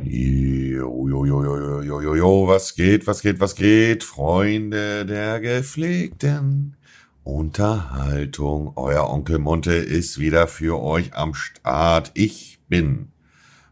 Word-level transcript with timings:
Jo, 0.00 1.08
jo, 1.08 1.24
jo, 1.24 1.42
jo, 1.42 1.82
jo, 1.82 2.00
jo, 2.00 2.14
jo, 2.14 2.46
was 2.46 2.76
geht, 2.76 3.08
was 3.08 3.20
geht, 3.20 3.40
was 3.40 3.56
geht, 3.56 4.04
Freunde 4.04 5.04
der 5.04 5.40
gepflegten 5.40 6.76
Unterhaltung. 7.24 8.74
Euer 8.76 9.10
Onkel 9.10 9.40
Monte 9.40 9.72
ist 9.72 10.20
wieder 10.20 10.46
für 10.46 10.80
euch 10.80 11.14
am 11.14 11.34
Start. 11.34 12.12
Ich 12.14 12.60
bin 12.68 13.08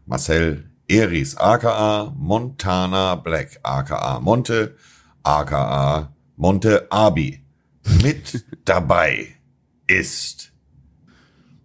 Marcel 0.05 0.69
Eris, 0.89 1.37
aka 1.37 2.13
Montana 2.17 3.15
Black, 3.15 3.61
aka 3.63 4.19
Monte, 4.19 4.75
aka 5.23 6.13
Monte 6.35 6.91
Abi. 6.91 7.41
Mit 8.03 8.43
dabei 8.65 9.27
ist 9.87 10.51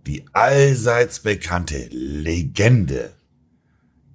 die 0.07 0.25
allseits 0.33 1.19
bekannte 1.19 1.89
Legende 1.91 3.13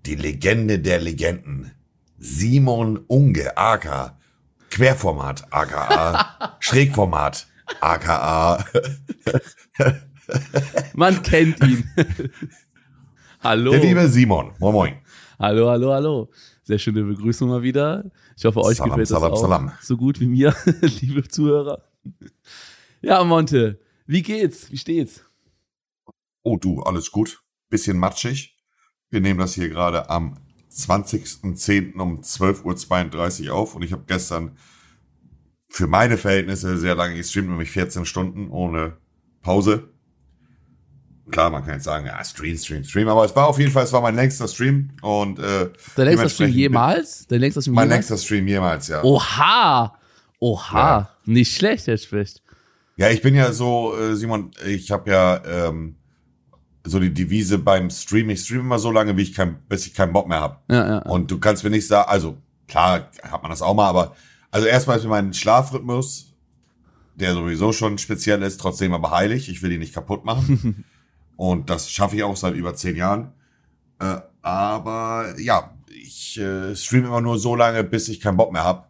die 0.07 0.15
Legende 0.15 0.79
der 0.79 0.99
Legenden. 1.01 1.71
Simon 2.17 3.03
Unge, 3.07 3.55
aka 3.57 4.17
Querformat, 4.71 5.51
aka 5.51 6.57
Schrägformat, 6.59 7.47
aka 7.81 8.65
Man 10.95 11.21
kennt 11.23 11.61
ihn. 11.63 11.89
hallo. 13.41 13.71
Der 13.71 13.81
liebe 13.81 14.07
Simon. 14.07 14.53
Moin 14.59 14.73
Moin. 14.73 14.93
Hallo, 15.39 15.69
hallo, 15.69 15.93
hallo. 15.93 16.29
Sehr 16.63 16.79
schöne 16.79 17.03
Begrüßung 17.03 17.49
mal 17.49 17.61
wieder. 17.61 18.09
Ich 18.35 18.45
hoffe, 18.45 18.61
euch 18.61 18.77
Salam, 18.77 18.91
gefällt 18.91 19.07
salam, 19.09 19.31
das 19.31 19.39
auch 19.39 19.41
salam. 19.41 19.71
so 19.81 19.97
gut 19.97 20.19
wie 20.19 20.27
mir, 20.27 20.55
liebe 21.01 21.27
Zuhörer. 21.27 21.83
Ja, 23.01 23.23
Monte, 23.23 23.79
wie 24.05 24.21
geht's? 24.21 24.71
Wie 24.71 24.77
steht's? 24.77 25.23
Oh 26.43 26.57
du, 26.57 26.81
alles 26.81 27.11
gut. 27.11 27.43
Bisschen 27.69 27.97
matschig. 27.97 28.56
Wir 29.09 29.21
nehmen 29.21 29.39
das 29.39 29.53
hier 29.53 29.69
gerade 29.69 30.09
am 30.09 30.37
20.10. 30.71 31.97
um 31.99 32.21
12.32 32.21 33.47
Uhr 33.49 33.55
auf 33.55 33.75
und 33.75 33.83
ich 33.83 33.93
habe 33.93 34.03
gestern 34.05 34.57
für 35.69 35.87
meine 35.87 36.17
Verhältnisse 36.17 36.77
sehr 36.77 36.95
lange 36.95 37.15
gestreamt, 37.15 37.49
nämlich 37.49 37.71
14 37.71 38.05
Stunden 38.05 38.49
ohne 38.49 38.97
Pause. 39.41 39.89
Klar, 41.29 41.49
man 41.49 41.63
kann 41.63 41.73
jetzt 41.75 41.83
sagen, 41.83 42.05
ja, 42.05 42.23
Stream, 42.23 42.57
Stream, 42.57 42.83
Stream, 42.85 43.07
aber 43.09 43.25
es 43.25 43.35
war 43.35 43.47
auf 43.47 43.59
jeden 43.59 43.71
Fall, 43.71 43.83
es 43.83 43.91
war 43.91 44.01
mein 44.01 44.15
längster 44.15 44.47
Stream 44.47 44.91
und 45.01 45.39
äh, 45.39 45.69
Dein 45.95 46.07
längster 46.07 46.29
Stream 46.29 46.51
jemals? 46.51 47.27
Dein 47.27 47.41
längster 47.41 47.61
Stream 47.61 47.75
Mein 47.75 47.89
jemals? 47.89 48.09
längster 48.09 48.25
Stream 48.25 48.47
jemals, 48.47 48.87
ja. 48.87 49.03
Oha! 49.03 49.99
Oha! 50.39 50.79
Ja. 50.79 51.09
Nicht 51.25 51.53
schlecht, 51.55 51.87
Herr 51.87 51.97
Specht. 51.97 52.41
Ja, 52.95 53.09
ich 53.09 53.21
bin 53.21 53.35
ja 53.35 53.51
so, 53.51 53.97
äh, 53.97 54.15
Simon, 54.15 54.51
ich 54.65 54.89
habe 54.91 55.11
ja 55.11 55.41
ähm, 55.45 55.97
so 56.87 56.99
die 56.99 57.13
Devise 57.13 57.57
beim 57.57 57.89
Stream, 57.89 58.29
ich 58.29 58.41
streame 58.41 58.61
immer 58.61 58.79
so 58.79 58.91
lange, 58.91 59.17
wie 59.17 59.23
ich 59.23 59.33
kein, 59.33 59.59
bis 59.67 59.85
ich 59.85 59.93
keinen 59.93 60.13
Bock 60.13 60.27
mehr 60.27 60.39
habe. 60.39 60.57
Ja, 60.69 60.75
ja. 60.75 60.93
ja. 60.95 61.01
Und 61.03 61.29
du 61.29 61.39
kannst 61.39 61.63
mir 61.63 61.69
nicht 61.69 61.87
sagen, 61.87 62.09
also 62.09 62.37
klar 62.67 63.09
hat 63.23 63.41
man 63.41 63.51
das 63.51 63.61
auch 63.61 63.73
mal, 63.73 63.87
aber 63.87 64.15
also 64.51 64.67
erstmal 64.67 64.97
ist 64.97 65.03
mir 65.03 65.09
mein 65.09 65.33
Schlafrhythmus, 65.33 66.33
der 67.15 67.33
sowieso 67.33 67.73
schon 67.73 67.97
speziell 67.97 68.41
ist, 68.43 68.59
trotzdem 68.59 68.93
aber 68.93 69.11
heilig. 69.11 69.49
Ich 69.49 69.61
will 69.61 69.71
ihn 69.71 69.79
nicht 69.79 69.93
kaputt 69.93 70.23
machen. 70.23 70.85
Und 71.35 71.69
das 71.69 71.91
schaffe 71.91 72.15
ich 72.15 72.23
auch 72.23 72.35
seit 72.35 72.55
über 72.55 72.75
zehn 72.75 72.95
Jahren. 72.95 73.33
Äh, 73.99 74.17
aber 74.41 75.35
ja, 75.39 75.73
ich 75.89 76.39
äh, 76.39 76.75
streame 76.75 77.07
immer 77.07 77.21
nur 77.21 77.37
so 77.37 77.55
lange, 77.55 77.83
bis 77.83 78.07
ich 78.07 78.21
keinen 78.21 78.37
Bock 78.37 78.51
mehr 78.51 78.63
habe. 78.63 78.85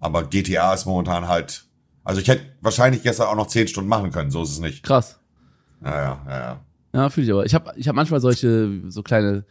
Aber 0.00 0.24
GTA 0.24 0.74
ist 0.74 0.86
momentan 0.86 1.28
halt. 1.28 1.64
Also 2.04 2.20
ich 2.20 2.28
hätte 2.28 2.44
wahrscheinlich 2.60 3.02
gestern 3.02 3.26
auch 3.26 3.36
noch 3.36 3.48
zehn 3.48 3.66
Stunden 3.66 3.88
machen 3.88 4.10
können, 4.10 4.30
so 4.30 4.42
ist 4.42 4.50
es 4.50 4.60
nicht. 4.60 4.84
Krass. 4.84 5.18
Ja, 5.84 6.20
ja, 6.28 6.60
ja, 6.96 7.10
fühle 7.10 7.26
ich 7.26 7.32
aber. 7.32 7.44
Ich 7.44 7.54
habe 7.54 7.72
ich 7.76 7.88
hab 7.88 7.94
manchmal 7.94 8.20
solche, 8.20 8.80
so 8.88 9.02
kleine 9.02 9.44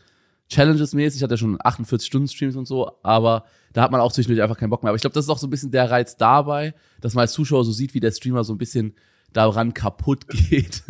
Challenges 0.50 0.94
mäßig. 0.94 1.20
Ich 1.20 1.24
hatte 1.24 1.38
schon 1.38 1.58
48 1.64 2.08
Stunden 2.08 2.28
Streams 2.28 2.56
und 2.56 2.66
so, 2.68 2.92
aber 3.04 3.46
da 3.74 3.84
hat 3.84 3.92
man 3.92 4.02
auch 4.02 4.12
zwischendurch 4.12 4.42
einfach 4.42 4.58
keinen 4.58 4.72
Bock 4.72 4.82
mehr. 4.82 4.90
Aber 4.90 4.96
ich 4.96 5.02
glaube, 5.02 5.14
das 5.14 5.26
ist 5.26 5.30
auch 5.30 5.38
so 5.38 5.46
ein 5.46 5.52
bisschen 5.52 5.72
der 5.72 5.92
Reiz 5.92 6.18
dabei, 6.18 6.74
dass 7.02 7.14
man 7.14 7.22
als 7.22 7.34
Zuschauer 7.34 7.64
so 7.64 7.72
sieht, 7.72 7.94
wie 7.94 8.00
der 8.00 8.12
Streamer 8.12 8.44
so 8.44 8.54
ein 8.54 8.58
bisschen 8.58 8.96
daran 9.32 9.76
kaputt 9.76 10.28
geht. 10.50 10.84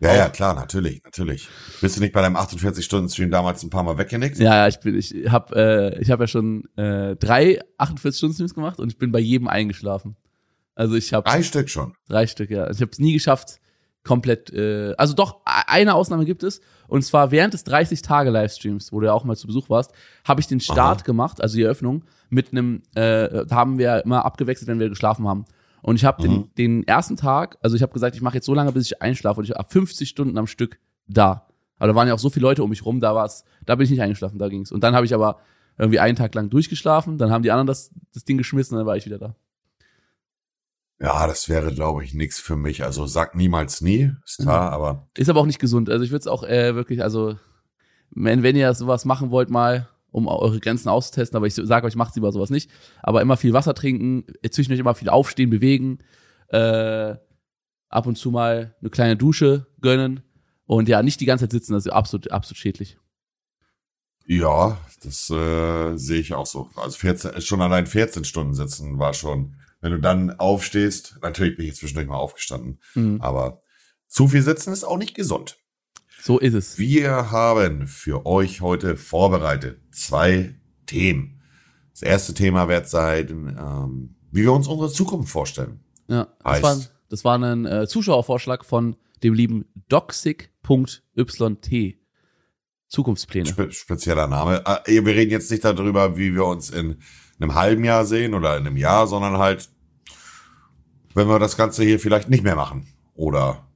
Ja, 0.00 0.16
ja, 0.16 0.28
klar, 0.28 0.54
natürlich, 0.54 1.02
natürlich. 1.04 1.48
Bist 1.80 1.96
du 1.96 2.00
nicht 2.00 2.12
bei 2.12 2.22
deinem 2.22 2.36
48-Stunden-Stream 2.36 3.30
damals 3.30 3.62
ein 3.62 3.70
paar 3.70 3.84
Mal 3.84 3.96
weggenickt? 3.96 4.38
ja, 4.38 4.56
ja, 4.56 4.68
ich 4.68 4.80
bin, 4.80 4.96
ich 4.96 5.14
habe 5.28 5.54
äh, 5.94 6.02
ich 6.02 6.10
hab 6.10 6.18
ja 6.18 6.26
schon 6.26 6.64
äh, 6.76 7.14
drei 7.16 7.60
48 7.78 8.18
Stunden 8.18 8.34
Streams 8.34 8.54
gemacht 8.54 8.80
und 8.80 8.90
ich 8.90 8.98
bin 8.98 9.12
bei 9.12 9.20
jedem 9.20 9.46
eingeschlafen. 9.46 10.16
Also 10.74 10.96
ich 10.96 11.12
habe 11.12 11.28
Drei 11.28 11.42
Stück 11.42 11.70
schon. 11.70 11.94
Drei 12.08 12.26
Stück, 12.26 12.50
ja. 12.50 12.68
Ich 12.70 12.80
habe 12.80 12.90
es 12.90 12.98
nie 12.98 13.12
geschafft, 13.12 13.60
komplett. 14.04 14.52
Äh, 14.52 14.94
also 14.96 15.14
doch, 15.14 15.40
e- 15.46 15.64
eine 15.66 15.94
Ausnahme 15.94 16.24
gibt 16.24 16.42
es. 16.42 16.60
Und 16.88 17.02
zwar 17.02 17.30
während 17.30 17.54
des 17.54 17.64
30-Tage-Livestreams, 17.66 18.92
wo 18.92 19.00
du 19.00 19.06
ja 19.06 19.12
auch 19.12 19.24
mal 19.24 19.36
zu 19.36 19.46
Besuch 19.46 19.68
warst, 19.70 19.92
habe 20.24 20.40
ich 20.40 20.46
den 20.46 20.60
Start 20.60 20.98
Aha. 21.00 21.04
gemacht, 21.04 21.40
also 21.40 21.56
die 21.56 21.62
Eröffnung, 21.62 22.04
mit 22.28 22.52
einem, 22.52 22.82
äh, 22.94 23.46
da 23.46 23.56
haben 23.56 23.78
wir 23.78 24.04
immer 24.04 24.24
abgewechselt, 24.24 24.68
wenn 24.68 24.78
wir 24.78 24.88
geschlafen 24.88 25.26
haben. 25.26 25.44
Und 25.82 25.96
ich 25.96 26.04
habe 26.04 26.22
den, 26.22 26.32
Mhm. 26.32 26.48
den 26.56 26.86
ersten 26.86 27.16
Tag, 27.16 27.58
also 27.62 27.76
ich 27.76 27.82
habe 27.82 27.92
gesagt, 27.92 28.16
ich 28.16 28.22
mache 28.22 28.34
jetzt 28.36 28.46
so 28.46 28.54
lange, 28.54 28.72
bis 28.72 28.86
ich 28.86 29.02
einschlafe 29.02 29.40
und 29.40 29.44
ich 29.48 29.54
war 29.54 29.64
50 29.68 30.08
Stunden 30.08 30.36
am 30.38 30.46
Stück 30.46 30.78
da. 31.06 31.46
Aber 31.78 31.88
da 31.88 31.94
waren 31.94 32.08
ja 32.08 32.14
auch 32.14 32.18
so 32.18 32.30
viele 32.30 32.44
Leute 32.44 32.62
um 32.62 32.70
mich 32.70 32.84
rum, 32.84 33.00
da 33.00 33.14
war's, 33.14 33.44
da 33.66 33.74
bin 33.74 33.84
ich 33.84 33.90
nicht 33.90 34.00
eingeschlafen, 34.02 34.38
da 34.38 34.48
ging's. 34.48 34.72
Und 34.72 34.82
dann 34.84 34.94
habe 34.94 35.04
ich 35.06 35.14
aber 35.14 35.38
irgendwie 35.76 35.98
einen 35.98 36.16
Tag 36.16 36.34
lang 36.34 36.50
durchgeschlafen, 36.50 37.18
dann 37.18 37.30
haben 37.30 37.42
die 37.42 37.50
anderen 37.50 37.66
das, 37.66 37.90
das 38.14 38.24
Ding 38.24 38.38
geschmissen 38.38 38.76
dann 38.76 38.86
war 38.86 38.96
ich 38.96 39.04
wieder 39.06 39.18
da. 39.18 39.34
Ja, 41.00 41.26
das 41.26 41.48
wäre, 41.48 41.74
glaube 41.74 42.04
ich, 42.04 42.14
nichts 42.14 42.38
für 42.38 42.56
mich. 42.56 42.84
Also 42.84 43.06
sag 43.06 43.34
niemals 43.34 43.80
nie, 43.80 44.12
ist 44.24 44.38
klar, 44.38 44.72
aber 44.72 45.08
Ist 45.16 45.28
aber 45.28 45.40
auch 45.40 45.46
nicht 45.46 45.58
gesund. 45.58 45.90
Also 45.90 46.04
ich 46.04 46.10
würde 46.10 46.20
es 46.20 46.26
auch 46.26 46.44
äh, 46.44 46.74
wirklich, 46.74 47.02
also 47.02 47.36
wenn, 48.10 48.42
wenn 48.42 48.56
ihr 48.56 48.72
sowas 48.74 49.04
machen 49.04 49.30
wollt 49.30 49.50
mal, 49.50 49.88
um 50.12 50.28
eure 50.28 50.60
Grenzen 50.60 50.88
auszutesten, 50.88 51.36
aber 51.36 51.48
ich 51.48 51.54
sage 51.54 51.86
euch, 51.86 51.96
macht 51.96 52.14
lieber 52.14 52.30
sowas 52.30 52.50
nicht. 52.50 52.70
Aber 53.02 53.20
immer 53.20 53.36
viel 53.36 53.52
Wasser 53.52 53.74
trinken, 53.74 54.24
zwischendurch 54.48 54.78
immer 54.78 54.94
viel 54.94 55.08
aufstehen, 55.08 55.50
bewegen, 55.50 55.98
äh, 56.48 57.16
ab 57.88 58.06
und 58.06 58.16
zu 58.16 58.30
mal 58.30 58.76
eine 58.80 58.90
kleine 58.90 59.16
Dusche 59.16 59.66
gönnen 59.80 60.22
und 60.66 60.88
ja, 60.88 61.02
nicht 61.02 61.20
die 61.20 61.26
ganze 61.26 61.44
Zeit 61.44 61.52
sitzen, 61.52 61.72
das 61.72 61.86
ist 61.86 61.92
absolut, 61.92 62.30
absolut 62.30 62.58
schädlich. 62.58 62.96
ja, 64.26 64.78
das 65.02 65.28
äh, 65.30 65.96
sehe 65.96 66.20
ich 66.20 66.32
auch 66.32 66.46
so. 66.46 66.70
Also 66.76 66.96
14, 66.98 67.40
schon 67.40 67.60
allein 67.60 67.86
14 67.86 68.24
Stunden 68.24 68.54
sitzen 68.54 68.98
war 68.98 69.12
schon, 69.14 69.56
wenn 69.84 69.92
du 69.92 70.00
dann 70.00 70.30
aufstehst, 70.38 71.18
natürlich 71.20 71.56
bin 71.56 71.66
ich 71.66 71.72
jetzt 71.72 71.80
zwischendurch 71.80 72.08
mal 72.08 72.16
aufgestanden, 72.16 72.80
Mhm. 72.94 73.20
aber 73.20 73.60
zu 74.08 74.28
viel 74.28 74.40
sitzen 74.40 74.72
ist 74.72 74.82
auch 74.82 74.96
nicht 74.96 75.14
gesund. 75.14 75.58
So 76.22 76.38
ist 76.38 76.54
es. 76.54 76.78
Wir 76.78 77.30
haben 77.30 77.86
für 77.86 78.24
euch 78.24 78.62
heute 78.62 78.96
vorbereitet 78.96 79.78
zwei 79.92 80.54
Themen. 80.86 81.42
Das 81.92 82.00
erste 82.00 82.32
Thema 82.32 82.66
wird 82.68 82.88
sein, 82.88 83.54
ähm, 83.60 84.16
wie 84.32 84.44
wir 84.44 84.54
uns 84.54 84.68
unsere 84.68 84.90
Zukunft 84.90 85.30
vorstellen. 85.30 85.80
Ja, 86.08 86.28
das 86.42 86.62
war, 86.62 86.80
das 87.10 87.24
war 87.26 87.38
ein 87.38 87.66
äh, 87.66 87.86
Zuschauervorschlag 87.86 88.64
von 88.64 88.96
dem 89.22 89.34
lieben 89.34 89.66
doxic.yt. 89.88 91.98
Zukunftspläne. 92.88 93.46
Spe 93.48 93.72
spezieller 93.72 94.26
Name. 94.28 94.62
Äh, 94.86 95.04
Wir 95.04 95.14
reden 95.14 95.30
jetzt 95.30 95.50
nicht 95.50 95.64
darüber, 95.64 96.16
wie 96.16 96.34
wir 96.34 96.44
uns 96.46 96.70
in 96.70 96.98
einem 97.40 97.54
halben 97.54 97.84
Jahr 97.84 98.04
sehen 98.04 98.34
oder 98.34 98.56
in 98.56 98.66
einem 98.66 98.76
Jahr, 98.76 99.06
sondern 99.06 99.38
halt, 99.38 99.68
wenn 101.14 101.28
wir 101.28 101.38
das 101.38 101.56
Ganze 101.56 101.84
hier 101.84 101.98
vielleicht 102.00 102.28
nicht 102.28 102.42
mehr 102.44 102.56
machen. 102.56 102.86
Oder 103.14 103.66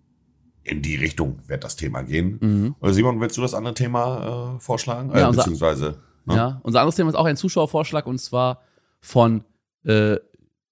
in 0.64 0.82
die 0.82 0.96
Richtung 0.96 1.38
wird 1.46 1.64
das 1.64 1.76
Thema 1.76 2.02
gehen. 2.02 2.38
Mhm. 2.40 2.74
Oder 2.80 2.92
Simon, 2.92 3.20
willst 3.20 3.36
du 3.36 3.40
das 3.40 3.54
andere 3.54 3.74
Thema 3.74 4.56
äh, 4.56 4.60
vorschlagen? 4.60 5.10
Ja, 5.10 5.20
äh, 5.20 5.28
unser- 5.28 5.38
beziehungsweise. 5.42 5.98
ne? 6.26 6.34
Ja, 6.36 6.60
unser 6.62 6.80
anderes 6.80 6.96
Thema 6.96 7.08
ist 7.10 7.14
auch 7.16 7.24
ein 7.24 7.36
Zuschauervorschlag 7.36 8.06
und 8.06 8.18
zwar 8.18 8.60
von 9.00 9.44
äh, 9.84 10.16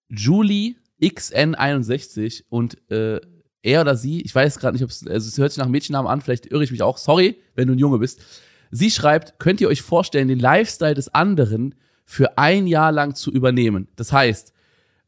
Julie 0.09 0.75
XN61 1.01 2.45
und 2.49 2.77
äh, 2.91 3.21
er 3.63 3.81
oder 3.81 3.97
sie, 3.97 4.21
ich 4.23 4.35
weiß 4.35 4.59
gerade 4.59 4.75
nicht, 4.75 4.85
ob 4.85 4.91
es, 4.91 5.07
also 5.07 5.29
es 5.29 5.39
hört 5.39 5.53
sich 5.53 5.59
nach 5.59 5.69
Mädchennamen 5.69 6.11
an, 6.11 6.21
vielleicht 6.21 6.47
irre 6.47 6.63
ich 6.65 6.71
mich 6.71 6.83
auch, 6.83 6.99
sorry, 6.99 7.41
wenn 7.55 7.67
du 7.69 7.75
ein 7.75 7.79
Junge 7.79 7.99
bist. 7.99 8.21
Sie 8.71 8.91
schreibt, 8.91 9.39
könnt 9.39 9.61
ihr 9.61 9.69
euch 9.69 9.83
vorstellen, 9.83 10.29
den 10.29 10.39
Lifestyle 10.39 10.95
des 10.95 11.13
anderen 11.15 11.75
für 12.05 12.39
ein 12.39 12.67
Jahr 12.67 12.93
lang 12.93 13.15
zu 13.15 13.33
übernehmen? 13.33 13.89
Das 13.97 14.13
heißt, 14.13 14.53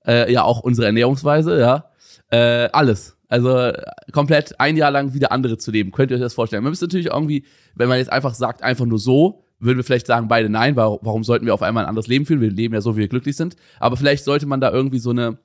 äh, 0.09 0.33
ja 0.33 0.43
auch 0.43 0.61
unsere 0.61 0.87
Ernährungsweise, 0.87 1.61
ja, 1.61 1.91
äh, 2.31 2.69
alles. 2.73 3.17
Also 3.29 3.57
äh, 3.59 3.83
komplett 4.13 4.59
ein 4.59 4.77
Jahr 4.77 4.91
lang 4.91 5.13
wie 5.13 5.19
der 5.19 5.33
andere 5.33 5.59
zu 5.59 5.71
leben. 5.71 5.93
Könnt 5.93 6.11
ihr 6.11 6.17
euch 6.17 6.23
das 6.23 6.35
vorstellen? 6.35 6.63
Man 6.63 6.71
müsste 6.71 6.87
natürlich 6.87 7.07
irgendwie, 7.09 7.45
wenn 7.75 7.89
man 7.89 7.99
jetzt 7.99 8.11
einfach 8.11 8.35
sagt, 8.35 8.63
einfach 8.63 8.87
nur 8.87 8.99
so, 8.99 9.45
würden 9.61 9.77
wir 9.77 9.85
vielleicht 9.85 10.07
sagen, 10.07 10.29
beide 10.29 10.49
nein, 10.49 10.77
warum, 10.77 10.99
warum 11.03 11.25
sollten 11.25 11.45
wir 11.45 11.53
auf 11.53 11.63
einmal 11.63 11.85
ein 11.85 11.89
anderes 11.89 12.07
Leben 12.07 12.25
führen? 12.27 12.41
Wir 12.41 12.51
leben 12.51 12.73
ja 12.75 12.81
so, 12.81 12.97
wie 12.97 13.01
wir 13.01 13.09
glücklich 13.09 13.37
sind. 13.37 13.57
Aber 13.81 13.97
vielleicht 13.97 14.25
sollte 14.25 14.47
man 14.47 14.61
da 14.61 14.71
irgendwie 14.73 14.99
so 15.01 15.11
eine, 15.11 15.39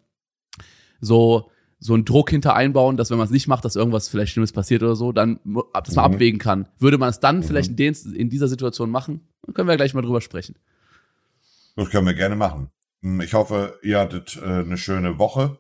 so, 1.02 1.50
so 1.80 1.94
einen 1.94 2.06
Druck 2.06 2.30
hinter 2.30 2.56
einbauen, 2.56 2.96
dass 2.96 3.10
wenn 3.10 3.18
man 3.18 3.26
es 3.26 3.32
nicht 3.32 3.48
macht, 3.48 3.66
dass 3.66 3.76
irgendwas 3.76 4.08
vielleicht 4.08 4.32
Schlimmes 4.32 4.54
passiert 4.54 4.84
oder 4.84 4.96
so, 4.96 5.12
dann, 5.12 5.40
dass 5.74 5.96
man 5.96 6.10
Mhm. 6.10 6.14
abwägen 6.16 6.40
kann. 6.40 6.68
Würde 6.80 6.98
man 6.98 7.10
es 7.10 7.20
dann 7.20 7.38
Mhm. 7.38 7.44
vielleicht 7.44 7.72
in, 7.72 7.76
den, 7.76 7.96
in 8.16 8.30
dieser 8.30 8.48
Situation 8.48 8.90
machen? 8.90 9.28
Dann 9.46 9.54
können 9.54 9.68
wir 9.68 9.76
gleich 9.76 9.94
mal 9.94 10.02
drüber 10.04 10.22
sprechen. 10.22 10.56
Das 11.76 11.90
können 11.90 12.06
wir 12.06 12.14
gerne 12.14 12.36
machen. 12.38 12.70
Hm, 13.04 13.22
Ich 13.22 13.34
hoffe, 13.34 13.78
ihr 13.84 14.00
hattet 14.00 14.38
äh, 14.38 14.46
eine 14.46 14.78
schöne 14.78 15.20
Woche. 15.20 15.60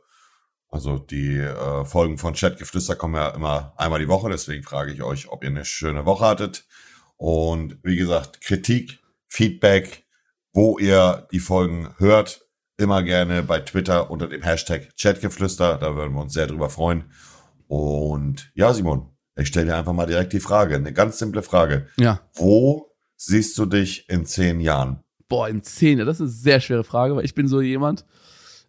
Also 0.69 0.97
die 0.97 1.37
äh, 1.37 1.85
Folgen 1.85 2.17
von 2.17 2.33
Chatgeflüster 2.33 2.95
kommen 2.95 3.13
ja 3.13 3.29
immer 3.29 3.73
einmal 3.77 3.99
die 3.99 4.07
Woche, 4.07 4.29
deswegen 4.31 4.63
frage 4.63 4.91
ich 4.91 5.03
euch, 5.03 5.29
ob 5.29 5.43
ihr 5.43 5.51
eine 5.51 5.65
schöne 5.65 6.07
Woche 6.07 6.25
hattet. 6.25 6.65
Und 7.15 7.77
wie 7.83 7.95
gesagt, 7.95 8.41
Kritik, 8.41 8.99
Feedback, 9.27 10.03
wo 10.51 10.79
ihr 10.79 11.27
die 11.31 11.39
Folgen 11.39 11.93
hört, 11.99 12.41
immer 12.77 13.03
gerne 13.03 13.43
bei 13.43 13.59
Twitter 13.59 14.09
unter 14.09 14.27
dem 14.27 14.41
Hashtag 14.41 14.89
Chatgeflüster. 14.99 15.77
Da 15.77 15.95
würden 15.95 16.13
wir 16.13 16.21
uns 16.21 16.33
sehr 16.33 16.47
drüber 16.47 16.71
freuen. 16.71 17.11
Und 17.67 18.51
ja, 18.55 18.73
Simon, 18.73 19.15
ich 19.35 19.49
stelle 19.49 19.67
dir 19.67 19.75
einfach 19.77 19.93
mal 19.93 20.07
direkt 20.07 20.33
die 20.33 20.39
Frage, 20.39 20.75
eine 20.75 20.91
ganz 20.91 21.19
simple 21.19 21.43
Frage. 21.43 21.87
Ja. 21.97 22.19
Wo 22.33 22.91
siehst 23.15 23.57
du 23.59 23.67
dich 23.67 24.09
in 24.09 24.25
zehn 24.25 24.59
Jahren? 24.59 25.02
Boah, 25.29 25.47
in 25.47 25.63
zehn 25.63 25.97
Jahren, 25.97 26.07
das 26.07 26.17
ist 26.17 26.21
eine 26.21 26.29
sehr 26.29 26.59
schwere 26.59 26.83
Frage, 26.83 27.15
weil 27.15 27.25
ich 27.25 27.35
bin 27.35 27.47
so 27.47 27.61
jemand, 27.61 28.05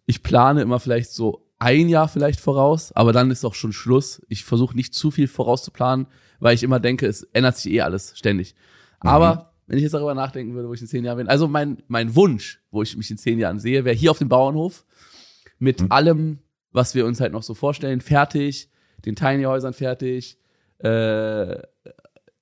ich 0.05 0.23
plane 0.23 0.61
immer 0.61 0.79
vielleicht 0.79 1.11
so 1.11 1.45
ein 1.59 1.89
Jahr 1.89 2.07
vielleicht 2.07 2.39
voraus, 2.39 2.91
aber 2.91 3.13
dann 3.13 3.31
ist 3.31 3.45
auch 3.45 3.55
schon 3.55 3.73
Schluss. 3.73 4.21
Ich 4.27 4.43
versuche 4.43 4.75
nicht 4.75 4.93
zu 4.93 5.11
viel 5.11 5.27
vorauszuplanen, 5.27 6.07
weil 6.39 6.55
ich 6.55 6.63
immer 6.63 6.79
denke, 6.79 7.07
es 7.07 7.23
ändert 7.33 7.57
sich 7.57 7.73
eh 7.73 7.81
alles 7.81 8.17
ständig. 8.17 8.55
Aber 8.99 9.35
mhm. 9.35 9.41
wenn 9.67 9.77
ich 9.77 9.83
jetzt 9.83 9.93
darüber 9.93 10.13
nachdenken 10.13 10.53
würde, 10.53 10.67
wo 10.67 10.73
ich 10.73 10.81
in 10.81 10.87
zehn 10.87 11.05
Jahren 11.05 11.17
bin, 11.17 11.27
also 11.27 11.47
mein, 11.47 11.81
mein 11.87 12.15
Wunsch, 12.15 12.61
wo 12.71 12.83
ich 12.83 12.95
mich 12.97 13.09
in 13.09 13.17
zehn 13.17 13.39
Jahren 13.39 13.59
sehe, 13.59 13.85
wäre 13.85 13.95
hier 13.95 14.11
auf 14.11 14.19
dem 14.19 14.29
Bauernhof 14.29 14.85
mit 15.57 15.81
mhm. 15.81 15.91
allem, 15.91 16.39
was 16.71 16.93
wir 16.93 17.05
uns 17.05 17.21
halt 17.21 17.31
noch 17.31 17.43
so 17.43 17.53
vorstellen, 17.53 18.01
fertig, 18.01 18.69
den 19.05 19.15
Tiny 19.15 19.43
Häusern 19.43 19.73
fertig, 19.73 20.37
äh, 20.79 21.57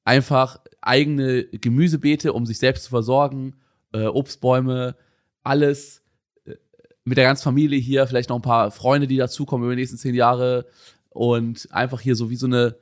einfach 0.03 0.59
eigene 0.81 1.45
Gemüsebeete, 1.45 2.33
um 2.33 2.45
sich 2.45 2.57
selbst 2.57 2.85
zu 2.85 2.89
versorgen, 2.89 3.55
äh, 3.93 4.05
Obstbäume, 4.05 4.95
alles 5.43 6.03
äh, 6.45 6.55
mit 7.03 7.17
der 7.17 7.25
ganzen 7.25 7.43
Familie 7.43 7.79
hier, 7.79 8.07
vielleicht 8.07 8.29
noch 8.29 8.37
ein 8.37 8.41
paar 8.43 8.71
Freunde, 8.71 9.07
die 9.07 9.17
dazukommen 9.17 9.65
über 9.65 9.75
die 9.75 9.81
nächsten 9.81 9.97
zehn 9.97 10.15
Jahre 10.15 10.65
und 11.09 11.67
einfach 11.71 12.01
hier 12.01 12.15
so 12.15 12.29
wie 12.29 12.35
so 12.35 12.47
eine, 12.47 12.75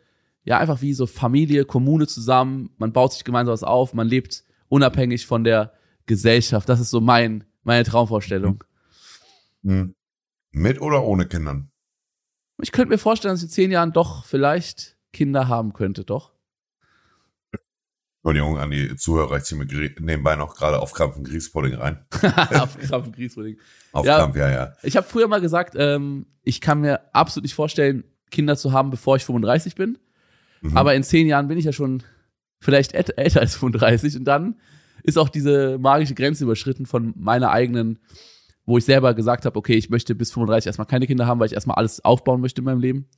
ja, 0.44 0.58
einfach 0.58 0.82
wie 0.82 0.94
so 0.94 1.06
Familie, 1.06 1.66
Kommune 1.66 2.08
zusammen, 2.08 2.72
man 2.78 2.94
baut 2.94 3.14
sich 3.14 3.24
gemeinsam 3.24 3.54
was 3.54 3.64
auf, 3.64 3.94
man 3.94 4.08
lebt 4.08 4.44
unabhängig 4.70 5.26
von 5.26 5.44
der 5.44 5.74
Gesellschaft. 6.06 6.68
Das 6.68 6.80
ist 6.80 6.90
so 6.90 7.02
mein, 7.02 7.44
meine 7.64 7.84
Traumvorstellung. 7.84 8.64
Hm. 9.64 9.96
Mit 10.52 10.82
oder 10.82 11.04
ohne 11.04 11.28
Kindern? 11.28 11.72
Ich 12.62 12.72
könnte 12.72 12.90
mir 12.90 12.98
vorstellen, 12.98 13.34
dass 13.34 13.42
ich 13.42 13.50
in 13.50 13.54
zehn 13.54 13.72
Jahren 13.72 13.94
doch 13.94 14.26
vielleicht 14.26 14.98
Kinder 15.14 15.48
haben 15.48 15.74
könnte, 15.74 16.04
doch. 16.04 16.31
Entschuldigung 18.24 18.60
an 18.60 18.70
die 18.70 18.96
Zuhörer, 18.98 19.38
ich 19.38 19.44
ziehe 19.44 19.58
mir 19.58 19.66
nebenbei 20.00 20.36
noch 20.36 20.56
gerade 20.56 20.80
auf 20.80 20.94
Krampf 20.94 21.18
ein 21.18 21.24
Grießpudding 21.24 21.74
rein. 21.74 22.06
auf 22.60 22.78
Krampf 22.78 23.08
ein 23.08 23.12
Grießpudding. 23.14 23.58
Auf 23.94 24.06
ja, 24.06 24.20
Krampf, 24.20 24.36
ja, 24.36 24.52
ja. 24.52 24.74
Ich 24.84 24.96
habe 24.96 25.08
früher 25.08 25.28
mal 25.28 25.42
gesagt, 25.42 25.74
ähm, 25.76 26.28
ich 26.44 26.62
kann 26.62 26.82
mir 26.82 27.02
absolut 27.14 27.46
nicht 27.46 27.56
vorstellen, 27.56 28.04
Kinder 28.30 28.56
zu 28.58 28.74
haben, 28.74 28.92
bevor 28.92 29.16
ich 29.16 29.26
35 29.26 29.74
bin. 29.74 29.98
Mhm. 30.62 30.78
Aber 30.78 30.94
in 30.94 31.02
zehn 31.02 31.26
Jahren 31.26 31.48
bin 31.48 31.58
ich 31.58 31.66
ja 31.66 31.74
schon 31.74 32.04
vielleicht 32.60 32.94
älter 32.94 33.42
als 33.42 33.56
35 33.56 34.18
und 34.18 34.26
dann 34.26 34.60
ist 35.02 35.18
auch 35.18 35.30
diese 35.30 35.80
magische 35.80 36.14
Grenze 36.14 36.44
überschritten 36.44 36.86
von 36.86 37.14
meiner 37.18 37.50
eigenen, 37.50 37.98
wo 38.66 38.78
ich 38.78 38.86
selber 38.86 39.16
gesagt 39.16 39.46
habe, 39.46 39.58
okay, 39.58 39.74
ich 39.74 39.90
möchte 39.90 40.14
bis 40.14 40.32
35 40.32 40.68
erstmal 40.68 40.86
keine 40.86 41.08
Kinder 41.08 41.26
haben, 41.26 41.40
weil 41.40 41.48
ich 41.48 41.54
erstmal 41.54 41.78
alles 41.78 42.06
aufbauen 42.06 42.40
möchte 42.40 42.62
in 42.62 42.66
meinem 42.66 42.82
Leben. 42.82 43.10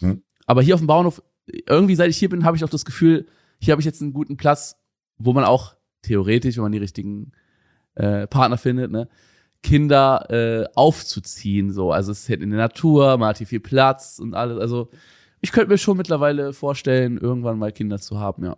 Mhm. 0.00 0.22
Aber 0.46 0.60
hier 0.60 0.74
auf 0.74 0.82
dem 0.82 0.86
Bauernhof, 0.86 1.22
irgendwie 1.46 1.94
seit 1.94 2.10
ich 2.10 2.18
hier 2.18 2.28
bin, 2.28 2.44
habe 2.44 2.58
ich 2.58 2.64
auch 2.64 2.68
das 2.68 2.84
Gefühl, 2.84 3.26
hier 3.64 3.72
habe 3.72 3.80
ich 3.80 3.86
jetzt 3.86 4.02
einen 4.02 4.12
guten 4.12 4.36
Platz, 4.36 4.76
wo 5.16 5.32
man 5.32 5.44
auch 5.44 5.74
theoretisch, 6.02 6.56
wenn 6.56 6.64
man 6.64 6.72
die 6.72 6.78
richtigen 6.78 7.32
äh, 7.94 8.26
Partner 8.26 8.58
findet, 8.58 8.90
ne, 8.90 9.08
Kinder 9.62 10.26
äh, 10.30 10.66
aufzuziehen. 10.74 11.72
So, 11.72 11.90
also 11.90 12.12
es 12.12 12.20
ist 12.20 12.28
halt 12.28 12.42
in 12.42 12.50
der 12.50 12.58
Natur, 12.58 13.16
man 13.16 13.30
hat 13.30 13.38
hier 13.38 13.46
viel 13.46 13.60
Platz 13.60 14.18
und 14.18 14.34
alles. 14.34 14.58
Also 14.58 14.90
ich 15.40 15.52
könnte 15.52 15.70
mir 15.70 15.78
schon 15.78 15.96
mittlerweile 15.96 16.52
vorstellen, 16.52 17.18
irgendwann 17.18 17.58
mal 17.58 17.72
Kinder 17.72 17.98
zu 17.98 18.18
haben, 18.20 18.44
ja. 18.44 18.56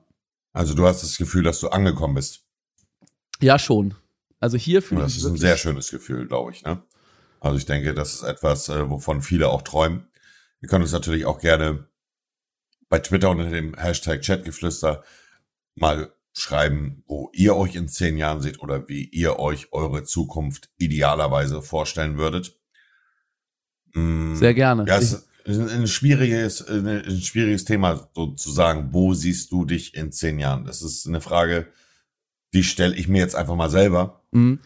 Also 0.53 0.75
du 0.75 0.87
hast 0.87 1.03
das 1.03 1.19
Gefühl, 1.19 1.43
dass 1.43 1.61
du 1.61 1.69
angekommen 1.69 2.15
bist. 2.15 2.45
Ja, 3.41 3.59
schon. 3.59 3.95
Also 4.41 4.57
hier 4.57 4.83
fühle 4.83 5.03
ich. 5.03 5.07
Das 5.07 5.17
ist 5.17 5.27
ein 5.27 5.37
sehr 5.37 5.57
schönes 5.57 5.91
Gefühl, 5.91 6.27
glaube 6.27 6.53
ich, 6.53 6.65
ne? 6.65 6.83
Also 7.41 7.59
ich 7.59 7.67
denke, 7.67 7.95
das 7.95 8.15
ist 8.15 8.23
etwas, 8.23 8.69
äh, 8.69 8.91
wovon 8.91 9.23
viele 9.23 9.49
auch 9.49 9.63
träumen. 9.63 10.09
Ihr 10.63 10.69
könnt 10.69 10.83
uns 10.83 10.93
natürlich 10.93 11.27
auch 11.27 11.39
gerne 11.39 11.87
bei 12.89 12.99
Twitter 12.99 13.31
unter 13.31 13.51
dem 13.51 13.75
Hashtag 13.75 14.23
Chatgeflüster 14.23 15.05
mal 15.75 16.13
schreiben, 16.33 17.03
wo 17.07 17.31
ihr 17.33 17.57
euch 17.57 17.75
in 17.75 17.89
zehn 17.89 18.19
Jahren 18.19 18.43
seht 18.43 18.61
oder 18.61 18.89
wie 18.89 19.05
ihr 19.05 19.39
euch 19.39 19.73
eure 19.73 20.05
Zukunft 20.05 20.69
idealerweise 20.77 21.63
vorstellen 21.63 22.19
würdet. 22.19 22.59
Mm, 23.95 24.35
Sehr 24.35 24.55
gerne. 24.55 24.85
Ja, 24.87 24.99
es 24.99 25.13
ist 25.45 25.71
ein 25.73 25.87
schwieriges, 25.87 26.67
ein 26.69 27.21
schwieriges 27.21 27.65
Thema 27.65 28.11
sozusagen. 28.15 28.93
Wo 28.93 29.15
siehst 29.15 29.51
du 29.53 29.65
dich 29.65 29.95
in 29.95 30.13
zehn 30.13 30.39
Jahren? 30.39 30.65
Das 30.65 30.83
ist 30.83 31.07
eine 31.07 31.21
Frage, 31.21 31.69
die 32.53 32.65
stelle 32.65 32.97
ich 32.97 33.09
mir 33.09 33.19
jetzt 33.19 33.35
einfach 33.35 33.57
mal 33.57 33.71
selber. 33.71 34.27
Mhm. 34.33 34.61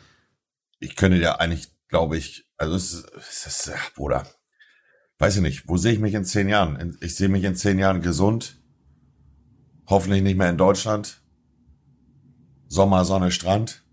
Ich 0.81 0.97
könnte 0.97 1.19
ja 1.19 1.37
eigentlich, 1.37 1.69
glaube 1.89 2.17
ich, 2.17 2.47
also 2.57 2.75
es 2.75 2.93
ist, 2.93 3.11
es 3.15 3.47
ist, 3.47 3.73
ach, 3.75 3.93
Bruder, 3.95 4.27
weiß 5.21 5.37
ich 5.37 5.43
nicht, 5.43 5.69
wo 5.69 5.77
sehe 5.77 5.93
ich 5.93 6.01
mich 6.01 6.15
in 6.15 6.25
zehn 6.25 6.49
Jahren? 6.49 6.97
Ich 7.01 7.15
sehe 7.15 7.29
mich 7.29 7.45
in 7.45 7.55
zehn 7.55 7.79
Jahren 7.79 8.01
gesund, 8.01 8.59
hoffentlich 9.87 10.23
nicht 10.23 10.37
mehr 10.37 10.49
in 10.49 10.57
Deutschland, 10.57 11.21
Sommer, 12.69 13.05
Sonne, 13.05 13.31
Strand, 13.31 13.85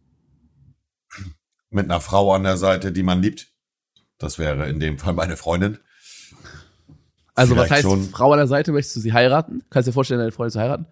mit 1.70 1.86
einer 1.86 2.00
Frau 2.00 2.34
an 2.34 2.44
der 2.44 2.58
Seite, 2.58 2.94
die 2.94 3.04
man 3.04 3.22
liebt. 3.22 3.52
Das 4.18 4.40
wäre 4.40 4.70
in 4.70 4.80
dem 4.80 4.98
Fall 4.98 5.14
meine 5.14 5.36
Freundin. 5.36 5.80
Also 7.36 7.54
Vielleicht 7.54 7.70
was 7.70 7.78
heißt 7.78 7.84
schon. 7.84 8.10
Frau 8.10 8.32
an 8.32 8.40
der 8.40 8.48
Seite? 8.48 8.72
Möchtest 8.72 8.96
du 8.96 9.00
sie 9.02 9.14
heiraten? 9.14 9.64
Kannst 9.70 9.88
du 9.88 9.92
dir 9.92 9.94
vorstellen, 9.94 10.20
deine 10.20 10.32
Freundin 10.32 10.54
zu 10.54 10.60
heiraten? 10.60 10.86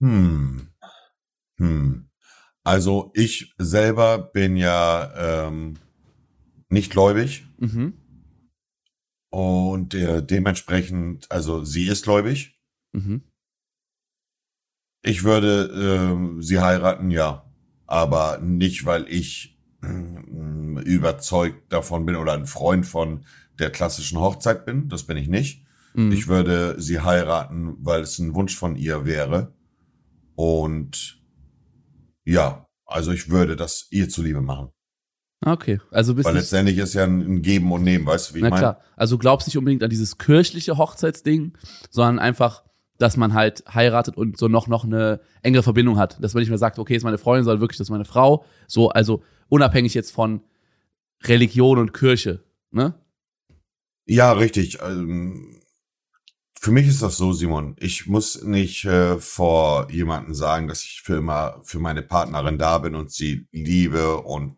Hm. 0.00 0.68
Hm. 1.58 2.08
Also 2.62 3.10
ich 3.14 3.52
selber 3.58 4.18
bin 4.18 4.56
ja 4.56 5.48
ähm, 5.48 5.74
nicht 6.68 6.92
gläubig. 6.92 7.46
Mhm. 7.58 7.94
Und 9.34 9.94
äh, 9.94 10.24
dementsprechend, 10.24 11.28
also 11.28 11.64
sie 11.64 11.88
ist 11.88 12.04
gläubig. 12.04 12.56
Mhm. 12.92 13.22
Ich 15.02 15.24
würde 15.24 16.36
äh, 16.38 16.40
sie 16.40 16.60
heiraten, 16.60 17.10
ja. 17.10 17.52
Aber 17.84 18.38
nicht, 18.38 18.86
weil 18.86 19.08
ich 19.08 19.58
äh, 19.82 20.82
überzeugt 20.84 21.72
davon 21.72 22.06
bin 22.06 22.14
oder 22.14 22.34
ein 22.34 22.46
Freund 22.46 22.86
von 22.86 23.24
der 23.58 23.70
klassischen 23.70 24.20
Hochzeit 24.20 24.64
bin. 24.66 24.88
Das 24.88 25.02
bin 25.02 25.16
ich 25.16 25.26
nicht. 25.26 25.66
Mhm. 25.94 26.12
Ich 26.12 26.28
würde 26.28 26.80
sie 26.80 27.00
heiraten, 27.00 27.74
weil 27.80 28.02
es 28.02 28.20
ein 28.20 28.36
Wunsch 28.36 28.56
von 28.56 28.76
ihr 28.76 29.04
wäre. 29.04 29.52
Und 30.36 31.20
ja, 32.24 32.68
also 32.86 33.10
ich 33.10 33.30
würde 33.30 33.56
das 33.56 33.88
ihr 33.90 34.08
zuliebe 34.08 34.42
machen. 34.42 34.68
Okay, 35.44 35.80
also 35.90 36.14
bist 36.14 36.26
Weil 36.26 36.36
letztendlich 36.36 36.78
ist 36.78 36.94
ja 36.94 37.04
ein 37.04 37.42
Geben 37.42 37.70
und 37.70 37.82
Nehmen, 37.82 38.06
weißt 38.06 38.30
du, 38.30 38.34
wie 38.34 38.38
ich 38.38 38.42
meine? 38.42 38.54
Na 38.54 38.58
klar, 38.58 38.80
also 38.96 39.18
glaubst 39.18 39.46
nicht 39.46 39.58
unbedingt 39.58 39.82
an 39.82 39.90
dieses 39.90 40.16
kirchliche 40.16 40.78
Hochzeitsding, 40.78 41.52
sondern 41.90 42.18
einfach, 42.18 42.64
dass 42.98 43.16
man 43.16 43.34
halt 43.34 43.62
heiratet 43.72 44.16
und 44.16 44.38
so 44.38 44.48
noch, 44.48 44.68
noch 44.68 44.84
eine 44.84 45.20
engere 45.42 45.62
Verbindung 45.62 45.98
hat. 45.98 46.22
Dass 46.22 46.34
man 46.34 46.40
nicht 46.40 46.48
mehr 46.48 46.58
sagt, 46.58 46.78
okay, 46.78 46.96
ist 46.96 47.04
meine 47.04 47.18
Freundin, 47.18 47.44
sondern 47.44 47.60
wirklich, 47.60 47.78
das 47.78 47.86
ist 47.86 47.90
meine 47.90 48.06
Frau. 48.06 48.44
So, 48.66 48.88
also 48.88 49.22
unabhängig 49.48 49.92
jetzt 49.92 50.12
von 50.12 50.40
Religion 51.24 51.78
und 51.78 51.92
Kirche, 51.92 52.42
ne? 52.70 52.94
Ja, 54.06 54.32
richtig. 54.32 54.78
Ähm, 54.82 55.60
für 56.58 56.70
mich 56.70 56.88
ist 56.88 57.02
das 57.02 57.18
so, 57.18 57.32
Simon. 57.34 57.76
Ich 57.78 58.06
muss 58.06 58.42
nicht 58.42 58.86
äh, 58.86 59.18
vor 59.18 59.90
jemanden 59.90 60.34
sagen, 60.34 60.68
dass 60.68 60.82
ich 60.82 61.02
für 61.02 61.16
immer 61.16 61.60
für 61.62 61.78
meine 61.78 62.02
Partnerin 62.02 62.58
da 62.58 62.78
bin 62.78 62.94
und 62.94 63.10
sie 63.10 63.46
liebe 63.52 64.18
und 64.18 64.56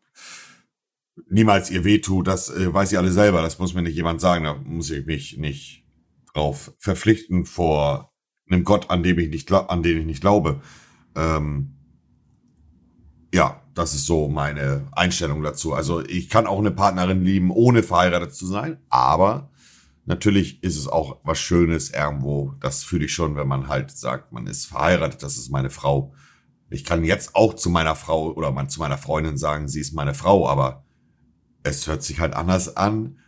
niemals 1.29 1.71
ihr 1.71 1.85
wehtue, 1.85 2.23
das 2.23 2.51
äh, 2.51 2.73
weiß 2.73 2.93
ich 2.93 2.99
alle 2.99 3.13
selber, 3.13 3.43
das 3.43 3.59
muss 3.59 3.75
mir 3.75 3.83
nicht 3.83 3.97
jemand 3.97 4.21
sagen, 4.21 4.45
da 4.45 4.55
muss 4.55 4.91
ich 4.91 5.07
mich 5.07 5.39
nicht 5.39 5.85
drauf 6.33 6.73
verpflichten 6.79 7.47
vor 7.47 8.13
einem 8.49 8.65
Gott, 8.65 8.91
an 8.91 9.03
dem 9.03 9.19
ich 9.19 9.29
nicht, 9.29 9.51
an 9.51 9.83
den 9.83 9.99
ich 9.99 10.07
nicht 10.07 10.21
glaube. 10.21 10.61
Ähm, 11.15 11.77
ja, 13.35 13.63
das 13.75 13.95
ist 13.95 14.07
so 14.07 14.29
meine 14.29 14.87
Einstellung 14.93 15.43
dazu. 15.43 15.75
Also 15.75 16.05
ich 16.05 16.29
kann 16.29 16.47
auch 16.47 16.59
eine 16.59 16.71
Partnerin 16.71 17.25
lieben, 17.25 17.51
ohne 17.51 17.83
verheiratet 17.83 18.35
zu 18.35 18.47
sein, 18.47 18.79
aber 18.89 19.51
natürlich 20.05 20.63
ist 20.63 20.77
es 20.77 20.87
auch 20.87 21.21
was 21.25 21.39
Schönes 21.39 21.91
irgendwo. 21.91 22.55
Das 22.61 22.85
fühle 22.85 23.07
ich 23.07 23.13
schon, 23.13 23.37
wenn 23.37 23.49
man 23.49 23.69
halt 23.69 23.91
sagt, 23.91 24.33
man 24.33 24.47
ist 24.47 24.67
verheiratet, 24.67 25.23
das 25.23 25.37
ist 25.37 25.51
meine 25.51 25.71
Frau. 25.71 26.15
Ich 26.71 26.85
kann 26.85 27.05
jetzt 27.05 27.35
auch 27.35 27.55
zu 27.55 27.71
meiner 27.71 27.95
Frau 27.95 28.33
oder 28.33 28.53
man 28.53 28.69
zu 28.69 28.81
meiner 28.81 28.99
Freundin 28.99 29.37
sagen, 29.37 29.69
sie 29.69 29.81
ist 29.81 29.93
meine 29.93 30.15
Frau, 30.15 30.49
aber 30.49 30.86
es 31.67 31.87
hört 31.87 32.03
sich 32.03 32.21
halt 32.21 32.35
anders 32.35 32.77
an, 32.77 33.19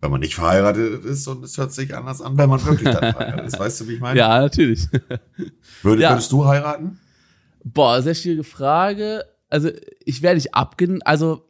wenn 0.00 0.10
man 0.10 0.20
nicht 0.20 0.34
verheiratet 0.34 1.04
ist 1.04 1.26
und 1.28 1.44
es 1.44 1.56
hört 1.56 1.72
sich 1.72 1.96
anders 1.96 2.20
an, 2.20 2.36
wenn 2.36 2.50
man 2.50 2.64
wirklich 2.64 2.92
dann 2.92 3.12
verheiratet 3.14 3.46
ist. 3.46 3.58
Weißt 3.58 3.80
du, 3.80 3.88
wie 3.88 3.94
ich 3.94 4.00
meine? 4.00 4.18
Ja, 4.18 4.40
natürlich. 4.40 4.88
Würde, 5.82 6.02
ja. 6.02 6.10
Würdest 6.10 6.32
du 6.32 6.44
heiraten? 6.44 6.98
Boah, 7.64 8.02
sehr 8.02 8.14
schwierige 8.14 8.44
Frage. 8.44 9.24
Also 9.48 9.70
ich 10.04 10.20
werde 10.20 10.36
nicht 10.36 10.54
abgehen. 10.54 11.00
Also 11.02 11.48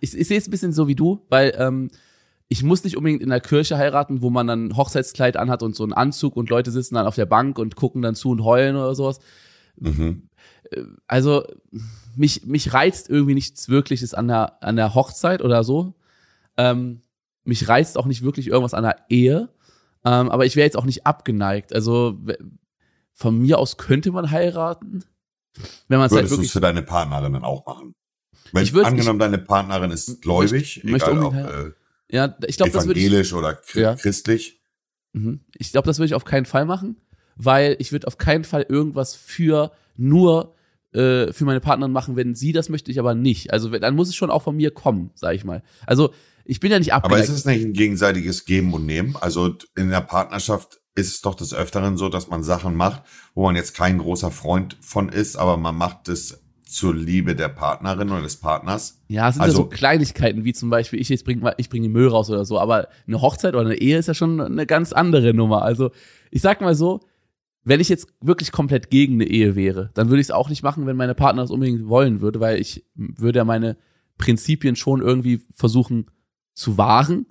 ich, 0.00 0.16
ich 0.16 0.28
sehe 0.28 0.38
es 0.38 0.46
ein 0.46 0.50
bisschen 0.50 0.72
so 0.72 0.88
wie 0.88 0.94
du, 0.94 1.26
weil 1.28 1.54
ähm, 1.58 1.90
ich 2.48 2.62
muss 2.62 2.84
nicht 2.84 2.96
unbedingt 2.96 3.22
in 3.22 3.28
der 3.28 3.40
Kirche 3.40 3.76
heiraten, 3.76 4.22
wo 4.22 4.30
man 4.30 4.46
dann 4.46 4.68
ein 4.68 4.76
Hochzeitskleid 4.76 5.36
anhat 5.36 5.62
und 5.62 5.76
so 5.76 5.82
einen 5.82 5.92
Anzug 5.92 6.36
und 6.36 6.48
Leute 6.48 6.70
sitzen 6.70 6.94
dann 6.94 7.06
auf 7.06 7.16
der 7.16 7.26
Bank 7.26 7.58
und 7.58 7.76
gucken 7.76 8.02
dann 8.02 8.14
zu 8.14 8.30
und 8.30 8.42
heulen 8.42 8.76
oder 8.76 8.94
sowas. 8.94 9.20
Mhm. 9.76 10.29
Also 11.06 11.44
mich, 12.16 12.44
mich 12.46 12.72
reizt 12.72 13.08
irgendwie 13.08 13.34
nichts 13.34 13.68
Wirkliches 13.68 14.14
an 14.14 14.28
der, 14.28 14.62
an 14.62 14.76
der 14.76 14.94
Hochzeit 14.94 15.42
oder 15.42 15.64
so. 15.64 15.94
Ähm, 16.56 17.02
mich 17.44 17.68
reizt 17.68 17.96
auch 17.98 18.06
nicht 18.06 18.22
wirklich 18.22 18.48
irgendwas 18.48 18.74
an 18.74 18.84
der 18.84 18.96
Ehe. 19.08 19.48
Ähm, 20.04 20.30
aber 20.30 20.46
ich 20.46 20.56
wäre 20.56 20.66
jetzt 20.66 20.76
auch 20.76 20.84
nicht 20.84 21.06
abgeneigt. 21.06 21.74
Also 21.74 22.18
von 23.12 23.38
mir 23.38 23.58
aus 23.58 23.76
könnte 23.76 24.12
man 24.12 24.30
heiraten. 24.30 25.04
Wenn 25.88 25.98
man 25.98 26.06
es 26.06 26.12
halt 26.12 26.22
Würdest 26.22 26.30
du 26.30 26.34
es 26.34 26.38
wirklich. 26.38 26.52
für 26.52 26.60
deine 26.60 26.82
Partnerin 26.82 27.32
dann 27.32 27.44
auch 27.44 27.66
machen? 27.66 27.94
Wenn 28.52 28.62
Ich 28.64 28.74
angenommen, 28.74 29.18
deine 29.18 29.38
Partnerin 29.38 29.90
ist 29.90 30.22
gläubig, 30.22 30.82
möchte 30.84 31.10
egal 31.10 31.24
ob 31.24 31.34
unbedingt 31.34 31.74
äh, 32.10 32.16
Ja, 32.16 32.36
ich 32.46 32.56
glaube, 32.56 32.72
das 32.72 32.86
würde 32.86 32.98
ich. 32.98 33.06
evangelisch 33.06 33.32
oder 33.32 33.54
chri 33.54 33.80
Ja. 33.82 33.94
christlich. 33.94 34.60
Mhm. 35.12 35.40
Ich 35.56 35.72
glaube, 35.72 35.86
das 35.86 35.98
würde 35.98 36.06
ich 36.06 36.14
auf 36.14 36.24
keinen 36.24 36.46
Fall 36.46 36.64
machen, 36.64 36.96
weil 37.36 37.76
ich 37.78 37.92
würde 37.92 38.06
auf 38.06 38.18
keinen 38.18 38.44
Fall 38.44 38.64
irgendwas 38.68 39.14
für 39.14 39.72
nur 40.00 40.54
äh, 40.92 41.32
für 41.32 41.44
meine 41.44 41.60
Partnerin 41.60 41.92
machen, 41.92 42.16
wenn 42.16 42.34
sie 42.34 42.52
das 42.52 42.68
möchte, 42.68 42.90
ich 42.90 42.98
aber 42.98 43.14
nicht. 43.14 43.52
Also 43.52 43.68
dann 43.70 43.94
muss 43.94 44.08
es 44.08 44.16
schon 44.16 44.30
auch 44.30 44.42
von 44.42 44.56
mir 44.56 44.70
kommen, 44.72 45.10
sag 45.14 45.34
ich 45.36 45.44
mal. 45.44 45.62
Also 45.86 46.10
ich 46.44 46.58
bin 46.58 46.72
ja 46.72 46.78
nicht 46.80 46.92
Aber 46.92 47.04
abgeneigt. 47.04 47.28
ist 47.28 47.34
es 47.36 47.44
nicht 47.44 47.64
ein 47.64 47.72
gegenseitiges 47.74 48.44
Geben 48.44 48.72
und 48.74 48.86
Nehmen? 48.86 49.14
Also 49.20 49.54
in 49.76 49.90
der 49.90 50.00
Partnerschaft 50.00 50.80
ist 50.96 51.08
es 51.14 51.20
doch 51.20 51.36
des 51.36 51.54
Öfteren 51.54 51.96
so, 51.96 52.08
dass 52.08 52.28
man 52.28 52.42
Sachen 52.42 52.74
macht, 52.74 53.02
wo 53.34 53.44
man 53.44 53.54
jetzt 53.54 53.76
kein 53.76 53.98
großer 53.98 54.32
Freund 54.32 54.76
von 54.80 55.08
ist, 55.08 55.36
aber 55.36 55.56
man 55.56 55.76
macht 55.76 56.08
es 56.08 56.42
zur 56.66 56.94
Liebe 56.94 57.34
der 57.36 57.48
Partnerin 57.48 58.10
oder 58.10 58.22
des 58.22 58.36
Partners. 58.36 59.00
ja, 59.08 59.28
es 59.28 59.34
sind 59.34 59.42
also- 59.42 59.58
ja 59.58 59.64
so 59.64 59.68
Kleinigkeiten, 59.68 60.44
wie 60.44 60.52
zum 60.52 60.70
Beispiel, 60.70 61.00
ich 61.00 61.08
jetzt 61.08 61.24
bring, 61.24 61.40
mal- 61.40 61.54
ich 61.58 61.68
bringe 61.68 61.86
den 61.88 61.92
Müll 61.92 62.08
raus 62.08 62.30
oder 62.30 62.44
so, 62.44 62.58
aber 62.60 62.88
eine 63.06 63.20
Hochzeit 63.20 63.54
oder 63.54 63.64
eine 63.66 63.76
Ehe 63.76 63.98
ist 63.98 64.06
ja 64.06 64.14
schon 64.14 64.40
eine 64.40 64.66
ganz 64.66 64.92
andere 64.92 65.34
Nummer. 65.34 65.62
Also 65.62 65.90
ich 66.30 66.42
sag 66.42 66.60
mal 66.60 66.74
so, 66.76 67.00
wenn 67.64 67.80
ich 67.80 67.88
jetzt 67.88 68.08
wirklich 68.20 68.52
komplett 68.52 68.90
gegen 68.90 69.14
eine 69.14 69.24
Ehe 69.24 69.54
wäre, 69.54 69.90
dann 69.94 70.08
würde 70.08 70.20
ich 70.20 70.26
es 70.26 70.30
auch 70.30 70.48
nicht 70.48 70.62
machen, 70.62 70.86
wenn 70.86 70.96
meine 70.96 71.14
Partner 71.14 71.42
das 71.42 71.50
unbedingt 71.50 71.88
wollen 71.88 72.20
würde, 72.20 72.40
weil 72.40 72.60
ich 72.60 72.84
würde 72.94 73.38
ja 73.38 73.44
meine 73.44 73.76
Prinzipien 74.18 74.76
schon 74.76 75.00
irgendwie 75.02 75.42
versuchen 75.54 76.06
zu 76.54 76.78
wahren. 76.78 77.26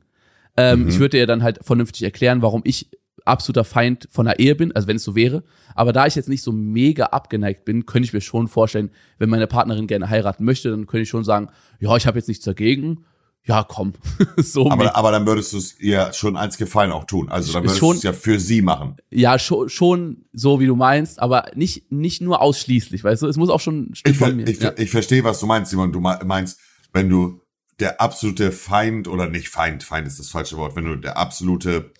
Ähm, 0.57 0.83
Mhm. 0.83 0.89
Ich 0.89 0.99
würde 0.99 1.17
ihr 1.17 1.27
dann 1.27 1.43
halt 1.43 1.59
vernünftig 1.63 2.03
erklären, 2.03 2.41
warum 2.41 2.61
ich 2.63 2.89
absoluter 3.25 3.63
Feind 3.63 4.07
von 4.11 4.27
einer 4.27 4.39
Ehe 4.39 4.55
bin, 4.55 4.71
also 4.71 4.87
wenn 4.87 4.95
es 4.95 5.03
so 5.03 5.15
wäre. 5.15 5.43
Aber 5.75 5.93
da 5.93 6.07
ich 6.07 6.15
jetzt 6.15 6.29
nicht 6.29 6.41
so 6.41 6.51
mega 6.51 7.05
abgeneigt 7.07 7.65
bin, 7.65 7.85
könnte 7.85 8.05
ich 8.05 8.13
mir 8.13 8.21
schon 8.21 8.47
vorstellen, 8.47 8.89
wenn 9.17 9.29
meine 9.29 9.47
Partnerin 9.47 9.87
gerne 9.87 10.09
heiraten 10.09 10.45
möchte, 10.45 10.71
dann 10.71 10.87
könnte 10.87 11.03
ich 11.03 11.09
schon 11.09 11.23
sagen, 11.23 11.49
ja, 11.79 11.95
ich 11.95 12.07
habe 12.07 12.17
jetzt 12.17 12.27
nichts 12.27 12.45
dagegen. 12.45 13.05
Ja, 13.49 13.63
komm. 13.63 13.93
so 14.37 14.69
Aber, 14.69 14.95
aber 14.95 15.11
dann 15.11 15.25
würdest 15.25 15.53
du 15.53 15.57
es 15.57 15.79
ihr 15.79 16.13
schon 16.13 16.37
als 16.37 16.57
Gefallen 16.57 16.91
auch 16.91 17.05
tun. 17.05 17.29
Also 17.29 17.51
dann 17.51 17.63
würdest 17.63 17.81
du 17.81 17.91
es 17.93 18.03
ja 18.03 18.13
für 18.13 18.39
sie 18.39 18.61
machen. 18.61 18.97
ja, 19.09 19.39
schon, 19.39 19.67
schon 19.69 20.25
so, 20.33 20.59
wie 20.59 20.67
du 20.67 20.75
meinst, 20.75 21.19
aber 21.19 21.45
nicht, 21.55 21.91
nicht 21.91 22.21
nur 22.21 22.41
ausschließlich, 22.43 23.03
weißt 23.03 23.23
du? 23.23 23.27
Es 23.27 23.37
muss 23.37 23.49
auch 23.49 23.59
schon 23.59 23.89
ein 23.89 23.95
Stück 23.95 24.11
Ich, 24.13 24.19
von 24.19 24.35
mir. 24.35 24.47
ich, 24.47 24.59
ja. 24.61 24.71
ich 24.77 24.91
verstehe, 24.91 25.23
was 25.23 25.39
du 25.39 25.47
meinst, 25.47 25.71
Simon. 25.71 25.91
Du 25.91 25.99
me- 25.99 26.19
meinst, 26.25 26.59
wenn 26.93 27.09
du 27.09 27.41
der 27.79 27.99
absolute 27.99 28.51
Feind 28.51 29.07
oder 29.07 29.27
nicht 29.27 29.49
Feind, 29.49 29.81
Feind 29.83 30.05
ist 30.07 30.19
das 30.19 30.29
falsche 30.29 30.57
Wort, 30.57 30.75
wenn 30.75 30.85
du 30.85 30.95
der 30.97 31.17
absolute, 31.17 31.91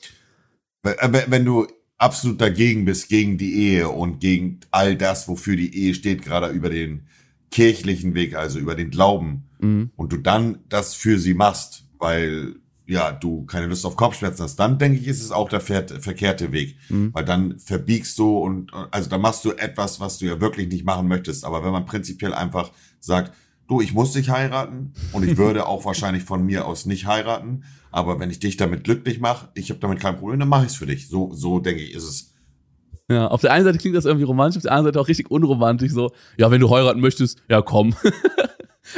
äh, 0.84 1.24
wenn 1.30 1.46
du 1.46 1.66
absolut 1.98 2.40
dagegen 2.40 2.86
bist, 2.86 3.10
gegen 3.10 3.38
die 3.40 3.56
Ehe 3.56 3.90
und 3.90 4.20
gegen 4.20 4.60
all 4.72 4.96
das, 4.96 5.28
wofür 5.28 5.56
die 5.56 5.76
Ehe 5.76 5.94
steht, 5.96 6.22
gerade 6.22 6.50
über 6.50 6.70
den 6.70 7.08
kirchlichen 7.52 8.14
Weg, 8.14 8.36
also 8.36 8.60
über 8.60 8.76
den 8.76 8.92
Glauben, 8.92 9.49
Mhm. 9.60 9.92
und 9.96 10.12
du 10.12 10.18
dann 10.18 10.60
das 10.70 10.94
für 10.94 11.20
sie 11.20 11.34
machst, 11.34 11.86
weil 11.98 12.56
ja, 12.90 13.12
du 13.12 13.46
keine 13.46 13.68
Lust 13.68 13.86
auf 13.86 13.96
Kopfschmerzen 13.96 14.44
hast, 14.44 14.56
dann 14.56 14.80
denke 14.80 15.00
ich, 15.00 15.08
ist 15.08 15.24
es 15.24 15.32
auch 15.32 15.48
der 15.48 15.62
ver 15.62 15.88
verkehrte 15.88 16.52
Weg. 16.52 16.76
Mhm. 16.90 17.14
Weil 17.14 17.24
dann 17.24 17.60
verbiegst 17.60 18.18
du 18.18 18.40
und 18.40 18.72
also 18.90 19.10
dann 19.10 19.22
machst 19.22 19.46
du 19.46 19.52
etwas, 19.52 20.00
was 20.00 20.18
du 20.18 20.26
ja 20.26 20.42
wirklich 20.42 20.70
nicht 20.70 20.86
machen 20.86 21.08
möchtest. 21.08 21.46
Aber 21.46 21.64
wenn 21.64 21.72
man 21.72 21.86
prinzipiell 21.86 22.34
einfach 22.34 22.72
sagt, 23.00 23.32
du, 23.68 23.80
ich 23.80 23.94
muss 23.94 24.14
dich 24.14 24.32
heiraten 24.32 24.94
und 25.14 25.24
ich 25.24 25.38
würde 25.38 25.68
auch 25.68 25.86
wahrscheinlich 25.86 26.24
von 26.24 26.44
mir 26.44 26.66
aus 26.66 26.88
nicht 26.88 27.06
heiraten, 27.06 27.64
aber 27.92 28.20
wenn 28.20 28.32
ich 28.32 28.40
dich 28.40 28.58
damit 28.58 28.84
glücklich 28.86 29.20
mache, 29.20 29.50
ich 29.54 29.70
habe 29.70 29.80
damit 29.80 30.00
kein 30.00 30.18
Problem, 30.18 30.40
dann 30.40 30.50
mache 30.50 30.66
ich 30.66 30.72
es 30.72 30.78
für 30.78 30.88
dich. 30.88 31.10
So, 31.10 31.32
so 31.34 31.60
denke 31.60 31.84
ich, 31.84 31.94
ist 31.94 32.04
es. 32.04 32.34
Ja, 33.08 33.28
auf 33.28 33.42
der 33.42 33.52
einen 33.52 33.66
Seite 33.66 33.78
klingt 33.78 33.96
das 33.96 34.06
irgendwie 34.06 34.26
romantisch, 34.26 34.58
auf 34.58 34.64
der 34.64 34.72
anderen 34.72 34.88
Seite 34.94 35.02
auch 35.02 35.08
richtig 35.08 35.30
unromantisch, 35.30 35.92
so, 35.92 36.12
ja, 36.38 36.50
wenn 36.50 36.62
du 36.62 36.70
heiraten 36.70 37.02
möchtest, 37.02 37.40
ja, 37.50 37.62
komm. 37.62 37.96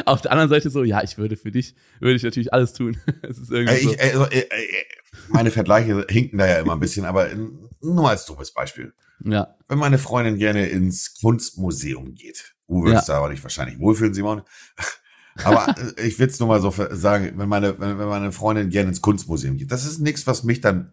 auf 0.05 0.21
der 0.21 0.31
anderen 0.31 0.49
Seite 0.49 0.69
so, 0.69 0.83
ja, 0.83 1.03
ich 1.03 1.17
würde 1.17 1.37
für 1.37 1.51
dich, 1.51 1.75
würde 1.99 2.15
ich 2.15 2.23
natürlich 2.23 2.53
alles 2.53 2.73
tun. 2.73 2.97
Es 3.21 3.37
ist 3.37 3.51
irgendwie 3.51 3.75
Äh, 3.75 3.83
so. 3.83 3.91
ich, 3.91 4.01
also, 4.01 4.27
meine 5.29 5.51
Vergleiche 5.51 6.05
hinken 6.09 6.37
da 6.39 6.47
ja 6.47 6.59
immer 6.59 6.73
ein 6.73 6.79
bisschen, 6.79 7.05
aber 7.05 7.29
nur 7.81 8.09
als 8.09 8.25
dummes 8.25 8.51
Beispiel. 8.53 8.93
Ja, 9.23 9.55
Wenn 9.67 9.77
meine 9.77 9.97
Freundin 9.97 10.37
gerne 10.37 10.67
ins 10.67 11.19
Kunstmuseum 11.21 12.15
geht, 12.15 12.55
du 12.67 12.83
würdest 12.83 13.07
da 13.09 13.17
aber 13.17 13.29
nicht 13.29 13.43
wahrscheinlich 13.43 13.79
wohlfühlen, 13.79 14.13
Simon. 14.13 14.41
Aber 15.45 15.73
ich 16.03 16.19
will 16.19 16.27
es 16.27 16.39
nur 16.41 16.49
mal 16.49 16.59
so 16.59 16.73
sagen, 16.91 17.33
wenn 17.37 17.47
meine, 17.47 17.79
wenn, 17.79 17.95
meine 17.95 18.33
Freundin 18.33 18.69
gerne 18.69 18.89
ins 18.89 18.99
Kunstmuseum 19.01 19.55
geht, 19.55 19.71
das 19.71 19.85
ist 19.85 19.99
nichts, 19.99 20.27
was 20.27 20.43
mich 20.43 20.59
dann 20.59 20.91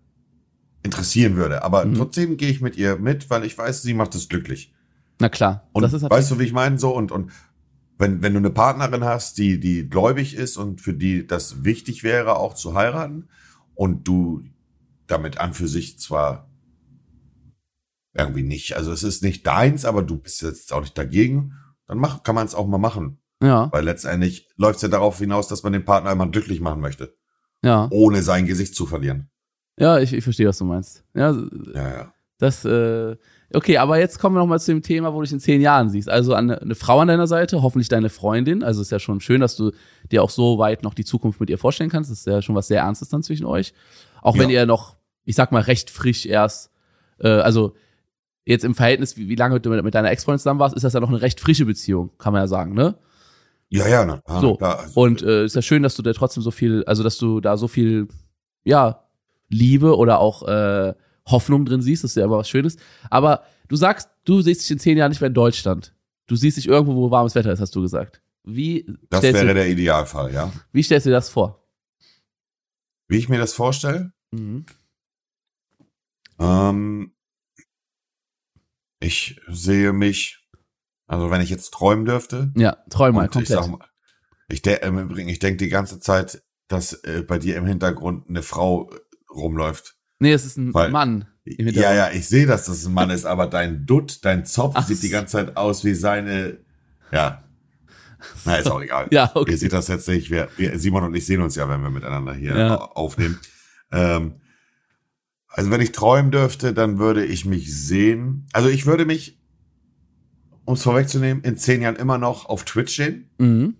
interessieren 0.84 1.34
würde. 1.36 1.64
Aber 1.64 1.84
Mhm. 1.84 1.94
trotzdem 1.96 2.36
gehe 2.36 2.48
ich 2.48 2.60
mit 2.60 2.76
ihr 2.76 2.96
mit, 2.98 3.30
weil 3.30 3.44
ich 3.44 3.58
weiß, 3.58 3.82
sie 3.82 3.94
macht 3.94 4.14
es 4.14 4.28
glücklich. 4.28 4.72
na 5.18 5.28
klar. 5.28 5.68
Und 5.72 5.82
das 5.82 5.92
ist 5.92 6.08
weißt 6.08 6.30
du, 6.30 6.38
wie 6.38 6.44
ich 6.44 6.52
meine? 6.52 6.78
So, 6.78 6.94
und, 6.94 7.10
und 7.10 7.32
wenn, 7.98 8.22
wenn 8.22 8.32
du 8.32 8.38
eine 8.38 8.50
Partnerin 8.50 9.04
hast, 9.04 9.38
die, 9.38 9.60
die 9.60 9.88
gläubig 9.88 10.34
ist 10.34 10.56
und 10.56 10.80
für 10.80 10.94
die 10.94 11.26
das 11.26 11.64
wichtig 11.64 12.02
wäre, 12.02 12.36
auch 12.36 12.54
zu 12.54 12.74
heiraten, 12.74 13.28
und 13.78 14.08
du 14.08 14.42
damit 15.06 15.38
an 15.38 15.54
für 15.54 15.68
sich 15.68 16.00
zwar 16.00 16.50
irgendwie 18.12 18.42
nicht, 18.42 18.76
also 18.76 18.90
es 18.90 19.04
ist 19.04 19.22
nicht 19.22 19.46
deins, 19.46 19.84
aber 19.84 20.02
du 20.02 20.18
bist 20.18 20.42
jetzt 20.42 20.72
auch 20.72 20.80
nicht 20.80 20.98
dagegen, 20.98 21.54
dann 21.86 21.98
mach, 21.98 22.24
kann 22.24 22.34
man 22.34 22.44
es 22.44 22.56
auch 22.56 22.66
mal 22.66 22.78
machen. 22.78 23.20
ja, 23.40 23.70
Weil 23.70 23.84
letztendlich 23.84 24.48
läuft 24.56 24.76
es 24.76 24.82
ja 24.82 24.88
darauf 24.88 25.18
hinaus, 25.18 25.46
dass 25.46 25.62
man 25.62 25.72
den 25.72 25.84
Partner 25.84 26.10
immer 26.10 26.28
glücklich 26.28 26.60
machen 26.60 26.80
möchte, 26.80 27.14
ja. 27.62 27.86
ohne 27.92 28.22
sein 28.22 28.46
Gesicht 28.46 28.74
zu 28.74 28.84
verlieren. 28.84 29.30
Ja, 29.78 30.00
ich, 30.00 30.12
ich 30.12 30.24
verstehe, 30.24 30.48
was 30.48 30.58
du 30.58 30.64
meinst. 30.64 31.04
Ja, 31.14 31.30
Ja, 31.72 31.88
ja. 31.88 32.12
das, 32.38 32.64
äh, 32.64 33.16
okay, 33.54 33.78
aber 33.78 33.98
jetzt 33.98 34.18
kommen 34.18 34.36
wir 34.36 34.40
noch 34.40 34.46
mal 34.46 34.58
zu 34.60 34.72
dem 34.72 34.82
Thema, 34.82 35.12
wo 35.12 35.18
du 35.18 35.22
dich 35.24 35.32
in 35.32 35.40
zehn 35.40 35.60
Jahren 35.60 35.88
siehst. 35.90 36.08
Also 36.08 36.34
eine, 36.34 36.60
eine 36.60 36.74
Frau 36.74 37.00
an 37.00 37.08
deiner 37.08 37.26
Seite, 37.26 37.62
hoffentlich 37.62 37.88
deine 37.88 38.10
Freundin. 38.10 38.62
Also 38.62 38.82
ist 38.82 38.90
ja 38.90 38.98
schon 38.98 39.20
schön, 39.20 39.40
dass 39.40 39.56
du 39.56 39.72
dir 40.10 40.22
auch 40.22 40.30
so 40.30 40.58
weit 40.58 40.82
noch 40.82 40.94
die 40.94 41.04
Zukunft 41.04 41.40
mit 41.40 41.50
ihr 41.50 41.58
vorstellen 41.58 41.90
kannst. 41.90 42.10
Das 42.10 42.18
ist 42.18 42.26
ja 42.26 42.42
schon 42.42 42.54
was 42.54 42.68
sehr 42.68 42.80
Ernstes 42.82 43.08
dann 43.08 43.22
zwischen 43.22 43.46
euch. 43.46 43.72
Auch 44.22 44.36
wenn 44.38 44.50
Ja. 44.50 44.60
ihr 44.60 44.66
noch, 44.66 44.96
ich 45.24 45.34
sag 45.36 45.52
mal, 45.52 45.62
recht 45.62 45.90
frisch 45.90 46.26
erst, 46.26 46.70
äh, 47.18 47.28
also 47.28 47.74
jetzt 48.44 48.64
im 48.64 48.74
Verhältnis, 48.74 49.16
wie, 49.16 49.28
wie 49.28 49.34
lange 49.36 49.60
du 49.60 49.70
mit, 49.70 49.82
mit 49.84 49.94
deiner 49.94 50.10
Ex-Freundin 50.10 50.38
zusammen 50.38 50.60
warst, 50.60 50.74
ist 50.74 50.82
das 50.84 50.92
ja 50.94 51.00
noch 51.00 51.08
eine 51.10 51.20
recht 51.22 51.40
frische 51.40 51.66
Beziehung, 51.66 52.10
kann 52.18 52.32
man 52.32 52.42
ja 52.42 52.46
sagen, 52.46 52.74
ne? 52.74 52.96
Ja, 53.70 53.86
ja, 53.86 54.04
na, 54.06 54.22
na 54.26 54.40
So, 54.40 54.56
klar. 54.56 54.78
Also, 54.80 55.00
Und 55.00 55.22
äh, 55.22 55.44
ist 55.44 55.54
ja 55.54 55.60
schön, 55.62 55.82
dass 55.82 55.94
du 55.94 56.02
da 56.02 56.12
trotzdem 56.14 56.42
so 56.42 56.50
viel, 56.50 56.82
also 56.86 57.02
dass 57.02 57.18
du 57.18 57.40
da 57.40 57.58
so 57.58 57.68
viel, 57.68 58.08
ja, 58.64 59.04
Liebe 59.50 59.96
oder 59.96 60.20
auch 60.20 60.46
äh, 60.48 60.94
Hoffnung 61.30 61.64
drin 61.64 61.82
siehst, 61.82 62.04
das 62.04 62.12
ist 62.12 62.16
ja 62.16 62.24
aber 62.24 62.38
was 62.38 62.48
Schönes. 62.48 62.76
Aber 63.10 63.44
du 63.68 63.76
sagst, 63.76 64.08
du 64.24 64.40
siehst 64.40 64.62
dich 64.62 64.70
in 64.70 64.78
zehn 64.78 64.98
Jahren 64.98 65.10
nicht 65.10 65.20
mehr 65.20 65.28
in 65.28 65.34
Deutschland. 65.34 65.94
Du 66.26 66.36
siehst 66.36 66.56
dich 66.56 66.68
irgendwo, 66.68 66.94
wo 66.94 67.10
warmes 67.10 67.34
Wetter 67.34 67.52
ist, 67.52 67.60
hast 67.60 67.74
du 67.74 67.82
gesagt. 67.82 68.20
Wie 68.44 68.86
das 69.10 69.22
wäre 69.22 69.46
du, 69.46 69.54
der 69.54 69.68
Idealfall, 69.68 70.32
ja. 70.32 70.52
wie 70.72 70.82
stellst 70.82 71.06
du 71.06 71.10
dir 71.10 71.16
das 71.16 71.28
vor? 71.28 71.66
Wie 73.08 73.18
ich 73.18 73.28
mir 73.28 73.38
das 73.38 73.52
vorstelle? 73.52 74.12
Mhm. 74.30 74.66
Ähm, 76.38 77.12
ich 79.00 79.40
sehe 79.48 79.92
mich, 79.92 80.46
also 81.06 81.30
wenn 81.30 81.40
ich 81.40 81.50
jetzt 81.50 81.72
träumen 81.72 82.04
dürfte, 82.04 82.52
Ja, 82.56 82.76
träum 82.90 83.14
mal 83.14 83.22
und 83.22 83.26
ich 83.26 83.32
komplett. 83.32 83.58
sag 83.58 83.68
mal, 83.68 83.84
ich, 84.48 84.62
de 84.62 84.82
im 84.86 84.98
Übrigen, 84.98 85.28
ich 85.28 85.38
denke 85.38 85.58
die 85.58 85.68
ganze 85.68 86.00
Zeit, 86.00 86.42
dass 86.68 86.92
äh, 87.04 87.22
bei 87.26 87.38
dir 87.38 87.56
im 87.56 87.66
Hintergrund 87.66 88.28
eine 88.28 88.42
Frau 88.42 88.90
rumläuft. 89.30 89.97
Nee, 90.18 90.32
es 90.32 90.44
ist 90.44 90.56
ein 90.58 90.72
Weil- 90.74 90.90
Mann. 90.90 91.26
Ja, 91.44 91.94
ja, 91.94 92.10
ich 92.10 92.28
sehe, 92.28 92.44
dass 92.46 92.66
das 92.66 92.84
ein 92.84 92.92
Mann 92.92 93.08
ist, 93.08 93.24
aber 93.24 93.46
dein 93.46 93.86
Dutt, 93.86 94.22
dein 94.24 94.44
Zopf 94.44 94.74
Ach 94.76 94.86
sieht 94.86 95.02
die 95.02 95.08
ganze 95.08 95.32
Zeit 95.38 95.56
aus 95.56 95.82
wie 95.82 95.94
seine, 95.94 96.58
ja. 97.10 97.42
Na, 98.44 98.56
ist 98.56 98.70
auch 98.70 98.82
egal. 98.82 99.06
Ja, 99.12 99.30
okay. 99.34 99.52
Ihr 99.52 99.58
seht 99.58 99.72
das 99.72 99.88
jetzt 99.88 100.08
nicht. 100.08 100.30
Wir, 100.30 100.48
wir, 100.58 100.78
Simon 100.78 101.04
und 101.04 101.14
ich 101.14 101.24
sehen 101.24 101.40
uns 101.40 101.54
ja, 101.56 101.66
wenn 101.68 101.80
wir 101.80 101.88
miteinander 101.88 102.34
hier 102.34 102.54
Ja. 102.54 102.78
au- 102.78 102.84
aufnehmen. 102.96 103.38
Ähm, 103.92 104.34
also 105.48 105.70
wenn 105.70 105.80
ich 105.80 105.92
träumen 105.92 106.30
dürfte, 106.30 106.74
dann 106.74 106.98
würde 106.98 107.24
ich 107.24 107.46
mich 107.46 107.74
sehen. 107.74 108.46
Also 108.52 108.68
ich 108.68 108.84
würde 108.84 109.06
mich, 109.06 109.40
um 110.66 110.74
es 110.74 110.82
vorwegzunehmen, 110.82 111.42
in 111.44 111.56
zehn 111.56 111.80
Jahren 111.80 111.96
immer 111.96 112.18
noch 112.18 112.44
auf 112.46 112.64
Twitch 112.64 112.94
sehen, 112.96 113.30
Mhm. 113.38 113.74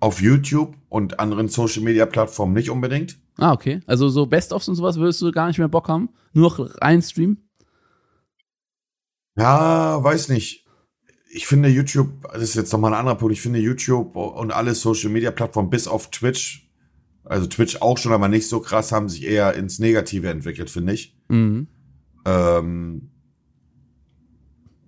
auf 0.00 0.20
YouTube 0.20 0.76
und 0.90 1.20
anderen 1.20 1.48
Social 1.48 1.82
Media 1.82 2.04
Plattformen 2.04 2.52
nicht 2.52 2.68
unbedingt. 2.68 3.18
Ah, 3.38 3.52
okay. 3.52 3.80
Also 3.86 4.08
so 4.08 4.26
Best-ofs 4.26 4.68
und 4.68 4.74
sowas 4.76 4.96
würdest 4.96 5.20
du 5.22 5.30
gar 5.32 5.48
nicht 5.48 5.58
mehr 5.58 5.68
Bock 5.68 5.88
haben? 5.88 6.08
Nur 6.32 6.50
noch 6.50 6.80
rein 6.80 7.02
streamen? 7.02 7.48
Ja, 9.36 10.02
weiß 10.02 10.30
nicht. 10.30 10.64
Ich 11.30 11.46
finde 11.46 11.68
YouTube, 11.68 12.08
das 12.32 12.42
ist 12.42 12.54
jetzt 12.54 12.72
nochmal 12.72 12.94
ein 12.94 13.00
anderer 13.00 13.16
Punkt, 13.16 13.34
ich 13.34 13.42
finde 13.42 13.58
YouTube 13.58 14.16
und 14.16 14.52
alle 14.52 14.74
Social 14.74 15.10
Media 15.10 15.30
Plattformen 15.30 15.68
bis 15.68 15.86
auf 15.86 16.10
Twitch 16.10 16.70
Also 17.24 17.46
Twitch 17.46 17.82
auch 17.82 17.98
schon, 17.98 18.12
aber 18.12 18.28
nicht 18.28 18.48
so 18.48 18.60
krass, 18.60 18.92
haben 18.92 19.08
sich 19.10 19.24
eher 19.24 19.54
ins 19.54 19.78
Negative 19.78 20.30
entwickelt, 20.30 20.70
finde 20.70 20.94
ich. 20.94 21.14
Mhm. 21.28 21.66
Ähm, 22.24 23.10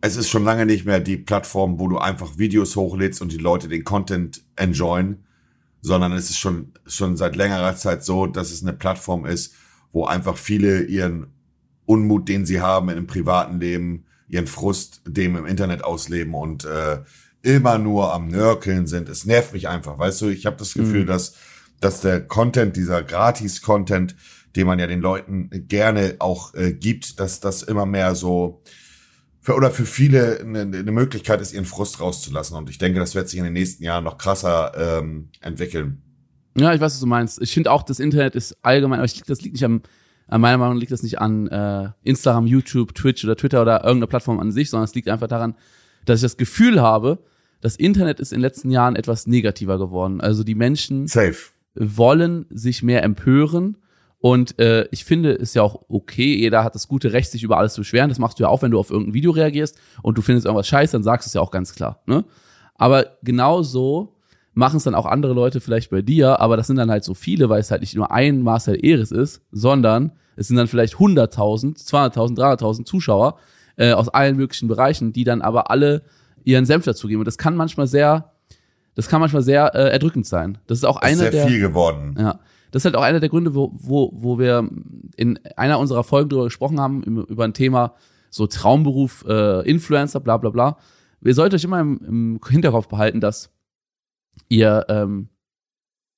es 0.00 0.16
ist 0.16 0.28
schon 0.30 0.44
lange 0.44 0.64
nicht 0.64 0.86
mehr 0.86 1.00
die 1.00 1.16
Plattform, 1.16 1.78
wo 1.80 1.88
du 1.88 1.98
einfach 1.98 2.38
Videos 2.38 2.76
hochlädst 2.76 3.20
und 3.20 3.32
die 3.32 3.38
Leute 3.38 3.68
den 3.68 3.84
Content 3.84 4.42
enjoyen, 4.56 5.24
sondern 5.80 6.12
es 6.12 6.30
ist 6.30 6.38
schon, 6.38 6.72
schon 6.86 7.16
seit 7.16 7.36
längerer 7.36 7.76
Zeit 7.76 8.04
so, 8.04 8.26
dass 8.26 8.50
es 8.50 8.62
eine 8.62 8.72
Plattform 8.72 9.26
ist, 9.26 9.54
wo 9.92 10.04
einfach 10.04 10.36
viele 10.36 10.82
ihren 10.82 11.28
Unmut, 11.86 12.28
den 12.28 12.44
sie 12.44 12.60
haben 12.60 12.90
einem 12.90 13.06
privaten 13.06 13.60
Leben, 13.60 14.04
ihren 14.28 14.46
Frust 14.46 15.00
dem 15.06 15.36
im 15.36 15.46
Internet 15.46 15.84
ausleben 15.84 16.34
und 16.34 16.64
äh, 16.64 16.98
immer 17.42 17.78
nur 17.78 18.12
am 18.12 18.28
Nörkeln 18.28 18.86
sind. 18.86 19.08
Es 19.08 19.24
nervt 19.24 19.52
mich 19.54 19.68
einfach, 19.68 19.98
weißt 19.98 20.20
du, 20.22 20.28
ich 20.28 20.44
habe 20.44 20.56
das 20.56 20.74
Gefühl, 20.74 21.02
Mhm. 21.02 21.06
dass, 21.06 21.34
dass 21.80 22.00
der 22.02 22.20
Content, 22.26 22.76
dieser 22.76 23.02
Gratis-Content, 23.02 24.16
den 24.56 24.66
man 24.66 24.78
ja 24.78 24.86
den 24.86 25.00
Leuten 25.00 25.50
gerne 25.68 26.16
auch 26.18 26.52
äh, 26.54 26.72
gibt, 26.72 27.20
dass 27.20 27.40
das 27.40 27.62
immer 27.62 27.86
mehr 27.86 28.14
so 28.14 28.62
für, 29.48 29.54
oder 29.54 29.70
für 29.70 29.86
viele 29.86 30.40
eine, 30.40 30.60
eine 30.60 30.92
Möglichkeit 30.92 31.40
ist, 31.40 31.54
ihren 31.54 31.64
Frust 31.64 32.00
rauszulassen. 32.00 32.56
Und 32.56 32.68
ich 32.68 32.76
denke, 32.76 33.00
das 33.00 33.14
wird 33.14 33.30
sich 33.30 33.38
in 33.38 33.44
den 33.44 33.54
nächsten 33.54 33.82
Jahren 33.82 34.04
noch 34.04 34.18
krasser 34.18 34.72
ähm, 34.76 35.30
entwickeln. 35.40 36.02
Ja, 36.54 36.74
ich 36.74 36.80
weiß, 36.80 36.92
was 36.92 37.00
du 37.00 37.06
meinst. 37.06 37.40
Ich 37.40 37.54
finde 37.54 37.70
auch, 37.70 37.82
das 37.82 37.98
Internet 37.98 38.34
ist 38.34 38.58
allgemein, 38.62 38.98
aber 38.98 39.06
ich, 39.06 39.22
das 39.22 39.40
liegt 39.40 39.54
nicht 39.54 39.64
am, 39.64 39.80
an 40.26 40.42
meiner 40.42 40.58
Meinung 40.58 40.76
liegt 40.76 40.92
das 40.92 41.02
nicht 41.02 41.18
an 41.18 41.46
äh, 41.48 41.88
Instagram, 42.02 42.46
YouTube, 42.46 42.94
Twitch 42.94 43.24
oder 43.24 43.36
Twitter 43.36 43.62
oder 43.62 43.84
irgendeiner 43.84 44.08
Plattform 44.08 44.38
an 44.38 44.52
sich, 44.52 44.68
sondern 44.68 44.84
es 44.84 44.94
liegt 44.94 45.08
einfach 45.08 45.28
daran, 45.28 45.54
dass 46.04 46.18
ich 46.18 46.24
das 46.24 46.36
Gefühl 46.36 46.82
habe, 46.82 47.18
das 47.62 47.76
Internet 47.76 48.20
ist 48.20 48.32
in 48.32 48.38
den 48.38 48.42
letzten 48.42 48.70
Jahren 48.70 48.96
etwas 48.96 49.26
negativer 49.26 49.78
geworden. 49.78 50.20
Also 50.20 50.44
die 50.44 50.56
Menschen 50.56 51.06
Safe. 51.06 51.36
wollen 51.74 52.44
sich 52.50 52.82
mehr 52.82 53.02
empören. 53.02 53.78
Und 54.20 54.58
äh, 54.58 54.88
ich 54.90 55.04
finde, 55.04 55.30
ist 55.32 55.54
ja 55.54 55.62
auch 55.62 55.84
okay, 55.88 56.36
jeder 56.36 56.64
hat 56.64 56.74
das 56.74 56.88
gute 56.88 57.12
Recht, 57.12 57.30
sich 57.30 57.42
über 57.44 57.56
alles 57.56 57.74
zu 57.74 57.82
beschweren. 57.82 58.08
Das 58.08 58.18
machst 58.18 58.38
du 58.38 58.42
ja 58.42 58.48
auch, 58.48 58.62
wenn 58.62 58.72
du 58.72 58.78
auf 58.78 58.90
irgendein 58.90 59.14
Video 59.14 59.30
reagierst 59.30 59.78
und 60.02 60.18
du 60.18 60.22
findest 60.22 60.46
irgendwas 60.46 60.66
scheiße, 60.66 60.92
dann 60.92 61.04
sagst 61.04 61.26
du 61.26 61.28
es 61.28 61.34
ja 61.34 61.40
auch 61.40 61.52
ganz 61.52 61.74
klar. 61.74 62.02
Ne? 62.06 62.24
Aber 62.74 63.06
genauso 63.22 64.16
machen 64.54 64.78
es 64.78 64.84
dann 64.84 64.96
auch 64.96 65.06
andere 65.06 65.34
Leute 65.34 65.60
vielleicht 65.60 65.90
bei 65.90 66.02
dir, 66.02 66.40
aber 66.40 66.56
das 66.56 66.66
sind 66.66 66.76
dann 66.76 66.90
halt 66.90 67.04
so 67.04 67.14
viele, 67.14 67.48
weil 67.48 67.60
es 67.60 67.70
halt 67.70 67.80
nicht 67.80 67.94
nur 67.94 68.10
ein 68.10 68.42
Marcel 68.42 68.84
Eris 68.84 69.12
ist, 69.12 69.40
sondern 69.52 70.12
es 70.34 70.48
sind 70.48 70.56
dann 70.56 70.66
vielleicht 70.66 70.94
100.000, 70.94 71.78
200.000, 71.88 72.36
300.000 72.36 72.84
Zuschauer 72.84 73.38
äh, 73.76 73.92
aus 73.92 74.08
allen 74.08 74.36
möglichen 74.36 74.66
Bereichen, 74.66 75.12
die 75.12 75.22
dann 75.22 75.42
aber 75.42 75.70
alle 75.70 76.02
ihren 76.42 76.66
Senf 76.66 76.84
dazugeben. 76.84 77.20
Und 77.20 77.26
das 77.26 77.38
kann 77.38 77.54
manchmal 77.54 77.86
sehr, 77.86 78.32
das 78.96 79.08
kann 79.08 79.20
manchmal 79.20 79.42
sehr 79.42 79.74
äh, 79.76 79.90
erdrückend 79.92 80.26
sein. 80.26 80.58
Das 80.66 80.78
ist 80.78 80.84
auch 80.84 80.96
Ist 81.02 81.08
eine 81.08 81.16
sehr 81.18 81.30
der 81.30 81.46
viel 81.46 81.60
geworden. 81.60 82.16
ja, 82.18 82.40
das 82.70 82.80
ist 82.80 82.84
halt 82.84 82.96
auch 82.96 83.02
einer 83.02 83.20
der 83.20 83.28
Gründe, 83.28 83.54
wo, 83.54 83.70
wo, 83.74 84.10
wo 84.14 84.38
wir 84.38 84.68
in 85.16 85.38
einer 85.56 85.78
unserer 85.78 86.04
Folgen 86.04 86.28
darüber 86.28 86.46
gesprochen 86.46 86.80
haben, 86.80 87.02
über 87.02 87.44
ein 87.44 87.54
Thema 87.54 87.94
so 88.30 88.46
Traumberuf, 88.46 89.24
äh, 89.26 89.68
Influencer, 89.68 90.20
bla 90.20 90.36
bla 90.36 90.50
bla. 90.50 90.78
Ihr 91.22 91.34
solltet 91.34 91.58
euch 91.58 91.64
immer 91.64 91.80
im, 91.80 92.00
im 92.06 92.40
Hinterkopf 92.46 92.88
behalten, 92.88 93.20
dass 93.20 93.50
ihr 94.48 94.84
ähm, 94.88 95.28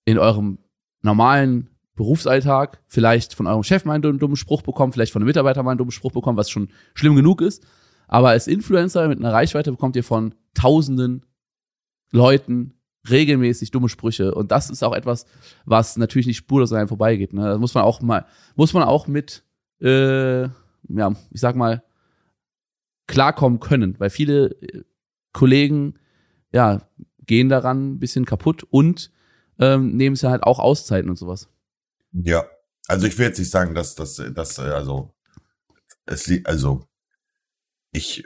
in 0.04 0.19
eurem 0.19 0.59
normalen 1.02 1.71
Berufsalltag 1.95 2.83
vielleicht 2.87 3.35
von 3.35 3.47
eurem 3.47 3.62
Chef 3.62 3.85
mal 3.85 3.95
einen 3.95 4.19
dummen 4.19 4.37
Spruch 4.37 4.62
bekommt, 4.62 4.95
vielleicht 4.95 5.12
von 5.12 5.23
einem 5.23 5.28
Mitarbeiter 5.28 5.62
mal 5.62 5.73
einen 5.73 5.78
dummen 5.78 5.92
Spruch 5.92 6.12
bekommt, 6.12 6.38
was 6.38 6.50
schon 6.50 6.69
schlimm 6.95 7.14
genug 7.14 7.40
ist. 7.40 7.64
Aber 8.09 8.30
als 8.30 8.49
Influencer 8.49 9.07
mit 9.07 9.19
einer 9.19 9.33
Reichweite 9.33 9.71
bekommt 9.71 9.97
ihr 9.97 10.04
von 10.04 10.35
Tausenden 10.54 11.25
Leuten 12.11 12.79
regelmäßig 13.09 13.71
dumme 13.71 13.88
Sprüche. 13.88 14.35
Und 14.35 14.50
das 14.50 14.71
ist 14.71 14.83
auch 14.83 14.95
etwas, 14.95 15.26
was 15.64 15.97
natürlich 15.97 16.26
nicht 16.26 16.37
spurlos 16.37 16.73
an 16.73 16.78
einem 16.78 16.88
vorbeigeht. 16.88 17.33
Ne? 17.33 17.42
Da 17.42 17.59
muss 17.59 17.75
man 17.75 17.85
auch 17.85 18.00
mal, 18.00 18.26
muss 18.57 18.73
man 18.73 18.83
auch 18.83 19.07
mit, 19.07 19.45
äh, 19.80 20.42
ja, 20.42 21.14
ich 21.30 21.40
sag 21.40 21.57
mal, 21.57 21.83
klarkommen 23.07 23.61
können, 23.61 23.99
weil 23.99 24.11
viele 24.11 24.50
äh, 24.61 24.85
Kollegen, 25.33 25.95
ja, 26.52 26.83
gehen 27.26 27.49
daran 27.49 27.92
ein 27.92 27.99
bisschen 28.00 28.25
kaputt 28.25 28.64
und 28.71 29.12
ähm, 29.58 29.97
nehmen 29.97 30.15
es 30.15 30.23
ja 30.23 30.30
halt 30.30 30.43
auch 30.43 30.58
Auszeiten 30.58 31.10
und 31.10 31.17
sowas. 31.17 31.49
Ja. 32.13 32.45
Also 32.89 33.06
ich 33.06 33.17
will 33.19 33.26
jetzt 33.26 33.39
nicht 33.39 33.50
sagen, 33.50 33.75
dass 33.75 33.95
das, 33.95 34.19
äh, 34.19 34.63
also, 34.63 35.15
es 36.06 36.26
liegt, 36.26 36.49
also, 36.49 36.84
ich 37.93 38.25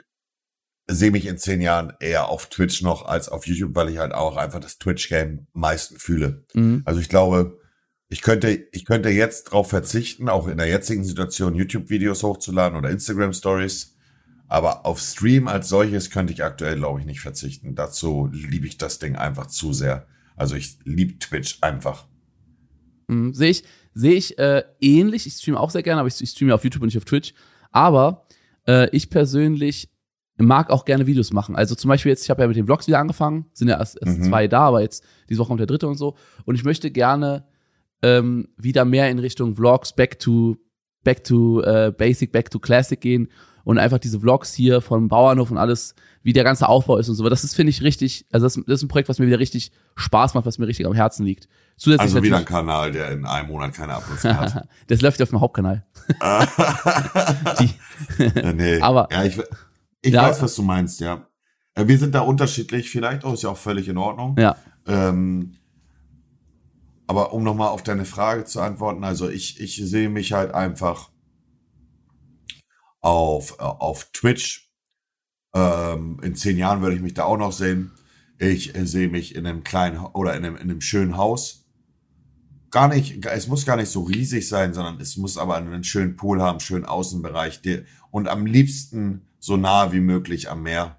sehe 0.87 1.11
mich 1.11 1.25
in 1.25 1.37
zehn 1.37 1.61
Jahren 1.61 1.93
eher 1.99 2.29
auf 2.29 2.47
Twitch 2.47 2.81
noch 2.81 3.05
als 3.05 3.29
auf 3.29 3.47
YouTube, 3.47 3.75
weil 3.75 3.89
ich 3.89 3.97
halt 3.97 4.13
auch 4.13 4.37
einfach 4.37 4.59
das 4.59 4.77
Twitch-Game 4.77 5.47
am 5.53 5.61
meisten 5.61 5.97
fühle. 5.97 6.45
Mhm. 6.53 6.83
Also 6.85 6.99
ich 6.99 7.09
glaube, 7.09 7.59
ich 8.07 8.21
könnte, 8.21 8.67
ich 8.71 8.85
könnte 8.85 9.09
jetzt 9.09 9.45
drauf 9.45 9.69
verzichten, 9.69 10.29
auch 10.29 10.47
in 10.47 10.57
der 10.57 10.67
jetzigen 10.67 11.03
Situation 11.03 11.55
YouTube-Videos 11.55 12.23
hochzuladen 12.23 12.77
oder 12.77 12.89
Instagram-Stories. 12.89 13.95
Aber 14.47 14.85
auf 14.85 14.99
Stream 14.99 15.47
als 15.47 15.69
solches 15.69 16.11
könnte 16.11 16.31
ich 16.31 16.43
aktuell, 16.43 16.75
glaube 16.75 16.99
ich, 16.99 17.07
nicht 17.07 17.19
verzichten. 17.19 17.73
Dazu 17.73 18.29
liebe 18.31 18.67
ich 18.67 18.77
das 18.77 18.99
Ding 18.99 19.15
einfach 19.15 19.47
zu 19.47 19.73
sehr. 19.73 20.05
Also 20.35 20.55
ich 20.55 20.77
liebe 20.83 21.17
Twitch 21.17 21.57
einfach. 21.61 22.05
Mhm. 23.07 23.33
Sehe 23.33 23.49
ich, 23.49 23.63
sehe 23.95 24.13
ich 24.13 24.37
äh, 24.37 24.63
ähnlich. 24.79 25.25
Ich 25.25 25.33
streame 25.33 25.59
auch 25.59 25.71
sehr 25.71 25.81
gerne, 25.81 25.99
aber 25.99 26.07
ich, 26.07 26.21
ich 26.21 26.29
streame 26.29 26.53
auf 26.53 26.63
YouTube 26.63 26.83
und 26.83 26.87
nicht 26.87 26.97
auf 26.97 27.05
Twitch. 27.05 27.33
Aber 27.71 28.27
äh, 28.67 28.87
ich 28.91 29.09
persönlich 29.09 29.89
mag 30.37 30.69
auch 30.69 30.85
gerne 30.85 31.07
Videos 31.07 31.31
machen. 31.31 31.55
Also 31.55 31.75
zum 31.75 31.89
Beispiel 31.89 32.09
jetzt, 32.11 32.23
ich 32.23 32.29
habe 32.29 32.41
ja 32.41 32.47
mit 32.47 32.57
den 32.57 32.65
Vlogs 32.65 32.87
wieder 32.87 32.99
angefangen, 32.99 33.45
sind 33.53 33.67
ja 33.69 33.77
erst, 33.79 33.97
erst 34.01 34.19
Mhm. 34.19 34.23
zwei 34.23 34.47
da, 34.47 34.61
aber 34.61 34.81
jetzt 34.81 35.03
diese 35.29 35.39
Woche 35.39 35.47
kommt 35.47 35.59
der 35.61 35.67
dritte 35.67 35.87
und 35.87 35.95
so. 35.97 36.15
Und 36.45 36.55
ich 36.55 36.63
möchte 36.63 36.91
gerne 36.91 37.45
ähm, 38.01 38.49
wieder 38.57 38.83
mehr 38.85 39.09
in 39.09 39.19
Richtung 39.19 39.55
Vlogs, 39.55 39.93
back 39.93 40.19
to 40.19 40.57
back 41.03 41.23
to 41.23 41.61
äh, 41.61 41.93
Basic, 41.95 42.31
back 42.31 42.49
to 42.49 42.59
Classic 42.59 42.99
gehen 42.99 43.29
und 43.63 43.77
einfach 43.77 43.99
diese 43.99 44.19
Vlogs 44.19 44.53
hier 44.55 44.81
vom 44.81 45.07
Bauernhof 45.07 45.51
und 45.51 45.57
alles, 45.57 45.93
wie 46.23 46.33
der 46.33 46.43
ganze 46.43 46.67
Aufbau 46.67 46.97
ist 46.97 47.09
und 47.09 47.15
so. 47.15 47.29
Das 47.29 47.43
ist, 47.43 47.55
finde 47.55 47.69
ich, 47.69 47.83
richtig, 47.83 48.25
also 48.31 48.45
das, 48.47 48.55
das 48.55 48.79
ist 48.79 48.83
ein 48.83 48.87
Projekt, 48.87 49.07
was 49.07 49.19
mir 49.19 49.27
wieder 49.27 49.37
richtig 49.39 49.71
Spaß 49.95 50.33
macht, 50.33 50.45
was 50.47 50.57
mir 50.57 50.67
richtig 50.67 50.87
am 50.87 50.93
Herzen 50.93 51.23
liegt. 51.25 51.47
Zusätzlich 51.77 52.01
Also 52.15 52.23
wieder 52.23 52.37
ein 52.37 52.45
Kanal, 52.45 52.91
der 52.91 53.11
in 53.11 53.25
einem 53.25 53.47
Monat 53.49 53.73
keine 53.75 53.93
Abrisse 53.93 54.35
hat. 54.35 54.67
das 54.87 55.01
läuft 55.01 55.19
ja 55.19 55.23
auf 55.25 55.29
dem 55.29 55.41
Hauptkanal. 55.41 55.85
Die, 57.59 57.69
nee. 58.53 58.79
Aber- 58.81 59.07
ja, 59.11 59.23
ich, 59.23 59.37
ich 60.05 60.13
Ja. 60.13 60.23
weiß, 60.23 60.41
was 60.41 60.55
du 60.55 60.61
meinst, 60.63 60.99
ja. 60.99 61.27
Äh, 61.73 61.87
Wir 61.87 61.97
sind 61.97 62.15
da 62.15 62.21
unterschiedlich 62.21 62.89
vielleicht, 62.89 63.23
auch 63.25 63.33
ist 63.33 63.43
ja 63.43 63.49
auch 63.49 63.57
völlig 63.57 63.87
in 63.87 63.97
Ordnung. 63.97 64.35
ja. 64.39 64.55
Ähm, 64.87 65.55
aber 67.07 67.33
um 67.33 67.43
nochmal 67.43 67.69
auf 67.69 67.83
deine 67.83 68.05
Frage 68.05 68.45
zu 68.45 68.61
antworten, 68.61 69.03
also 69.03 69.29
ich, 69.29 69.59
ich 69.59 69.75
sehe 69.77 70.09
mich 70.09 70.33
halt 70.33 70.53
einfach 70.53 71.09
auf, 73.01 73.57
äh, 73.59 73.63
auf 73.63 74.09
Twitch. 74.11 74.71
Ähm, 75.53 76.19
in 76.23 76.35
zehn 76.35 76.57
Jahren 76.57 76.81
würde 76.81 76.95
ich 76.95 77.01
mich 77.01 77.13
da 77.13 77.23
auch 77.25 77.37
noch 77.37 77.51
sehen. 77.51 77.91
Ich 78.39 78.75
äh, 78.75 78.85
sehe 78.85 79.07
mich 79.07 79.35
in 79.35 79.45
einem 79.45 79.63
kleinen 79.63 79.99
oder 79.99 80.35
in 80.35 80.43
einem, 80.45 80.55
in 80.55 80.63
einem 80.63 80.81
schönen 80.81 81.15
Haus. 81.17 81.65
Gar 82.71 82.89
nicht, 82.89 83.25
es 83.25 83.47
muss 83.47 83.65
gar 83.65 83.77
nicht 83.77 83.89
so 83.89 84.03
riesig 84.03 84.49
sein, 84.49 84.73
sondern 84.73 84.99
es 84.99 85.15
muss 85.15 85.37
aber 85.37 85.55
einen 85.55 85.83
schönen 85.85 86.17
Pool 86.17 86.41
haben, 86.41 86.59
schönen 86.59 86.83
Außenbereich 86.85 87.61
und 88.11 88.27
am 88.27 88.45
liebsten 88.45 89.21
so 89.45 89.57
nah 89.57 89.91
wie 89.91 89.99
möglich 89.99 90.49
am 90.49 90.63
Meer. 90.63 90.97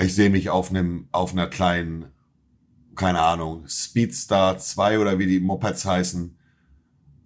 Ich 0.00 0.14
sehe 0.14 0.30
mich 0.30 0.48
auf 0.48 0.70
einem, 0.70 1.06
auf 1.12 1.32
einer 1.32 1.46
kleinen, 1.46 2.06
keine 2.94 3.20
Ahnung, 3.20 3.68
Speedstar 3.68 4.56
2 4.56 4.98
oder 4.98 5.18
wie 5.18 5.26
die 5.26 5.40
Mopeds 5.40 5.84
heißen. 5.84 6.38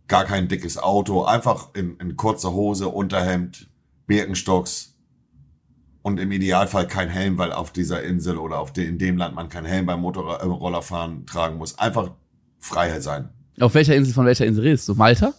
Gar 0.08 0.24
kein 0.24 0.48
dickes 0.48 0.76
Auto, 0.76 1.22
einfach 1.22 1.72
in, 1.74 1.98
in 1.98 2.16
kurzer 2.16 2.52
Hose, 2.52 2.88
Unterhemd, 2.88 3.70
Birkenstocks 4.08 4.96
und 6.02 6.18
im 6.18 6.32
Idealfall 6.32 6.88
kein 6.88 7.08
Helm, 7.08 7.38
weil 7.38 7.52
auf 7.52 7.70
dieser 7.70 8.02
Insel 8.02 8.38
oder 8.38 8.58
auf 8.58 8.72
de, 8.72 8.88
in 8.88 8.98
dem 8.98 9.16
Land 9.18 9.36
man 9.36 9.48
kein 9.48 9.64
Helm 9.64 9.86
beim 9.86 10.00
Motorrollerfahren 10.00 11.26
tragen 11.26 11.58
muss. 11.58 11.78
Einfach 11.78 12.10
Freiheit 12.58 13.04
sein. 13.04 13.28
Auf 13.60 13.74
welcher 13.74 13.94
Insel, 13.94 14.14
von 14.14 14.26
welcher 14.26 14.46
Insel 14.46 14.64
redest 14.64 14.88
du? 14.88 14.96
Malta? 14.96 15.32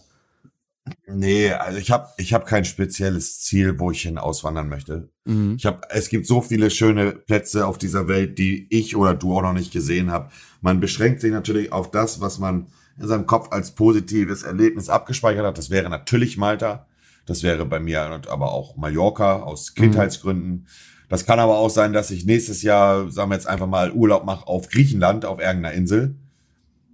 Nee, 1.06 1.50
also 1.52 1.78
ich 1.78 1.90
habe 1.90 2.08
ich 2.18 2.34
hab 2.34 2.46
kein 2.46 2.64
spezielles 2.64 3.40
Ziel, 3.40 3.78
wo 3.78 3.90
ich 3.90 4.02
hin 4.02 4.18
auswandern 4.18 4.68
möchte. 4.68 5.08
Mhm. 5.24 5.54
Ich 5.56 5.64
hab, 5.64 5.86
es 5.90 6.08
gibt 6.08 6.26
so 6.26 6.42
viele 6.42 6.70
schöne 6.70 7.12
Plätze 7.12 7.66
auf 7.66 7.78
dieser 7.78 8.06
Welt, 8.06 8.38
die 8.38 8.66
ich 8.68 8.94
oder 8.94 9.14
du 9.14 9.34
auch 9.34 9.42
noch 9.42 9.54
nicht 9.54 9.72
gesehen 9.72 10.10
habt. 10.10 10.32
Man 10.60 10.80
beschränkt 10.80 11.20
sich 11.20 11.32
natürlich 11.32 11.72
auf 11.72 11.90
das, 11.90 12.20
was 12.20 12.38
man 12.38 12.66
in 12.98 13.08
seinem 13.08 13.26
Kopf 13.26 13.50
als 13.50 13.74
positives 13.74 14.42
Erlebnis 14.42 14.90
abgespeichert 14.90 15.46
hat. 15.46 15.58
Das 15.58 15.70
wäre 15.70 15.88
natürlich 15.88 16.36
Malta. 16.36 16.86
Das 17.26 17.42
wäre 17.42 17.64
bei 17.64 17.80
mir 17.80 18.20
aber 18.28 18.52
auch 18.52 18.76
Mallorca 18.76 19.40
aus 19.40 19.74
Kindheitsgründen. 19.74 20.66
Das 21.08 21.24
kann 21.24 21.38
aber 21.38 21.58
auch 21.58 21.70
sein, 21.70 21.92
dass 21.92 22.10
ich 22.10 22.26
nächstes 22.26 22.62
Jahr, 22.62 23.10
sagen 23.10 23.30
wir 23.30 23.36
jetzt 23.36 23.46
einfach 23.46 23.66
mal, 23.66 23.92
Urlaub 23.92 24.24
mache 24.26 24.46
auf 24.46 24.68
Griechenland, 24.68 25.24
auf 25.24 25.38
irgendeiner 25.38 25.72
Insel. 25.72 26.16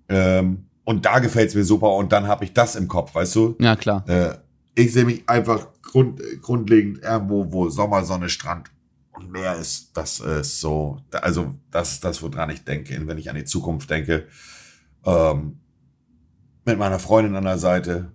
Ähm, 0.09 0.66
und 0.90 1.05
da 1.07 1.18
gefällt's 1.20 1.55
mir 1.55 1.64
super 1.64 1.94
und 1.94 2.11
dann 2.12 2.26
habe 2.26 2.44
ich 2.44 2.53
das 2.53 2.74
im 2.76 2.88
Kopf, 2.88 3.14
weißt 3.14 3.37
du? 3.37 3.57
Ja, 3.61 3.76
klar. 3.76 4.05
Äh, 4.09 4.35
ich 4.74 4.92
sehe 4.92 5.05
mich 5.05 5.29
einfach 5.29 5.68
grund, 5.83 6.20
grundlegend 6.42 7.03
irgendwo, 7.03 7.53
wo 7.53 7.68
Sommer, 7.68 8.05
Sonne, 8.05 8.29
Strand 8.29 8.70
und 9.12 9.31
Meer 9.31 9.57
ist. 9.57 9.96
Das 9.96 10.20
ist 10.20 10.61
so, 10.61 10.98
also 11.12 11.55
das 11.70 11.92
ist 11.92 12.05
das, 12.05 12.22
woran 12.22 12.50
ich 12.50 12.64
denke, 12.64 13.00
wenn 13.07 13.18
ich 13.18 13.31
an 13.31 13.37
die 13.37 13.44
Zukunft 13.44 13.88
denke. 13.90 14.26
ähm, 15.05 15.59
mit 16.66 16.79
meiner 16.79 16.98
Freundin 16.98 17.35
an 17.37 17.44
der 17.44 17.57
Seite 17.59 18.12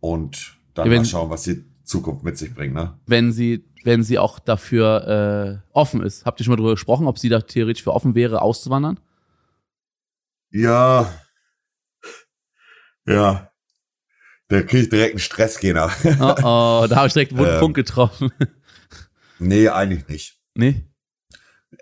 und 0.00 0.58
dann 0.74 0.86
Ja, 0.86 0.90
wenn- 0.92 0.98
mal 1.02 1.04
schauen, 1.06 1.30
was 1.30 1.42
die 1.44 1.64
Zukunft 1.84 2.22
mit 2.24 2.36
sich 2.36 2.52
bringt. 2.54 2.74
Ne? 2.74 2.94
wenn 3.06 3.32
sie, 3.32 3.64
wenn 3.84 4.02
sie 4.02 4.18
auch 4.18 4.38
dafür 4.38 5.62
äh, 5.64 5.68
offen 5.72 6.02
ist. 6.02 6.26
Habt 6.26 6.38
ihr 6.40 6.44
schon 6.44 6.52
mal 6.52 6.56
drüber 6.56 6.72
gesprochen, 6.72 7.06
ob 7.06 7.18
sie 7.18 7.28
da 7.30 7.40
theoretisch 7.40 7.82
für 7.82 7.94
offen 7.94 8.14
wäre, 8.14 8.42
auszuwandern? 8.42 8.98
Ja. 10.50 11.10
Ja. 13.08 13.50
Da 14.48 14.62
krieg 14.62 14.82
ich 14.84 14.88
direkt 14.88 15.12
einen 15.12 15.18
Stressgänger. 15.20 15.90
Oh, 16.20 16.34
oh, 16.82 16.86
da 16.88 16.96
habe 16.96 17.06
ich 17.08 17.12
direkt 17.12 17.32
einen 17.32 17.38
wunden 17.40 17.54
Ähm. 17.54 17.60
Punkt 17.60 17.74
getroffen. 17.76 18.30
nee, 19.38 19.68
eigentlich 19.68 20.06
nicht. 20.08 20.40
nee? 20.54 20.84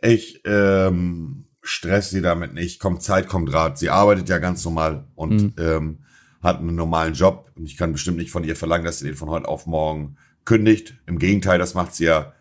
Ich 0.02 0.40
ähm, 0.44 1.46
stress 1.62 2.10
sie 2.10 2.20
damit 2.22 2.54
nicht. 2.54 2.80
Kommt 2.80 3.02
Zeit, 3.02 3.28
kommt 3.28 3.52
Rat. 3.52 3.78
Sie 3.78 3.88
arbeitet 3.90 4.28
ja 4.28 4.38
ganz 4.38 4.64
normal 4.64 5.06
und 5.14 5.42
Mhm. 5.42 5.54
ähm, 5.58 6.04
hat 6.42 6.58
einen 6.58 6.74
normalen 6.74 7.14
Job. 7.14 7.50
Und 7.56 7.66
ich 7.66 7.76
kann 7.76 7.92
bestimmt 7.92 8.18
nicht 8.18 8.30
von 8.30 8.44
ihr 8.44 8.56
verlangen, 8.56 8.84
dass 8.84 8.98
sie 8.98 9.06
den 9.06 9.16
von 9.16 9.30
heute 9.30 9.48
auf 9.48 9.66
morgen 9.66 10.16
kündigt. 10.44 10.98
Im 11.06 11.18
Gegenteil, 11.18 11.58
das 11.58 11.74
macht 11.74 11.94
sie 11.94 12.04
ja 12.04 12.32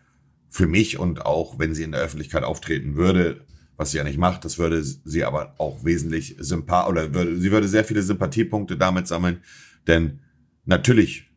für 0.48 0.66
mich 0.66 0.98
und 0.98 1.24
auch, 1.24 1.58
wenn 1.58 1.74
sie 1.74 1.82
in 1.84 1.92
der 1.92 2.00
Öffentlichkeit 2.00 2.42
auftreten 2.44 2.96
würde, 2.96 3.44
was 3.76 3.90
sie 3.90 3.98
ja 3.98 4.04
nicht 4.04 4.18
macht, 4.18 4.44
das 4.44 4.58
würde 4.58 4.82
sie 4.82 5.24
aber 5.24 5.54
auch 5.58 5.84
wesentlich 5.84 6.36
sympath 6.38 6.88
oder 6.88 7.14
würde, 7.14 7.36
sie 7.36 7.50
würde 7.50 7.68
sehr 7.68 7.84
viele 7.84 8.02
Sympathiepunkte 8.02 8.76
damit 8.76 9.06
sammeln, 9.06 9.40
denn 9.86 10.20
natürlich 10.64 11.30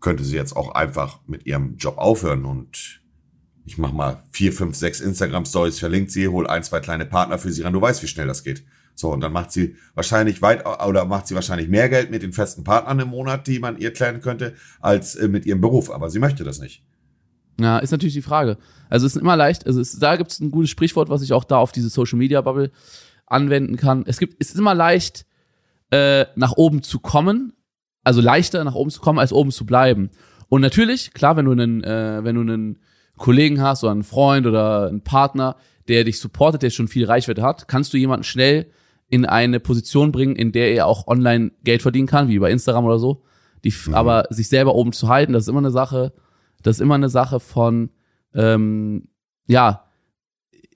könnte 0.00 0.24
sie 0.24 0.36
jetzt 0.36 0.56
auch 0.56 0.74
einfach 0.74 1.20
mit 1.26 1.46
ihrem 1.46 1.76
Job 1.76 1.98
aufhören 1.98 2.44
und 2.44 3.00
ich 3.64 3.78
mach 3.78 3.92
mal 3.92 4.22
vier, 4.30 4.52
fünf, 4.52 4.76
sechs 4.76 5.00
Instagram-Stories, 5.00 5.80
verlinkt 5.80 6.12
sie, 6.12 6.28
hol 6.28 6.46
ein, 6.46 6.62
zwei 6.62 6.78
kleine 6.80 7.04
Partner 7.04 7.36
für 7.38 7.50
sie 7.50 7.62
ran. 7.62 7.72
Du 7.72 7.80
weißt, 7.80 8.02
wie 8.02 8.06
schnell 8.06 8.28
das 8.28 8.44
geht. 8.44 8.64
So, 8.94 9.12
und 9.12 9.20
dann 9.20 9.32
macht 9.32 9.52
sie 9.52 9.76
wahrscheinlich 9.94 10.40
weit, 10.40 10.64
oder 10.64 11.04
macht 11.04 11.26
sie 11.26 11.34
wahrscheinlich 11.34 11.68
mehr 11.68 11.88
Geld 11.88 12.10
mit 12.10 12.22
den 12.22 12.32
festen 12.32 12.64
Partnern 12.64 13.00
im 13.00 13.08
Monat, 13.08 13.46
die 13.46 13.58
man 13.58 13.76
ihr 13.76 13.92
klären 13.92 14.20
könnte, 14.20 14.54
als 14.80 15.16
äh, 15.16 15.28
mit 15.28 15.44
ihrem 15.44 15.60
Beruf. 15.60 15.90
Aber 15.90 16.08
sie 16.08 16.20
möchte 16.20 16.44
das 16.44 16.60
nicht. 16.60 16.82
Ja, 17.58 17.78
ist 17.78 17.90
natürlich 17.90 18.14
die 18.14 18.22
Frage. 18.22 18.58
Also 18.90 19.06
es 19.06 19.16
ist 19.16 19.22
immer 19.22 19.36
leicht, 19.36 19.66
also 19.66 19.80
es, 19.80 19.98
da 19.98 20.16
gibt 20.16 20.30
es 20.30 20.40
ein 20.40 20.50
gutes 20.50 20.70
Sprichwort, 20.70 21.08
was 21.08 21.22
ich 21.22 21.32
auch 21.32 21.44
da 21.44 21.56
auf 21.58 21.72
diese 21.72 21.88
Social 21.88 22.18
Media 22.18 22.40
Bubble 22.40 22.70
anwenden 23.26 23.76
kann. 23.76 24.04
Es 24.06 24.18
gibt, 24.18 24.36
es 24.38 24.50
ist 24.50 24.58
immer 24.58 24.74
leicht, 24.74 25.26
äh, 25.90 26.26
nach 26.34 26.52
oben 26.52 26.82
zu 26.82 26.98
kommen, 26.98 27.54
also 28.04 28.20
leichter 28.20 28.62
nach 28.64 28.74
oben 28.74 28.90
zu 28.90 29.00
kommen, 29.00 29.18
als 29.18 29.32
oben 29.32 29.50
zu 29.50 29.64
bleiben. 29.64 30.10
Und 30.48 30.60
natürlich, 30.60 31.12
klar, 31.12 31.36
wenn 31.36 31.46
du 31.46 31.52
einen, 31.52 31.82
äh, 31.82 32.22
wenn 32.22 32.36
du 32.36 32.42
einen 32.42 32.78
Kollegen 33.16 33.60
hast 33.60 33.82
oder 33.82 33.92
einen 33.92 34.04
Freund 34.04 34.46
oder 34.46 34.88
einen 34.88 35.00
Partner, 35.00 35.56
der 35.88 36.04
dich 36.04 36.20
supportet, 36.20 36.62
der 36.62 36.70
schon 36.70 36.88
viel 36.88 37.06
Reichweite 37.06 37.42
hat, 37.42 37.68
kannst 37.68 37.92
du 37.92 37.96
jemanden 37.96 38.24
schnell 38.24 38.66
in 39.08 39.24
eine 39.24 39.60
Position 39.60 40.12
bringen, 40.12 40.36
in 40.36 40.52
der 40.52 40.72
er 40.72 40.86
auch 40.86 41.06
online 41.06 41.52
Geld 41.64 41.82
verdienen 41.82 42.08
kann, 42.08 42.28
wie 42.28 42.38
bei 42.38 42.50
Instagram 42.50 42.84
oder 42.84 42.98
so. 42.98 43.22
Die, 43.64 43.72
Mhm. 43.86 43.94
Aber 43.94 44.26
sich 44.30 44.48
selber 44.48 44.74
oben 44.74 44.92
zu 44.92 45.08
halten, 45.08 45.32
das 45.32 45.44
ist 45.44 45.48
immer 45.48 45.58
eine 45.58 45.70
Sache, 45.70 46.12
das 46.62 46.76
ist 46.76 46.80
immer 46.80 46.94
eine 46.96 47.08
Sache 47.08 47.40
von, 47.40 47.90
ähm, 48.34 49.08
ja, 49.46 49.84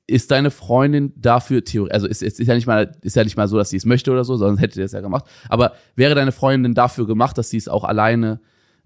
ist 0.06 0.30
deine 0.32 0.50
Freundin 0.50 1.12
dafür 1.16 1.64
theoretisch, 1.64 1.94
also 1.94 2.06
ist, 2.08 2.22
ist, 2.22 2.40
ist 2.40 2.48
ja 2.48 2.54
nicht 2.54 2.66
mal, 2.66 2.92
ist 3.02 3.14
ja 3.16 3.22
nicht 3.22 3.36
mal 3.36 3.46
so, 3.46 3.56
dass 3.58 3.70
sie 3.70 3.76
es 3.76 3.84
möchte 3.84 4.10
oder 4.10 4.24
so, 4.24 4.36
sondern 4.36 4.58
hätte 4.58 4.74
sie 4.74 4.82
es 4.82 4.92
ja 4.92 5.00
gemacht. 5.00 5.24
Aber 5.48 5.72
wäre 5.94 6.14
deine 6.16 6.32
Freundin 6.32 6.74
dafür 6.74 7.06
gemacht, 7.06 7.38
dass 7.38 7.50
sie 7.50 7.58
es 7.58 7.68
auch 7.68 7.84
alleine 7.84 8.40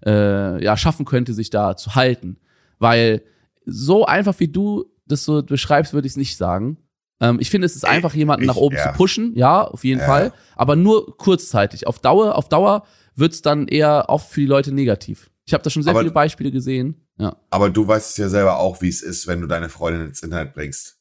äh, 0.05 0.63
ja 0.63 0.77
schaffen 0.77 1.05
könnte, 1.05 1.33
sich 1.33 1.49
da 1.49 1.75
zu 1.77 1.95
halten? 1.95 2.37
Weil 2.77 3.23
so 3.65 4.05
einfach 4.05 4.39
wie 4.39 4.49
du 4.49 4.85
das 5.07 5.23
so 5.25 5.41
beschreibst, 5.41 5.93
würde 5.93 6.05
ich 6.05 6.13
es 6.13 6.17
nicht 6.17 6.37
sagen. 6.37 6.77
Ähm, 7.19 7.37
ich 7.39 7.49
finde, 7.49 7.65
es 7.65 7.75
ist 7.75 7.85
einfach, 7.87 8.13
jemanden 8.13 8.43
ich- 8.43 8.47
nach 8.47 8.55
oben 8.57 8.75
ja. 8.75 8.91
zu 8.91 8.97
pushen, 8.97 9.33
ja, 9.35 9.63
auf 9.63 9.83
jeden 9.83 10.01
Ja. 10.01 10.05
Fall, 10.05 10.33
aber 10.55 10.75
nur 10.75 11.17
kurzzeitig. 11.17 11.87
Auf 11.87 11.97
Dauer, 11.99 12.35
auf 12.35 12.49
Dauer 12.49 12.85
wird's 13.15 13.41
dann 13.41 13.67
eher 13.67 14.05
oft 14.09 14.29
für 14.29 14.41
die 14.41 14.45
Leute 14.47 14.71
negativ. 14.73 15.31
Ich 15.45 15.53
habe 15.53 15.63
da 15.63 15.69
schon 15.69 15.83
sehr 15.83 15.91
Aber- 15.91 15.99
viele 16.01 16.11
Beispiele 16.11 16.51
gesehen. 16.51 17.07
Ja. 17.17 17.37
Aber 17.49 17.69
du 17.69 17.87
weißt 17.87 18.11
es 18.11 18.17
ja 18.17 18.29
selber 18.29 18.57
auch, 18.59 18.81
wie 18.81 18.89
es 18.89 19.01
ist, 19.01 19.27
wenn 19.27 19.41
du 19.41 19.47
deine 19.47 19.69
Freundin 19.69 20.07
ins 20.07 20.21
Internet 20.23 20.53
bringst. 20.53 20.97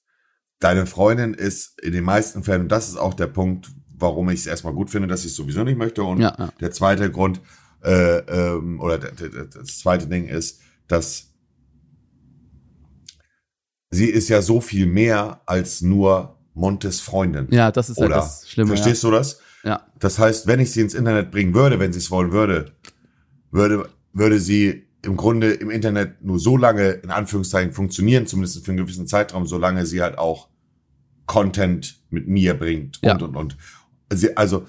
Deine 0.61 0.87
Freundin 0.87 1.35
ist 1.35 1.81
in 1.83 1.93
den 1.93 2.05
meisten 2.05 2.45
Fällen, 2.45 2.63
und 2.63 2.69
das 2.69 2.89
ist 2.89 2.97
auch 2.97 3.15
der 3.15 3.27
Punkt, 3.27 3.71
warum 3.97 4.29
ich 4.31 4.41
es 4.41 4.47
erstmal 4.47 4.75
gut 4.75 4.91
finde, 4.91 5.09
dass 5.09 5.21
ich 5.21 5.33
es 5.33 5.37
sowieso 5.37 5.65
nicht 5.65 5.79
möchte. 5.79 6.03
Und 6.05 6.21
Ja, 6.21 6.35
ja. 6.39 6.53
der 6.61 6.71
zweite 6.71 7.11
Grund, 7.11 7.41
äh, 7.83 8.19
ähm, 8.19 8.81
oder 8.81 8.99
der, 8.99 9.13
der, 9.13 9.29
der- 9.31 9.45
das 9.47 9.79
zweite 9.79 10.07
Ding 10.07 10.27
ist, 10.29 10.61
dass 10.89 11.33
sie 13.91 14.07
ist 14.11 14.29
ja 14.29 14.43
so 14.43 14.61
viel 14.61 14.87
mehr 14.87 15.41
als 15.47 15.81
nur 15.81 16.39
Montes 16.57 17.01
Freundin. 17.01 17.49
Ja, 17.51 17.73
das 17.73 17.91
ist 17.91 17.97
halt 17.99 18.07
Oder? 18.11 18.17
das 18.17 18.49
Schlimme. 18.49 18.69
Verstehst 18.69 19.03
du 19.03 19.11
das? 19.11 19.41
Ja. 19.65 19.71
ja. 19.71 19.87
Das 19.99 20.19
heißt, 20.21 20.47
wenn 20.47 20.61
ich 20.61 20.71
sie 20.71 20.83
ins 20.83 20.95
Internet 20.95 21.31
bringen 21.33 21.53
würde, 21.55 21.81
wenn 21.81 21.93
sie 21.93 21.99
es 21.99 22.11
wollen 22.13 22.31
würde, 22.31 22.73
würde, 23.51 23.89
würde 24.15 24.39
sie 24.41 24.87
im 25.03 25.17
Grunde 25.19 25.53
im 25.53 25.69
Internet 25.71 26.25
nur 26.25 26.39
so 26.39 26.57
lange 26.57 26.89
in 26.91 27.11
Anführungszeichen 27.11 27.73
funktionieren, 27.73 28.27
zumindest 28.27 28.65
für 28.65 28.71
einen 28.71 28.79
gewissen 28.79 29.07
Zeitraum, 29.07 29.47
solange 29.47 29.85
sie 29.85 30.01
halt 30.01 30.17
auch 30.17 30.49
Content 31.27 32.01
mit 32.11 32.27
mir 32.29 32.55
bringt 32.55 33.03
und 33.03 33.09
Ja. 33.09 33.17
und 33.17 33.37
und. 33.37 33.57
Sie, 34.13 34.37
also 34.37 34.67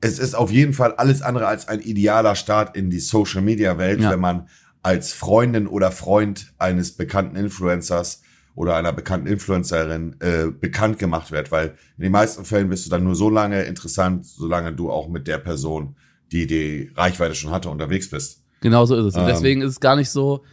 es 0.00 0.18
ist 0.18 0.34
auf 0.34 0.50
jeden 0.50 0.72
Fall 0.72 0.94
alles 0.94 1.22
andere 1.22 1.46
als 1.46 1.68
ein 1.68 1.80
idealer 1.80 2.34
Start 2.34 2.76
in 2.76 2.90
die 2.90 2.98
Social 3.00 3.40
Media 3.42 3.78
Welt, 3.78 4.00
Ja. 4.00 4.10
wenn 4.10 4.20
man 4.20 4.48
als 4.82 5.12
Freundin 5.12 5.66
oder 5.68 5.92
Freund 5.92 6.52
eines 6.58 6.92
bekannten 6.92 7.36
Influencers 7.36 8.22
oder 8.54 8.74
einer 8.76 8.92
bekannten 8.92 9.28
Influencerin 9.28 10.16
äh, 10.20 10.46
bekannt 10.50 10.98
gemacht 10.98 11.30
wird, 11.30 11.50
weil 11.52 11.74
in 11.96 12.02
den 12.02 12.12
meisten 12.12 12.44
Fällen 12.44 12.68
bist 12.68 12.84
du 12.86 12.90
dann 12.90 13.04
nur 13.04 13.14
so 13.14 13.30
lange 13.30 13.62
interessant, 13.62 14.26
solange 14.26 14.72
du 14.72 14.90
auch 14.90 15.08
mit 15.08 15.26
der 15.28 15.38
Person, 15.38 15.94
die 16.32 16.46
die 16.46 16.90
Reichweite 16.96 17.34
schon 17.34 17.50
hatte, 17.52 17.68
unterwegs 17.70 18.10
bist. 18.10 18.42
Genau 18.60 18.84
so 18.86 18.96
ist 18.96 19.04
es. 19.06 19.14
Und 19.14 19.22
Ähm. 19.22 19.26
deswegen 19.28 19.60
ist 19.62 19.70
es 19.70 19.80
gar 19.80 19.96
nicht 19.96 20.10
so. 20.10 20.44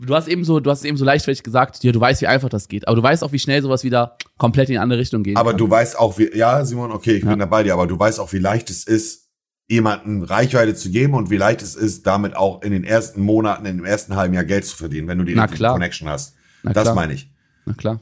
Du 0.00 0.14
hast 0.14 0.28
eben 0.28 0.44
so, 0.44 0.60
du 0.60 0.70
hast 0.70 0.84
eben 0.84 0.96
so 0.96 1.04
leichtfertig 1.04 1.42
gesagt, 1.42 1.82
ja, 1.82 1.90
du 1.90 2.00
weißt, 2.00 2.22
wie 2.22 2.28
einfach 2.28 2.48
das 2.48 2.68
geht. 2.68 2.86
Aber 2.86 2.96
du 2.96 3.02
weißt 3.02 3.24
auch, 3.24 3.32
wie 3.32 3.38
schnell 3.40 3.60
sowas 3.62 3.82
wieder 3.82 4.16
komplett 4.36 4.68
in 4.68 4.74
die 4.74 4.78
andere 4.78 5.00
Richtung 5.00 5.24
geht. 5.24 5.36
Aber 5.36 5.54
du 5.54 5.68
weißt 5.68 5.98
auch, 5.98 6.18
wie, 6.18 6.30
ja, 6.36 6.64
Simon, 6.64 6.92
okay, 6.92 7.14
ich 7.16 7.24
Ja. 7.24 7.30
bin 7.30 7.40
da 7.40 7.46
bei 7.46 7.64
dir, 7.64 7.72
aber 7.74 7.86
du 7.88 7.98
weißt 7.98 8.20
auch, 8.20 8.32
wie 8.32 8.38
leicht 8.38 8.70
es 8.70 8.84
ist, 8.86 9.28
jemanden 9.66 10.22
Reichweite 10.22 10.74
zu 10.76 10.90
geben 10.90 11.14
und 11.14 11.30
wie 11.30 11.36
leicht 11.36 11.62
es 11.62 11.74
ist, 11.74 12.06
damit 12.06 12.36
auch 12.36 12.62
in 12.62 12.70
den 12.70 12.84
ersten 12.84 13.20
Monaten, 13.22 13.66
in 13.66 13.78
dem 13.78 13.84
ersten 13.84 14.14
halben 14.14 14.34
Jahr 14.34 14.44
Geld 14.44 14.64
zu 14.66 14.76
verdienen, 14.76 15.08
wenn 15.08 15.18
du 15.18 15.24
die 15.24 15.34
Na. 15.34 15.46
Connection 15.48 16.08
hast. 16.08 16.36
Na 16.62 16.72
das 16.72 16.84
klar. 16.84 16.94
meine 16.94 17.14
ich. 17.14 17.28
Na 17.66 17.74
klar. 17.74 18.00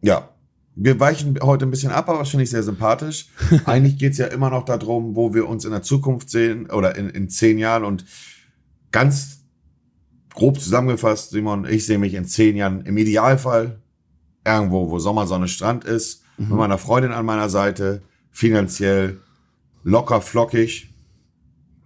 Ja. 0.00 0.30
Wir 0.74 0.98
weichen 1.00 1.38
heute 1.42 1.66
ein 1.66 1.70
bisschen 1.70 1.92
ab, 1.92 2.08
aber 2.08 2.20
das 2.20 2.30
finde 2.30 2.44
ich 2.44 2.50
sehr 2.50 2.62
sympathisch. 2.62 3.28
Eigentlich 3.66 3.98
geht's 3.98 4.18
ja 4.18 4.26
immer 4.26 4.48
noch 4.50 4.64
darum, 4.64 5.14
wo 5.16 5.34
wir 5.34 5.48
uns 5.48 5.64
in 5.64 5.70
der 5.70 5.82
Zukunft 5.82 6.30
sehen 6.30 6.70
oder 6.70 6.96
in, 6.96 7.10
in 7.10 7.28
zehn 7.28 7.58
Jahren. 7.58 7.84
Und 7.84 8.04
ganz 8.90 9.40
grob 10.32 10.58
zusammengefasst, 10.60 11.30
Simon, 11.30 11.66
ich 11.66 11.84
sehe 11.84 11.98
mich 11.98 12.14
in 12.14 12.24
zehn 12.24 12.56
Jahren 12.56 12.82
im 12.86 12.96
Idealfall 12.96 13.80
irgendwo, 14.46 14.90
wo 14.90 14.98
Sommersonne 14.98 15.48
Strand 15.48 15.84
ist, 15.84 16.20
Mhm. 16.38 16.48
mit 16.48 16.56
meiner 16.58 16.78
Freundin 16.78 17.12
an 17.12 17.26
meiner 17.26 17.50
Seite, 17.50 18.00
finanziell 18.30 19.20
locker 19.84 20.22
flockig, 20.22 20.88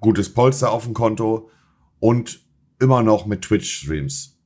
gutes 0.00 0.32
Polster 0.32 0.70
auf 0.70 0.84
dem 0.84 0.94
Konto 0.94 1.50
und 1.98 2.38
immer 2.78 3.02
noch 3.02 3.26
mit 3.26 3.42
Twitch-Streams. 3.42 4.36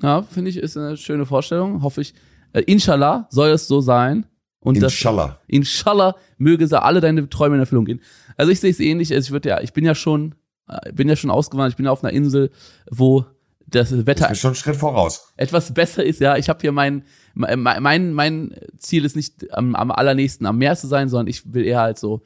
Ja, 0.00 0.22
finde 0.22 0.50
ich, 0.50 0.58
ist 0.58 0.76
eine 0.76 0.96
schöne 0.96 1.26
Vorstellung. 1.26 1.82
Hoffe 1.82 2.02
ich. 2.02 2.14
Äh, 2.52 2.62
inshallah 2.62 3.26
soll 3.30 3.50
es 3.50 3.68
so 3.68 3.80
sein. 3.80 4.26
Und 4.60 4.82
das, 4.82 4.92
Inshallah. 4.94 5.38
Inshallah 5.46 6.16
möge 6.38 6.66
sie 6.66 6.80
alle 6.80 7.00
deine 7.00 7.28
Träume 7.28 7.54
in 7.54 7.60
Erfüllung 7.60 7.84
gehen. 7.84 8.00
Also 8.36 8.50
ich 8.50 8.58
sehe 8.60 8.70
es 8.70 8.80
ähnlich. 8.80 9.12
Also 9.14 9.26
ich 9.28 9.30
würde 9.30 9.48
ja, 9.50 9.60
ich 9.60 9.72
bin 9.72 9.84
ja 9.84 9.94
schon, 9.94 10.34
äh, 10.68 10.92
bin 10.92 11.08
ja 11.08 11.14
schon 11.14 11.30
ausgewandert. 11.30 11.72
Ich 11.72 11.76
bin 11.76 11.86
ja 11.86 11.92
auf 11.92 12.02
einer 12.02 12.12
Insel, 12.12 12.50
wo 12.90 13.24
das 13.68 14.06
Wetter 14.06 14.32
schon 14.34 14.48
einen 14.50 14.56
Schritt 14.56 14.76
voraus. 14.76 15.32
etwas 15.36 15.72
besser 15.74 16.04
ist. 16.04 16.20
Ja, 16.20 16.36
ich 16.36 16.48
habe 16.48 16.60
hier 16.60 16.72
mein, 16.72 17.04
mein, 17.34 17.60
mein, 17.60 18.12
mein 18.12 18.54
Ziel 18.78 19.04
ist 19.04 19.16
nicht 19.16 19.52
am, 19.52 19.74
am 19.74 19.90
allernächsten 19.90 20.46
am 20.46 20.58
Meer 20.58 20.76
zu 20.76 20.86
sein, 20.86 21.08
sondern 21.08 21.26
ich 21.26 21.52
will 21.52 21.64
eher 21.64 21.80
halt 21.80 21.98
so 21.98 22.22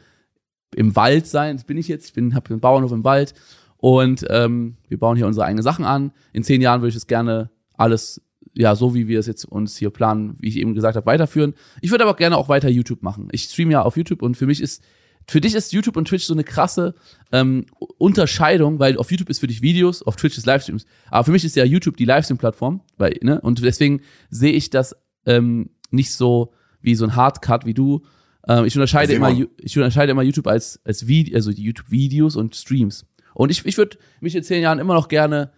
im 0.75 0.95
Wald 0.97 1.27
sein. 1.27 1.57
Das 1.57 1.65
bin 1.65 1.79
ich 1.79 1.89
jetzt. 1.89 2.07
Ich 2.07 2.13
bin, 2.13 2.35
habe 2.35 2.51
einen 2.51 2.61
Bauernhof 2.61 2.93
im 2.93 3.05
Wald 3.05 3.35
und 3.79 4.27
ähm, 4.29 4.77
wir 4.89 4.99
bauen 4.99 5.17
hier 5.17 5.27
unsere 5.27 5.47
eigenen 5.47 5.63
Sachen 5.63 5.85
an. 5.85 6.13
In 6.33 6.43
zehn 6.43 6.61
Jahren 6.61 6.83
würde 6.83 6.91
ich 6.91 6.97
es 6.97 7.07
gerne 7.07 7.51
alles 7.77 8.21
ja 8.55 8.75
so 8.75 8.95
wie 8.95 9.09
wir 9.09 9.21
es 9.21 9.27
jetzt 9.27 9.45
uns 9.45 9.77
hier 9.77 9.91
planen, 9.91 10.35
wie 10.39 10.49
ich 10.49 10.57
eben 10.57 10.75
gesagt 10.75 10.97
habe, 10.97 11.07
weiterführen. 11.07 11.55
Ich 11.81 11.91
würde 11.91 12.05
aber 12.05 12.15
gerne 12.15 12.37
auch 12.37 12.49
weiter 12.49 12.69
YouTube 12.69 13.03
machen. 13.03 13.29
Ich 13.33 13.45
streame 13.45 13.73
ja 13.73 13.83
auf 13.83 13.97
YouTube 13.97 14.23
und 14.23 14.37
für 14.37 14.47
mich 14.47 14.61
ist 14.61 14.83
für 15.27 15.41
dich 15.41 15.55
ist 15.55 15.73
YouTube 15.73 15.97
und 15.97 16.09
Twitch 16.09 16.25
so 16.25 16.35
eine 16.35 16.45
krasse 16.45 16.95
ähm, 17.31 17.67
Unterscheidung, 17.99 18.79
weil 18.79 18.97
auf 18.97 19.11
YouTube 19.11 19.31
ist 19.31 19.39
für 19.39 19.47
dich 19.47 19.63
Videos, 19.63 20.03
auf 20.03 20.17
Twitch 20.17 20.37
ist 20.37 20.47
Livestreams. 20.47 20.87
Aber 21.11 21.25
für 21.25 21.31
mich 21.31 21.45
ist 21.45 21.55
ja 21.57 21.65
YouTube 21.65 21.97
die 21.97 22.05
Livestream-Plattform, 22.05 22.81
weil 22.97 23.17
ne 23.23 23.41
und 23.41 23.63
deswegen 23.63 24.01
sehe 24.31 24.53
ich 24.53 24.71
das 24.71 24.97
ähm, 25.27 25.71
nicht 25.91 26.13
so 26.13 26.53
wie 26.81 26.95
so 26.95 27.05
ein 27.05 27.15
Hardcut 27.15 27.67
wie 27.67 27.75
du. 27.75 28.03
Ähm, 28.49 28.65
ich 28.65 28.75
unterscheide 28.75 29.13
immer, 29.13 29.31
ich 29.31 29.77
unterscheide 29.77 30.13
immer 30.13 30.23
YouTube 30.23 30.47
als 30.47 30.81
als 30.85 31.07
Video, 31.07 31.37
also 31.37 31.51
YouTube-Videos 31.51 32.37
und 32.37 32.57
Streams. 32.57 33.07
Und 33.35 33.51
ich 33.51 33.65
ich 33.67 33.79
würde 33.79 33.99
mich 34.21 34.35
in 34.35 34.43
zehn 34.43 34.63
Jahren 34.63 34.79
immer 34.79 34.95
noch 34.95 35.09
gerne 35.09 35.53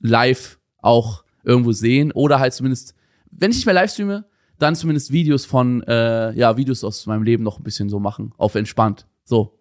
live 0.00 0.58
auch 0.78 1.24
irgendwo 1.46 1.72
sehen 1.72 2.12
oder 2.12 2.38
halt 2.40 2.52
zumindest, 2.52 2.94
wenn 3.30 3.50
ich 3.50 3.58
nicht 3.58 3.66
mehr 3.66 3.74
live 3.74 3.90
streame, 3.90 4.26
dann 4.58 4.74
zumindest 4.74 5.12
Videos 5.12 5.44
von, 5.44 5.82
äh, 5.84 6.32
ja, 6.32 6.56
Videos 6.56 6.82
aus 6.84 7.06
meinem 7.06 7.22
Leben 7.22 7.44
noch 7.44 7.58
ein 7.58 7.62
bisschen 7.62 7.88
so 7.88 8.00
machen, 8.00 8.34
auf 8.36 8.54
entspannt. 8.54 9.06
So. 9.24 9.58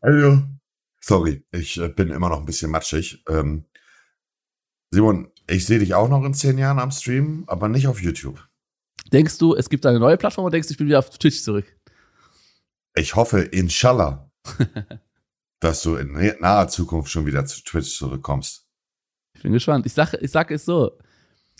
Also, 0.00 0.42
sorry, 1.00 1.44
ich 1.50 1.80
äh, 1.80 1.88
bin 1.88 2.10
immer 2.10 2.28
noch 2.28 2.40
ein 2.40 2.46
bisschen 2.46 2.70
matschig. 2.70 3.24
Ähm, 3.28 3.64
Simon, 4.90 5.28
ich 5.48 5.66
sehe 5.66 5.78
dich 5.78 5.94
auch 5.94 6.08
noch 6.08 6.24
in 6.24 6.34
zehn 6.34 6.58
Jahren 6.58 6.78
am 6.78 6.90
Stream, 6.90 7.44
aber 7.46 7.68
nicht 7.68 7.88
auf 7.88 8.02
YouTube. 8.02 8.46
Denkst 9.12 9.38
du, 9.38 9.54
es 9.54 9.68
gibt 9.68 9.86
eine 9.86 10.00
neue 10.00 10.16
Plattform 10.16 10.44
oder 10.44 10.52
denkst 10.52 10.68
du, 10.68 10.72
ich 10.72 10.78
bin 10.78 10.88
wieder 10.88 10.98
auf 10.98 11.10
Twitch 11.10 11.42
zurück? 11.42 11.64
Ich 12.94 13.14
hoffe, 13.14 13.40
inshallah, 13.40 14.30
dass 15.60 15.82
du 15.82 15.96
in 15.96 16.12
naher 16.40 16.68
Zukunft 16.68 17.10
schon 17.10 17.26
wieder 17.26 17.46
zu 17.46 17.62
Twitch 17.62 17.96
zurückkommst. 17.96 18.65
Ich 19.36 19.42
bin 19.42 19.52
gespannt. 19.52 19.86
Ich 19.86 19.92
sage 19.92 20.18
ich 20.20 20.30
sag 20.30 20.50
es 20.50 20.64
so, 20.64 20.92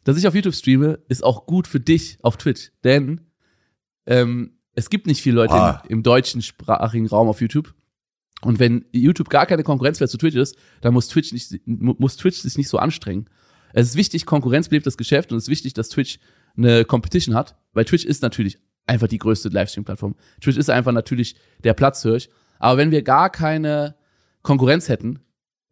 dass 0.04 0.16
ich 0.16 0.26
auf 0.26 0.34
YouTube 0.34 0.54
streame, 0.54 0.98
ist 1.08 1.22
auch 1.24 1.46
gut 1.46 1.66
für 1.66 1.80
dich 1.80 2.18
auf 2.22 2.36
Twitch. 2.36 2.72
Denn 2.84 3.20
ähm, 4.06 4.58
es 4.74 4.90
gibt 4.90 5.06
nicht 5.06 5.22
viele 5.22 5.36
Leute 5.36 5.54
Ah. 5.54 5.82
im, 5.88 5.98
im 5.98 6.02
deutschen 6.02 6.42
sprachigen 6.42 7.06
Raum 7.06 7.28
auf 7.28 7.40
YouTube. 7.40 7.74
Und 8.42 8.58
wenn 8.58 8.84
YouTube 8.92 9.30
gar 9.30 9.46
keine 9.46 9.62
Konkurrenz 9.62 9.98
mehr 10.00 10.08
zu 10.08 10.18
Twitch 10.18 10.36
ist, 10.36 10.56
dann 10.82 10.92
muss 10.94 11.08
Twitch, 11.08 11.32
nicht, 11.32 11.66
mu- 11.66 11.94
muss 11.98 12.16
Twitch 12.16 12.38
sich 12.40 12.56
nicht 12.58 12.68
so 12.68 12.78
anstrengen. 12.78 13.28
Es 13.72 13.88
ist 13.88 13.96
wichtig, 13.96 14.26
Konkurrenz 14.26 14.68
belebt 14.68 14.86
das 14.86 14.96
Geschäft 14.96 15.32
und 15.32 15.38
es 15.38 15.44
ist 15.44 15.48
wichtig, 15.50 15.74
dass 15.74 15.88
Twitch 15.88 16.18
eine 16.56 16.84
Competition 16.84 17.34
hat, 17.34 17.56
weil 17.72 17.84
Twitch 17.84 18.04
ist 18.04 18.22
natürlich 18.22 18.58
einfach 18.86 19.08
die 19.08 19.18
größte 19.18 19.48
Livestream-Plattform. 19.48 20.14
Twitch 20.40 20.56
ist 20.56 20.70
einfach 20.70 20.92
natürlich 20.92 21.36
der 21.64 21.74
Platzhirsch. 21.74 22.28
Aber 22.58 22.78
wenn 22.78 22.90
wir 22.90 23.02
gar 23.02 23.28
keine 23.30 23.96
Konkurrenz 24.42 24.88
hätten, 24.88 25.18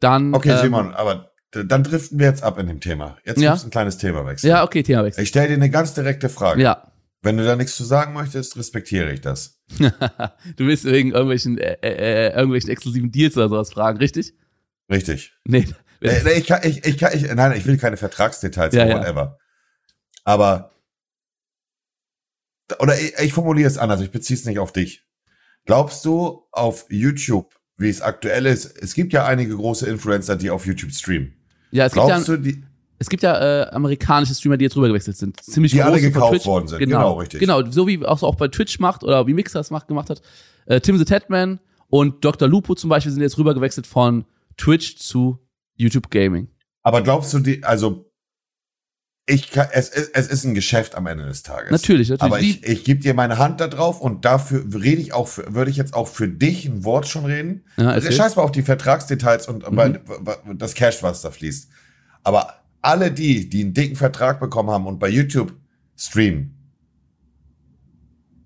dann. 0.01 0.35
Okay, 0.35 0.51
ähm, 0.51 0.59
Simon, 0.61 0.95
aber 0.95 1.31
dann 1.63 1.85
driften 1.85 2.19
wir 2.19 2.27
jetzt 2.27 2.43
ab 2.43 2.59
in 2.59 2.67
dem 2.67 2.81
Thema. 2.81 3.17
Jetzt 3.25 3.41
Ja. 3.41 3.53
muss 3.53 3.65
ein 3.65 3.71
kleines 3.71 3.99
Thema 3.99 4.27
wechseln. 4.27 4.51
Ja, 4.51 4.65
okay, 4.65 4.83
Themawechsel. 4.83 5.23
Ich 5.23 5.29
stelle 5.29 5.49
dir 5.49 5.55
eine 5.55 5.71
ganz 5.71 5.95
direkte 5.95 6.29
Frage. 6.29 6.63
Ja. 6.63 6.91
Wenn 7.23 7.37
du 7.37 7.45
da 7.45 7.57
nichts 7.57 7.77
zu 7.77 7.85
sagen 7.85 8.13
möchtest, 8.13 8.57
respektiere 8.57 9.13
ich 9.13 9.21
das. 9.21 9.61
du 9.79 10.67
willst 10.67 10.85
wegen 10.85 11.13
irgendwelchen, 11.13 11.57
äh, 11.59 11.77
äh, 11.83 12.29
äh, 12.29 12.35
irgendwelchen 12.35 12.71
exklusiven 12.71 13.11
Deals 13.13 13.37
oder 13.37 13.49
sowas 13.49 13.73
fragen, 13.73 13.99
richtig? 13.99 14.35
Richtig. 14.91 15.33
Nee. 15.45 15.67
Nee, 16.01 16.21
nee, 16.23 16.33
ich 16.33 16.47
kann, 16.47 16.61
ich, 16.65 16.85
ich 16.85 16.99
kann, 16.99 17.13
ich, 17.15 17.33
nein, 17.33 17.57
ich 17.57 17.65
will 17.65 17.79
keine 17.79 17.97
Vertragsdetails 17.97 18.75
Ja, 18.75 18.85
oder 18.85 18.93
ja. 18.93 18.99
whatever. 19.01 19.39
Aber 20.25 20.71
oder 22.79 22.99
ich, 22.99 23.15
ich 23.19 23.33
formuliere 23.33 23.69
es 23.69 23.79
anders, 23.79 24.01
ich 24.01 24.11
beziehe 24.11 24.39
es 24.39 24.45
nicht 24.45 24.59
auf 24.59 24.73
dich. 24.73 25.05
Glaubst 25.67 26.05
du 26.05 26.47
auf 26.53 26.87
YouTube, 26.91 27.55
wie 27.79 27.89
es 27.89 28.03
aktuell 28.03 28.45
ist? 28.47 28.67
Es 28.83 28.95
gibt 28.95 29.13
ja 29.15 29.25
einige 29.25 29.57
große 29.57 29.89
Influencer, 29.89 30.37
die 30.37 30.51
auf 30.51 30.67
YouTube 30.67 30.93
streamen. 30.93 31.43
Ja, 31.75 31.87
es 31.87 31.93
gibt 31.93 32.07
ja, 32.07 32.21
Glaubst 32.21 32.29
du, 32.29 32.53
es 32.99 33.09
gibt 33.09 33.23
ja 33.25 33.65
äh, 33.65 33.69
amerikanische 33.71 34.35
Streamer, 34.35 34.57
die 34.57 34.65
jetzt 34.65 34.77
rübergewechselt 34.77 35.17
sind. 35.17 35.43
Ziemlich 35.43 35.73
Die 35.73 35.83
alle 35.83 36.01
gekauft 36.01 36.47
worden 36.47 36.69
sind. 36.69 36.79
Genau, 36.79 36.99
Genau, 36.99 37.13
richtig. 37.15 37.41
Genau, 37.41 37.69
so 37.69 37.89
wie 37.89 38.05
auch 38.07 38.19
so 38.19 38.27
auch 38.29 38.37
bei 38.37 38.47
Twitch 38.47 38.79
macht 38.79 39.03
oder 39.03 39.27
wie 39.27 39.35
Mixer 39.35 39.59
es 39.59 39.71
macht, 39.73 39.89
gemacht 39.89 40.09
hat. 40.09 40.23
Äh, 40.67 40.81
Tim 40.81 40.97
the 40.97 41.05
Tatman 41.05 41.59
und 41.89 42.25
Dr. 42.25 42.47
Lupo 42.47 42.77
zum 42.77 42.91
Beispiel 42.91 43.11
sind 43.11 43.23
jetzt 43.23 43.37
rübergewechselt 43.39 43.89
von 43.89 44.25
Twitch 44.57 44.97
zu 44.99 45.39
YouTube 45.75 46.11
Gaming. 46.11 46.49
aber 46.83 47.03
glaubst 47.03 47.35
du, 47.35 47.41
die, 47.41 47.65
also 47.65 48.09
ich 49.27 49.51
kann, 49.51 49.69
es, 49.73 49.89
es, 49.89 50.09
es 50.11 50.27
ist 50.29 50.45
ein 50.45 50.55
Geschäft 50.55 50.95
am 50.95 51.07
Ende 51.07 51.25
des 51.25 51.43
Tages. 51.43 51.71
Natürlich, 51.71 52.11
natürlich. 52.11 52.23
Aber 52.33 52.41
ich, 52.41 52.63
ich 52.65 52.85
gebe 52.85 53.01
dir 53.01 53.15
meine 53.15 53.39
Hand 53.39 53.61
da 53.61 53.69
drauf 53.69 54.01
und 54.01 54.25
dafür 54.25 54.65
rede 54.75 55.01
ich 55.01 55.15
auch, 55.15 55.29
für, 55.29 55.55
würde 55.55 55.71
ich 55.71 55.79
jetzt 55.79 55.95
auch 55.95 56.09
für 56.09 56.29
dich 56.29 56.67
ein 56.67 56.85
Wort 56.85 57.09
schon 57.09 57.25
reden. 57.25 57.65
ja, 57.79 57.99
scheiß 58.01 58.37
mal 58.37 58.43
auf 58.43 58.53
die 58.53 58.63
Vertragsdetails 58.63 59.49
und 59.49 59.71
Mhm. 59.71 60.59
das 60.59 60.75
Cash, 60.75 61.03
was 61.03 61.23
da 61.23 61.31
fließt. 61.31 61.71
Aber 62.23 62.55
alle 62.83 63.11
die, 63.11 63.49
die 63.49 63.63
einen 63.63 63.73
dicken 63.73 63.97
Vertrag 63.97 64.41
bekommen 64.41 64.71
haben 64.71 64.87
und 64.87 64.99
bei 64.99 65.09
YouTube 65.09 65.55
streamen, 65.97 66.55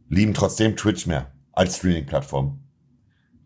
lieben 0.08 0.32
trotzdem 0.32 0.76
Twitch 0.76 1.06
mehr 1.06 1.32
als 1.52 1.78
Streaming-Plattform. 1.78 2.60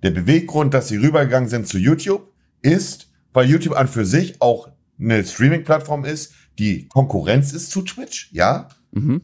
Der 0.02 0.10
Beweggrund, 0.10 0.74
dass 0.74 0.88
sie 0.88 0.96
rübergegangen 0.96 1.48
sind 1.48 1.66
zu 1.66 1.78
YouTube, 1.78 2.30
ist, 2.60 3.10
weil 3.32 3.48
YouTube 3.48 3.74
an 3.74 3.88
für 3.88 4.04
sich 4.04 4.40
auch 4.42 4.68
eine 5.00 5.24
Streaming-Plattform 5.24 6.04
ist, 6.04 6.34
die 6.58 6.88
Konkurrenz 6.88 7.52
ist 7.52 7.70
zu 7.70 7.82
Twitch, 7.82 8.30
ja. 8.32 8.68
mhm. 8.92 9.22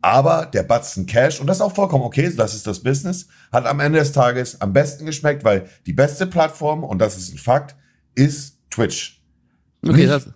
Aber 0.00 0.44
der 0.44 0.64
Batzen 0.64 1.06
Cash, 1.06 1.40
und 1.40 1.46
das 1.46 1.56
ist 1.56 1.60
auch 1.62 1.74
vollkommen 1.74 2.04
okay, 2.04 2.30
das 2.36 2.54
ist 2.54 2.66
das 2.66 2.82
Business, 2.82 3.26
hat 3.50 3.64
am 3.64 3.80
Ende 3.80 3.98
des 3.98 4.12
Tages 4.12 4.60
am 4.60 4.74
besten 4.74 5.06
geschmeckt, 5.06 5.44
weil 5.44 5.66
die 5.86 5.94
beste 5.94 6.26
Plattform, 6.26 6.84
und 6.84 6.98
das 6.98 7.16
ist 7.16 7.32
ein 7.32 7.38
Fakt, 7.38 7.74
ist 8.14 8.58
Twitch. 8.70 9.22
Okay, 9.82 9.96
nicht- 9.96 10.10
das, 10.10 10.26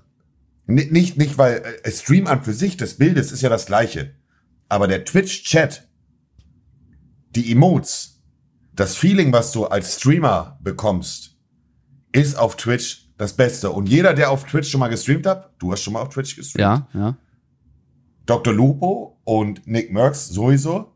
N 0.66 0.74
nicht, 0.90 1.16
nicht, 1.18 1.38
weil 1.38 1.62
äh, 1.82 1.90
Stream 1.90 2.26
an 2.26 2.44
für 2.44 2.52
sich 2.52 2.76
des 2.76 2.96
Bildes 2.98 3.32
ist 3.32 3.42
ja 3.42 3.48
das 3.48 3.66
gleiche. 3.66 4.14
Aber 4.68 4.86
der 4.86 5.04
Twitch-Chat, 5.04 5.88
die 7.34 7.52
Emotes, 7.52 8.22
das 8.74 8.94
Feeling, 8.96 9.32
was 9.32 9.52
du 9.52 9.66
als 9.66 9.96
Streamer 9.96 10.58
bekommst, 10.62 11.36
ist 12.12 12.36
auf 12.36 12.56
Twitch 12.56 13.07
das 13.18 13.34
Beste. 13.34 13.70
Und 13.70 13.88
jeder, 13.88 14.14
der 14.14 14.30
auf 14.30 14.44
Twitch 14.44 14.70
schon 14.70 14.80
mal 14.80 14.88
gestreamt 14.88 15.26
hat, 15.26 15.50
du 15.58 15.72
hast 15.72 15.82
schon 15.82 15.92
mal 15.92 16.00
auf 16.02 16.08
Twitch 16.08 16.36
gestreamt, 16.36 16.86
ja, 16.94 17.00
ja. 17.00 17.16
Dr. 18.24 18.54
Lupo 18.54 19.20
und 19.24 19.66
Nick 19.66 19.92
Merckx 19.92 20.28
sowieso. 20.28 20.94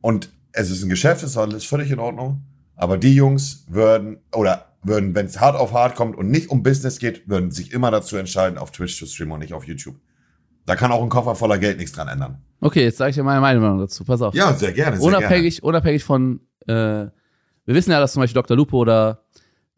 Und 0.00 0.30
es 0.52 0.70
ist 0.70 0.82
ein 0.82 0.88
Geschäft, 0.88 1.22
ist 1.22 1.36
alles 1.36 1.64
völlig 1.64 1.90
in 1.90 1.98
Ordnung. 1.98 2.42
Aber 2.76 2.98
die 2.98 3.14
Jungs 3.14 3.64
würden, 3.68 4.18
oder 4.32 4.66
würden, 4.82 5.14
wenn 5.14 5.26
es 5.26 5.40
hart 5.40 5.56
auf 5.56 5.72
hart 5.72 5.96
kommt 5.96 6.16
und 6.16 6.30
nicht 6.30 6.50
um 6.50 6.62
Business 6.62 6.98
geht, 6.98 7.28
würden 7.28 7.50
sich 7.50 7.72
immer 7.72 7.90
dazu 7.90 8.16
entscheiden, 8.16 8.58
auf 8.58 8.70
Twitch 8.70 8.98
zu 8.98 9.06
streamen 9.06 9.32
und 9.32 9.40
nicht 9.40 9.54
auf 9.54 9.64
YouTube. 9.64 9.96
Da 10.66 10.76
kann 10.76 10.92
auch 10.92 11.02
ein 11.02 11.08
Koffer 11.08 11.34
voller 11.34 11.58
Geld 11.58 11.78
nichts 11.78 11.92
dran 11.92 12.08
ändern. 12.08 12.42
Okay, 12.60 12.84
jetzt 12.84 12.98
sage 12.98 13.10
ich 13.10 13.16
dir 13.16 13.22
meine 13.22 13.40
Meinung 13.40 13.78
dazu. 13.78 14.04
Pass 14.04 14.20
auf. 14.20 14.34
Ja, 14.34 14.52
sehr 14.52 14.72
gerne. 14.72 14.96
Sehr 14.98 15.06
unabhängig, 15.06 15.62
unabhängig 15.62 16.04
von, 16.04 16.40
äh, 16.66 16.72
wir 16.72 17.10
wissen 17.66 17.90
ja, 17.90 18.00
dass 18.00 18.12
zum 18.12 18.20
Beispiel 18.20 18.34
Dr. 18.34 18.56
Lupo 18.56 18.78
oder 18.78 19.24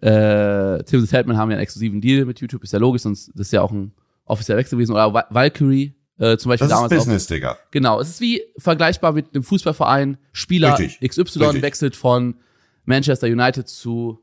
äh, 0.00 0.82
Tim 0.84 1.06
Tatman 1.06 1.36
haben 1.36 1.50
ja 1.50 1.56
einen 1.56 1.62
exklusiven 1.62 2.00
Deal 2.00 2.24
mit 2.24 2.40
YouTube, 2.40 2.62
ist 2.64 2.72
ja 2.72 2.78
logisch, 2.78 3.02
sonst 3.02 3.28
das 3.34 3.46
ist 3.48 3.52
ja 3.52 3.62
auch 3.62 3.70
ein 3.72 3.92
offizieller 4.24 4.58
Wechsel 4.58 4.76
gewesen. 4.76 4.92
Oder 4.92 5.12
Val- 5.12 5.26
Valkyrie 5.30 5.94
äh, 6.18 6.36
zum 6.36 6.50
Beispiel. 6.50 6.68
Das 6.68 6.76
ist 6.78 6.82
damals 6.82 6.92
auch. 6.92 6.96
Business, 6.96 7.26
Digga. 7.26 7.58
Genau, 7.70 8.00
es 8.00 8.08
ist 8.10 8.20
wie 8.20 8.42
vergleichbar 8.58 9.12
mit 9.12 9.34
einem 9.34 9.42
Fußballverein. 9.42 10.18
Spieler 10.32 10.78
Richtig, 10.78 11.00
XY 11.08 11.38
richtig. 11.44 11.62
wechselt 11.62 11.96
von 11.96 12.36
Manchester 12.84 13.26
United 13.26 13.68
zu 13.68 14.20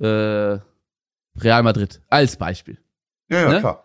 äh, 0.00 0.06
Real 0.06 1.62
Madrid 1.62 2.00
als 2.08 2.36
Beispiel. 2.36 2.78
Ja, 3.30 3.40
ja, 3.42 3.48
Ne? 3.52 3.60
klar. 3.60 3.84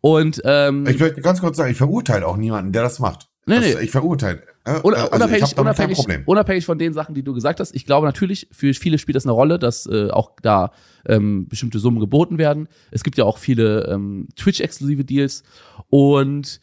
Und 0.00 0.40
ähm, 0.44 0.86
Ich 0.86 0.98
möchte 1.00 1.20
ganz 1.20 1.40
kurz 1.40 1.56
sagen, 1.56 1.70
ich 1.70 1.76
verurteile 1.78 2.26
auch 2.26 2.36
niemanden, 2.36 2.72
der 2.72 2.82
das 2.82 2.98
macht. 3.00 3.28
Nee, 3.46 3.56
das, 3.56 3.74
nee. 3.76 3.80
Ich 3.84 3.90
verurteile. 3.90 4.42
Äh, 4.66 4.80
Un 4.82 4.94
also 4.94 5.14
unabhängig, 5.14 5.56
unabhängig, 5.56 5.98
unabhängig 6.26 6.66
von 6.66 6.76
den 6.76 6.92
Sachen, 6.92 7.14
die 7.14 7.22
du 7.22 7.32
gesagt 7.32 7.60
hast, 7.60 7.74
ich 7.74 7.86
glaube 7.86 8.04
natürlich, 8.04 8.48
für 8.50 8.74
viele 8.74 8.98
spielt 8.98 9.14
das 9.14 9.24
eine 9.24 9.32
Rolle, 9.32 9.60
dass 9.60 9.86
äh, 9.86 10.10
auch 10.10 10.32
da 10.42 10.72
ähm, 11.06 11.46
bestimmte 11.48 11.78
Summen 11.78 12.00
geboten 12.00 12.36
werden. 12.36 12.68
Es 12.90 13.04
gibt 13.04 13.16
ja 13.16 13.24
auch 13.24 13.38
viele 13.38 13.86
ähm, 13.86 14.26
Twitch-exklusive 14.34 15.04
Deals. 15.04 15.44
Und 15.88 16.60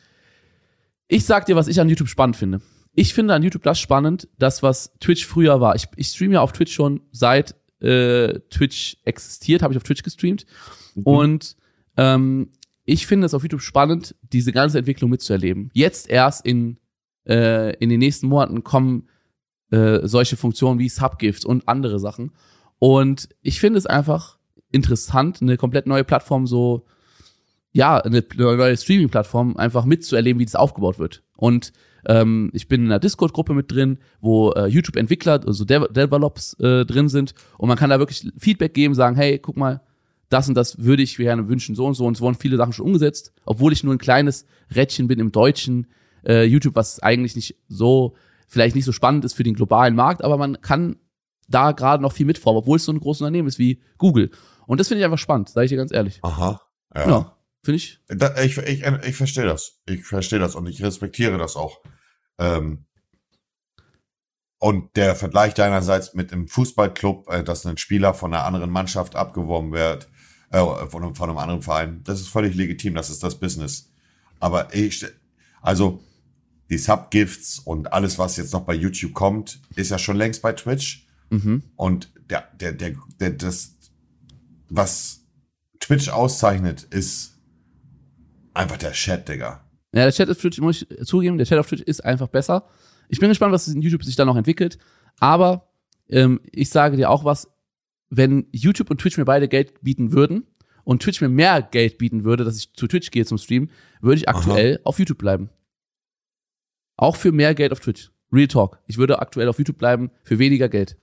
ich 1.08 1.26
sag 1.26 1.46
dir, 1.46 1.56
was 1.56 1.70
ich 1.70 1.80
an 1.80 1.88
YouTube 1.88 2.10
spannend 2.10 2.36
finde. 2.36 2.62
Ich 2.94 3.14
finde 3.14 3.34
an 3.34 3.42
YouTube 3.42 3.64
das 3.64 3.80
spannend, 3.80 4.28
das, 4.38 4.62
was 4.62 4.94
Twitch 5.00 5.26
früher 5.26 5.62
war. 5.62 5.76
Ich, 5.76 5.86
ich 5.96 6.08
streame 6.10 6.34
ja 6.34 6.42
auf 6.42 6.52
Twitch 6.52 6.74
schon 6.74 7.02
seit 7.12 7.56
äh, 7.80 8.40
Twitch 8.50 8.98
existiert, 9.06 9.62
habe 9.62 9.74
ich 9.74 9.78
auf 9.78 9.84
Twitch 9.84 10.04
gestreamt. 10.04 10.46
Und 11.04 11.56
ähm, 11.96 12.52
ich 12.84 13.08
finde 13.08 13.26
es 13.28 13.34
auf 13.34 13.44
YouTube 13.44 13.62
spannend, 13.62 14.14
diese 14.22 14.52
ganze 14.52 14.78
Entwicklung 14.78 15.10
mitzuerleben. 15.10 15.70
Jetzt 15.74 16.10
erst 16.10 16.46
in 16.46 16.78
äh, 17.28 17.76
in 17.78 17.90
den 17.90 18.00
nächsten 18.00 18.28
Monaten 18.28 18.64
kommen 18.64 19.08
äh, 19.72 20.08
solche 20.08 20.38
Funktionen 20.38 20.80
wie 20.80 20.90
Subgift 20.90 21.46
und 21.46 21.68
andere 21.68 22.00
Sachen. 22.00 22.32
Und 22.80 23.30
ich 23.42 23.60
finde 23.60 23.80
es 23.80 23.86
einfach 23.86 24.38
interessant, 24.72 25.42
eine 25.42 25.58
komplett 25.58 25.88
neue 25.88 26.04
Plattform 26.04 26.48
so, 26.48 26.86
ja, 27.72 27.98
eine 27.98 28.24
neue 28.36 28.78
Streaming-Plattform 28.78 29.58
einfach 29.58 29.86
mitzuerleben, 29.86 30.40
wie 30.40 30.46
das 30.46 30.56
aufgebaut 30.56 31.00
wird. 31.00 31.24
Und 31.38 31.74
ähm, 32.06 32.52
ich 32.54 32.68
bin 32.68 32.82
in 32.82 32.88
einer 32.88 33.00
Discord-Gruppe 33.00 33.54
mit 33.54 33.72
drin, 33.72 34.00
wo 34.20 34.52
äh, 34.52 34.68
YouTube-Entwickler, 34.68 35.42
also 35.46 35.66
Dev 35.66 35.88
Develops 35.92 36.54
äh, 36.60 36.86
drin 36.86 37.10
sind 37.10 37.34
und 37.58 37.70
man 37.70 37.78
kann 37.78 37.90
da 37.90 38.00
wirklich 38.00 38.30
Feedback 38.38 38.74
geben, 38.74 38.94
sagen, 38.94 39.16
hey, 39.16 39.40
guck 39.40 39.58
mal, 39.58 39.82
das 40.30 40.50
und 40.50 40.56
das 40.56 40.84
würde 40.84 41.04
ich 41.04 41.16
gerne 41.18 41.48
wünschen, 41.48 41.76
so 41.76 41.86
und 41.86 41.94
so 41.94 42.06
und 42.06 42.18
es 42.18 42.22
wurden 42.22 42.36
viele 42.36 42.58
Sachen 42.58 42.74
schon 42.74 42.86
umgesetzt, 42.86 43.34
obwohl 43.46 43.72
ich 43.72 43.84
nur 43.84 43.94
ein 43.94 44.00
kleines 44.00 44.46
Rädchen 44.76 45.08
bin 45.08 45.20
im 45.20 45.32
deutschen 45.32 45.88
äh, 46.26 46.44
YouTube, 46.44 46.76
was 46.76 47.00
eigentlich 47.00 47.36
nicht 47.36 47.56
so, 47.68 48.16
vielleicht 48.48 48.76
nicht 48.76 48.86
so 48.86 48.92
spannend 48.92 49.26
ist 49.26 49.34
für 49.34 49.44
den 49.44 49.56
globalen 49.56 49.96
Markt, 49.96 50.24
aber 50.24 50.38
man 50.38 50.62
kann 50.62 50.98
da 51.48 51.72
gerade 51.72 52.02
noch 52.02 52.14
viel 52.14 52.26
mitformen, 52.26 52.60
obwohl 52.60 52.78
es 52.78 52.86
so 52.86 52.92
ein 52.92 53.00
großes 53.00 53.22
Unternehmen 53.22 53.48
ist 53.48 53.60
wie 53.60 53.82
Google. 53.98 54.32
Und 54.66 54.80
das 54.80 54.88
finde 54.88 55.00
ich 55.02 55.06
einfach 55.06 55.18
spannend, 55.18 55.50
sage 55.50 55.66
ich 55.66 55.70
dir 55.72 55.78
ganz 55.78 55.92
ehrlich. 55.92 56.20
Aha. 56.24 56.62
Ja, 56.96 57.10
Ja. 57.10 57.38
finde 57.64 57.78
ich. 57.78 58.00
Da, 58.08 58.36
ich 58.42 58.58
ich, 58.58 58.84
ich 58.84 59.16
verstehe 59.16 59.46
das. 59.46 59.82
Ich 59.86 60.06
verstehe 60.06 60.40
das 60.40 60.56
und 60.56 60.68
ich 60.68 60.82
respektiere 60.84 61.38
das 61.38 61.56
auch. 61.56 61.82
Ähm, 62.40 62.86
und 64.60 64.96
der 64.96 65.16
Vergleich 65.16 65.54
deinerseits 65.54 66.14
mit 66.14 66.32
einem 66.32 66.48
Fußballclub, 66.48 67.30
äh, 67.30 67.44
dass 67.44 67.66
ein 67.66 67.78
Spieler 67.78 68.14
von 68.14 68.34
einer 68.34 68.46
anderen 68.46 68.70
Mannschaft 68.70 69.16
abgeworben 69.16 69.74
wird, 69.74 70.08
äh, 70.52 70.60
von, 70.88 71.16
von 71.16 71.30
einem 71.30 71.38
anderen 71.38 71.62
Verein, 71.62 72.02
das 72.06 72.22
ist 72.22 72.30
völlig 72.30 72.56
legitim, 72.56 72.96
das 72.96 73.10
ist 73.10 73.24
das 73.24 73.40
Business. 73.40 73.92
Aber 74.40 74.74
ich, 74.74 75.06
also 75.62 76.02
die 76.70 76.78
Subgifts 76.78 77.60
und 77.60 77.94
alles, 77.94 78.18
was 78.18 78.38
jetzt 78.38 78.54
noch 78.54 78.66
bei 78.66 78.74
YouTube 78.74 79.14
kommt, 79.14 79.60
ist 79.76 79.92
ja 79.92 80.00
schon 80.00 80.16
längst 80.16 80.42
bei 80.42 80.54
Twitch. 80.54 81.08
Mhm. 81.30 81.64
Und 81.76 82.12
der, 82.30 82.48
der, 82.60 82.72
der, 82.72 82.96
der, 83.20 83.32
das, 83.32 83.76
was 84.70 85.26
Twitch 85.80 86.10
auszeichnet, 86.10 86.84
ist 86.84 87.34
einfach 88.54 88.78
der 88.78 88.94
Chat, 88.94 89.28
Digga. 89.28 89.64
Ja, 89.94 90.04
der 90.04 90.12
Chat 90.12 90.30
auf 90.30 90.38
Twitch, 90.38 90.60
muss 90.60 90.86
ich 90.90 91.06
zugeben, 91.06 91.38
der 91.38 91.46
Chat 91.46 91.60
auf 91.60 91.68
Twitch 91.68 91.84
ist 91.84 92.04
einfach 92.04 92.28
besser. 92.28 92.68
Ich 93.10 93.20
bin 93.20 93.30
gespannt, 93.30 93.54
was 93.54 93.68
in 93.68 93.82
YouTube 93.82 94.04
sich 94.04 94.16
da 94.16 94.26
noch 94.26 94.36
entwickelt. 94.36 94.78
Aber 95.20 95.70
ähm, 96.10 96.40
ich 96.52 96.70
sage 96.70 96.98
dir 96.98 97.10
auch 97.10 97.26
was, 97.26 97.50
wenn 98.10 98.48
YouTube 98.52 98.90
und 98.90 99.00
Twitch 99.00 99.18
mir 99.18 99.26
beide 99.26 99.48
Geld 99.48 99.82
bieten 99.82 100.12
würden 100.12 100.48
und 100.84 101.02
Twitch 101.02 101.22
mir 101.22 101.30
mehr 101.30 101.62
Geld 101.62 101.98
bieten 101.98 102.24
würde, 102.24 102.44
dass 102.44 102.58
ich 102.58 102.74
zu 102.74 102.88
Twitch 102.88 103.12
gehe 103.12 103.26
zum 103.26 103.38
Stream, 103.38 103.70
würde 104.02 104.18
ich 104.18 104.30
aktuell 104.30 104.80
auf 104.84 105.00
YouTube 105.00 105.18
bleiben. 105.18 105.50
Auch 106.98 107.16
für 107.16 107.32
mehr 107.32 107.56
Geld 107.56 107.72
auf 107.72 107.80
Twitch. 107.80 108.12
Real 108.32 108.48
Talk. 108.48 108.80
Ich 108.88 108.98
würde 108.98 109.20
aktuell 109.20 109.48
auf 109.48 109.58
YouTube 109.58 109.78
bleiben 109.78 110.12
für 110.24 110.40
weniger 110.40 110.70
Geld. 110.70 110.98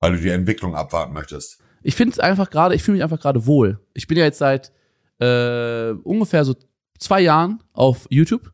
Weil 0.00 0.12
du 0.12 0.20
die 0.20 0.30
Entwicklung 0.30 0.74
abwarten 0.74 1.12
möchtest. 1.12 1.60
Ich 1.82 1.94
finde 1.94 2.12
es 2.12 2.18
einfach 2.18 2.50
gerade, 2.50 2.74
ich 2.74 2.82
fühle 2.82 2.96
mich 2.96 3.04
einfach 3.04 3.20
gerade 3.20 3.46
wohl. 3.46 3.80
Ich 3.94 4.06
bin 4.06 4.18
ja 4.18 4.24
jetzt 4.24 4.38
seit 4.38 4.72
äh, 5.18 5.90
ungefähr 6.02 6.44
so 6.44 6.54
zwei 6.98 7.20
Jahren 7.20 7.62
auf 7.72 8.06
YouTube 8.10 8.52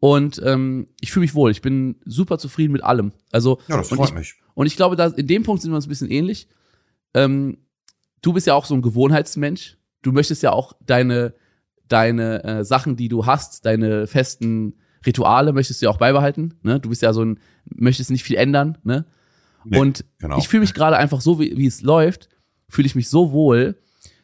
und 0.00 0.40
ähm, 0.44 0.88
ich 1.00 1.10
fühle 1.12 1.22
mich 1.22 1.34
wohl. 1.34 1.50
Ich 1.50 1.62
bin 1.62 1.96
super 2.04 2.38
zufrieden 2.38 2.72
mit 2.72 2.84
allem. 2.84 3.12
Also 3.32 3.60
Ja, 3.68 3.76
das 3.76 3.90
und 3.90 3.98
freut 3.98 4.08
ich, 4.10 4.14
mich. 4.14 4.34
Und 4.54 4.66
ich 4.66 4.76
glaube, 4.76 4.96
da, 4.96 5.06
in 5.06 5.26
dem 5.26 5.42
Punkt 5.42 5.62
sind 5.62 5.70
wir 5.70 5.76
uns 5.76 5.86
ein 5.86 5.90
bisschen 5.90 6.10
ähnlich. 6.10 6.48
Ähm, 7.14 7.58
du 8.22 8.32
bist 8.32 8.46
ja 8.46 8.54
auch 8.54 8.64
so 8.64 8.74
ein 8.74 8.82
Gewohnheitsmensch. 8.82 9.76
Du 10.02 10.12
möchtest 10.12 10.42
ja 10.42 10.52
auch 10.52 10.74
deine, 10.84 11.34
deine 11.88 12.44
äh, 12.44 12.64
Sachen, 12.64 12.96
die 12.96 13.08
du 13.08 13.26
hast, 13.26 13.66
deine 13.66 14.06
festen 14.06 14.74
Rituale, 15.06 15.52
möchtest 15.52 15.80
du 15.80 15.86
ja 15.86 15.90
auch 15.90 15.98
beibehalten. 15.98 16.54
Ne? 16.62 16.80
Du 16.80 16.88
bist 16.88 17.02
ja 17.02 17.12
so 17.12 17.24
ein, 17.24 17.38
möchtest 17.64 18.10
nicht 18.10 18.24
viel 18.24 18.36
ändern. 18.36 18.78
Ne? 18.84 19.06
Nee, 19.64 19.78
und 19.78 20.04
genau. 20.18 20.38
ich 20.38 20.48
fühle 20.48 20.60
mich 20.60 20.74
gerade 20.74 20.96
einfach 20.96 21.20
so, 21.20 21.38
wie, 21.40 21.56
wie 21.56 21.66
es 21.66 21.82
läuft, 21.82 22.28
fühle 22.68 22.86
ich 22.86 22.94
mich 22.94 23.08
so 23.08 23.32
wohl, 23.32 23.78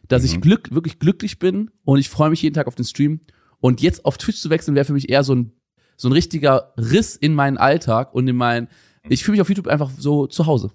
dass 0.09 0.25
ich 0.25 0.37
Mhm. 0.37 0.41
glück, 0.43 0.75
wirklich 0.75 0.99
glücklich 0.99 1.39
bin 1.39 1.71
und 1.85 1.99
ich 1.99 2.09
freue 2.09 2.31
mich 2.31 2.43
jeden 2.43 2.55
Tag 2.55 2.67
auf 2.67 2.75
den 2.75 2.85
Stream. 2.85 3.21
Und 3.61 3.81
jetzt 3.81 4.05
auf 4.05 4.19
Twitch 4.19 4.41
zu 4.41 4.51
wechseln, 4.51 4.75
wäre 4.75 4.85
für 4.85 4.93
mich 4.93 5.09
eher 5.09 5.25
so 5.25 5.35
ein, 5.35 5.53
so 5.97 6.09
ein 6.09 6.13
richtiger 6.13 6.75
Riss 6.77 7.17
in 7.17 7.35
meinen 7.35 7.57
Alltag 7.57 8.13
und 8.15 8.29
in 8.29 8.37
meinen. 8.37 8.69
Ich 9.09 9.25
fühle 9.25 9.35
mich 9.35 9.41
auf 9.41 9.49
YouTube 9.49 9.69
einfach 9.69 9.91
so 9.97 10.27
zu 10.27 10.47
Hause. 10.47 10.73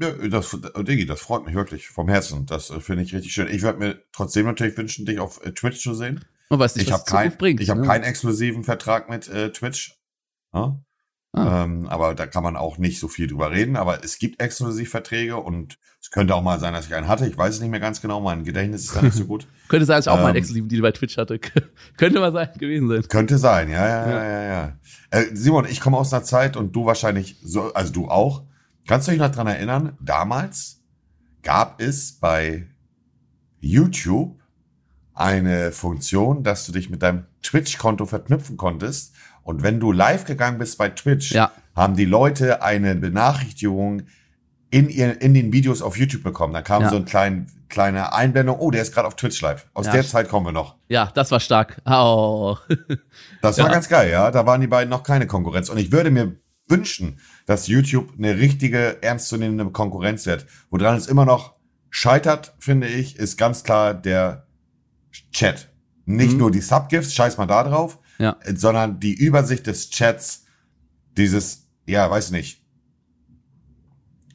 Ja, 0.00 0.12
das, 0.28 0.56
Diggi, 0.76 1.06
das 1.06 1.20
freut 1.20 1.44
mich 1.44 1.54
wirklich 1.54 1.88
vom 1.88 2.08
Herzen. 2.08 2.46
Das 2.46 2.70
äh, 2.70 2.80
finde 2.80 3.02
ich 3.02 3.14
richtig 3.14 3.32
schön. 3.32 3.48
Ich 3.48 3.62
würde 3.62 3.78
mir 3.78 4.02
trotzdem 4.12 4.46
natürlich 4.46 4.76
wünschen, 4.76 5.06
dich 5.06 5.18
auf 5.18 5.44
äh, 5.44 5.52
Twitch 5.52 5.80
zu 5.80 5.94
sehen. 5.94 6.24
Man 6.50 6.58
weiß 6.58 6.76
nicht, 6.76 6.86
ich 6.86 6.92
was 6.92 7.00
habe 7.00 7.10
kein, 7.10 7.36
bringt. 7.36 7.60
ich 7.60 7.70
hab 7.70 7.78
ne? 7.78 7.86
keinen 7.86 8.04
exklusiven 8.04 8.64
Vertrag 8.64 9.10
mit 9.10 9.28
äh, 9.28 9.52
Twitch. 9.52 9.98
Ja? 10.54 10.80
Ah. 11.32 11.64
Ähm, 11.64 11.86
aber 11.88 12.14
da 12.14 12.26
kann 12.26 12.42
man 12.42 12.56
auch 12.56 12.78
nicht 12.78 12.98
so 13.00 13.08
viel 13.08 13.26
drüber 13.26 13.50
reden. 13.50 13.76
Aber 13.76 14.02
es 14.02 14.18
gibt 14.18 14.40
Exklusivverträge 14.40 15.36
und 15.36 15.78
es 16.00 16.10
könnte 16.10 16.34
auch 16.34 16.42
mal 16.42 16.58
sein, 16.58 16.72
dass 16.72 16.86
ich 16.86 16.94
einen 16.94 17.06
hatte. 17.08 17.26
Ich 17.26 17.36
weiß 17.36 17.56
es 17.56 17.60
nicht 17.60 17.70
mehr 17.70 17.80
ganz 17.80 18.00
genau. 18.00 18.20
Mein 18.20 18.44
Gedächtnis 18.44 18.84
ist 18.84 18.96
da 18.96 19.02
nicht 19.02 19.14
so 19.14 19.26
gut. 19.26 19.46
Könnte 19.68 19.84
sein, 19.84 19.96
dass 19.98 20.06
ich 20.06 20.10
auch 20.10 20.16
mal 20.16 20.26
einen 20.26 20.36
Ähm, 20.36 20.38
exklusiven 20.38 20.68
Deal 20.68 20.80
bei 20.80 20.92
Twitch 20.92 21.18
hatte. 21.18 21.38
Könnte 21.98 22.18
mal 22.20 22.32
sein, 22.32 22.48
gewesen 22.56 22.88
sein. 22.88 23.02
Könnte 23.08 23.36
sein, 23.36 23.68
ja, 23.68 23.86
ja, 23.86 24.06
Ja. 24.08 24.10
ja, 24.10 24.24
ja, 24.24 24.42
ja. 24.42 24.78
Äh, 25.10 25.24
Simon, 25.34 25.66
ich 25.68 25.80
komme 25.80 25.98
aus 25.98 26.12
einer 26.14 26.24
Zeit 26.24 26.56
und 26.56 26.74
du 26.74 26.86
wahrscheinlich 26.86 27.36
so, 27.42 27.74
also 27.74 27.92
du 27.92 28.08
auch. 28.08 28.44
Kannst 28.86 29.06
du 29.06 29.10
dich 29.12 29.20
noch 29.20 29.30
dran 29.30 29.46
erinnern? 29.48 29.98
Damals 30.00 30.82
gab 31.42 31.82
es 31.82 32.18
bei 32.18 32.68
YouTube 33.60 34.40
eine 35.18 35.72
Funktion, 35.72 36.42
dass 36.44 36.64
du 36.66 36.72
dich 36.72 36.90
mit 36.90 37.02
deinem 37.02 37.24
Twitch-Konto 37.42 38.06
verknüpfen 38.06 38.56
konntest. 38.56 39.14
Und 39.42 39.62
wenn 39.62 39.80
du 39.80 39.92
live 39.92 40.24
gegangen 40.24 40.58
bist 40.58 40.78
bei 40.78 40.90
Twitch, 40.90 41.32
Ja. 41.32 41.50
haben 41.74 41.96
die 41.96 42.04
Leute 42.04 42.62
eine 42.62 42.94
Benachrichtigung 42.94 44.02
in, 44.70 44.88
ihr, 44.90 45.20
in 45.22 45.32
den 45.34 45.52
Videos 45.52 45.80
auf 45.82 45.96
YouTube 45.96 46.22
bekommen. 46.22 46.52
Da 46.52 46.62
kam 46.62 46.82
Ja. 46.82 46.90
so 46.90 46.96
ein 46.96 47.04
klein, 47.06 47.46
kleine 47.68 48.12
Einblendung, 48.12 48.58
oh, 48.58 48.70
der 48.70 48.82
ist 48.82 48.92
gerade 48.94 49.08
auf 49.08 49.16
Twitch 49.16 49.40
live. 49.40 49.66
Aus 49.74 49.86
Ja. 49.86 49.92
der 49.92 50.04
Zeit 50.06 50.28
kommen 50.28 50.46
wir 50.46 50.52
noch. 50.52 50.76
Ja, 50.88 51.10
das 51.14 51.30
war 51.30 51.40
stark. 51.40 51.80
Oh. 51.86 52.56
Das 53.42 53.58
war 53.58 53.70
ganz 53.70 53.88
geil, 53.88 54.10
ja. 54.10 54.30
Da 54.30 54.44
waren 54.46 54.60
die 54.60 54.66
beiden 54.66 54.90
noch 54.90 55.02
keine 55.02 55.26
Konkurrenz. 55.26 55.68
Und 55.70 55.78
ich 55.78 55.90
würde 55.92 56.10
mir 56.10 56.36
wünschen, 56.68 57.18
dass 57.46 57.66
YouTube 57.66 58.12
eine 58.18 58.36
richtige, 58.36 59.02
ernstzunehmende 59.02 59.70
Konkurrenz 59.70 60.26
wird. 60.26 60.44
Woran 60.70 60.96
es 60.96 61.06
immer 61.06 61.24
noch 61.24 61.54
scheitert, 61.88 62.54
finde 62.58 62.88
ich, 62.88 63.16
ist 63.18 63.38
ganz 63.38 63.62
klar 63.64 63.94
der 63.94 64.47
Chat. 65.32 65.68
Nicht 66.04 66.32
Mhm. 66.32 66.38
nur 66.38 66.50
die 66.50 66.60
Subgifts, 66.60 67.12
scheiß 67.14 67.36
mal 67.36 67.46
da 67.46 67.62
drauf, 67.64 67.98
Ja. 68.18 68.36
äh, 68.44 68.54
sondern 68.56 68.98
die 69.00 69.14
Übersicht 69.14 69.66
des 69.66 69.90
Chats, 69.90 70.44
dieses, 71.16 71.66
ja, 71.86 72.10
weiß 72.10 72.30
nicht. 72.30 72.62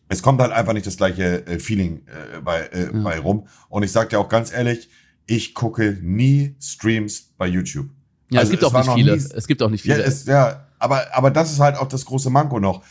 Es 0.09 0.21
kommt 0.21 0.39
halt 0.41 0.51
einfach 0.51 0.73
nicht 0.73 0.85
das 0.85 0.97
gleiche 0.97 1.45
äh, 1.47 1.59
Feeling 1.59 2.05
äh, 2.07 2.39
bei, 2.41 2.61
äh, 2.67 2.93
Ja. 2.93 3.01
bei 3.01 3.19
rum. 3.19 3.47
Und 3.69 3.83
ich 3.83 3.91
sag 3.91 4.09
dir 4.09 4.19
auch 4.19 4.29
ganz 4.29 4.51
ehrlich, 4.51 4.89
ich 5.25 5.53
gucke 5.55 5.97
nie 6.01 6.55
Streams 6.61 7.33
bei 7.37 7.47
YouTube. 7.47 7.89
Ja, 8.29 8.41
Also 8.41 8.49
es 8.53 8.59
gibt 8.59 8.63
es 8.63 8.69
auch 8.73 8.77
nicht 8.85 8.93
viele. 8.93 9.17
nie- 9.17 9.23
Es 9.33 9.47
gibt 9.47 9.61
auch 9.63 9.69
nicht 9.69 9.85
Ja, 9.85 9.95
viele. 9.95 10.05
es, 10.07 10.25
ja 10.25 10.67
aber, 10.79 11.05
aber 11.15 11.31
das 11.31 11.51
ist 11.51 11.59
halt 11.59 11.77
auch 11.77 11.87
das 11.87 12.05
große 12.05 12.29
Manko 12.29 12.59
noch. 12.59 12.83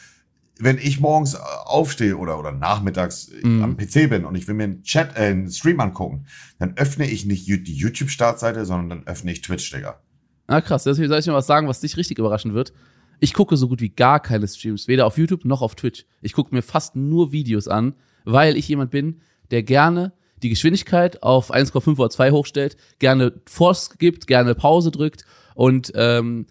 Wenn 0.58 0.78
ich 0.78 1.00
morgens 1.00 1.34
äh, 1.34 1.38
aufstehe 1.64 2.16
oder, 2.16 2.38
oder 2.38 2.52
nachmittags 2.52 3.28
äh, 3.28 3.46
Mhm. 3.46 3.62
am 3.62 3.76
PC 3.76 4.08
bin 4.10 4.24
und 4.24 4.34
ich 4.34 4.46
will 4.46 4.54
mir 4.54 4.64
einen 4.64 4.82
Chat, 4.82 5.16
äh, 5.16 5.20
einen 5.26 5.50
Stream 5.50 5.80
angucken, 5.80 6.26
dann 6.58 6.76
öffne 6.76 7.08
ich 7.08 7.24
nicht 7.24 7.46
die 7.48 7.74
YouTube-Startseite, 7.74 8.64
sondern 8.64 8.90
dann 8.90 9.06
öffne 9.06 9.32
ich 9.32 9.40
Twitch, 9.42 9.70
Digga. 9.72 9.98
Ah, 10.46 10.60
krass. 10.60 10.84
Deswegen 10.84 11.08
soll 11.08 11.18
ich 11.18 11.26
mal 11.26 11.34
was 11.34 11.46
sagen, 11.46 11.68
was 11.68 11.80
dich 11.80 11.96
richtig 11.96 12.18
überraschen 12.18 12.54
wird. 12.54 12.72
Ich 13.20 13.32
gucke 13.34 13.56
so 13.56 13.68
gut 13.68 13.80
wie 13.80 13.88
gar 13.88 14.20
keine 14.20 14.46
Streams, 14.48 14.88
weder 14.88 15.06
auf 15.06 15.16
YouTube 15.16 15.44
noch 15.44 15.62
auf 15.62 15.74
Twitch. 15.76 16.04
Ich 16.20 16.32
gucke 16.32 16.54
mir 16.54 16.62
fast 16.62 16.96
nur 16.96 17.32
Videos 17.32 17.68
an, 17.68 17.94
weil 18.24 18.56
ich 18.56 18.68
jemand 18.68 18.90
bin, 18.90 19.20
der 19.50 19.62
gerne 19.62 20.12
die 20.42 20.48
Geschwindigkeit 20.50 21.22
auf 21.22 21.54
1,5 21.54 21.98
oder 21.98 22.10
2 22.10 22.32
hochstellt, 22.32 22.76
gerne 22.98 23.32
Force 23.46 23.96
gibt, 23.98 24.26
gerne 24.26 24.54
Pause 24.56 24.90
drückt 24.90 25.24
und 25.54 25.92
ähm, 25.94 26.46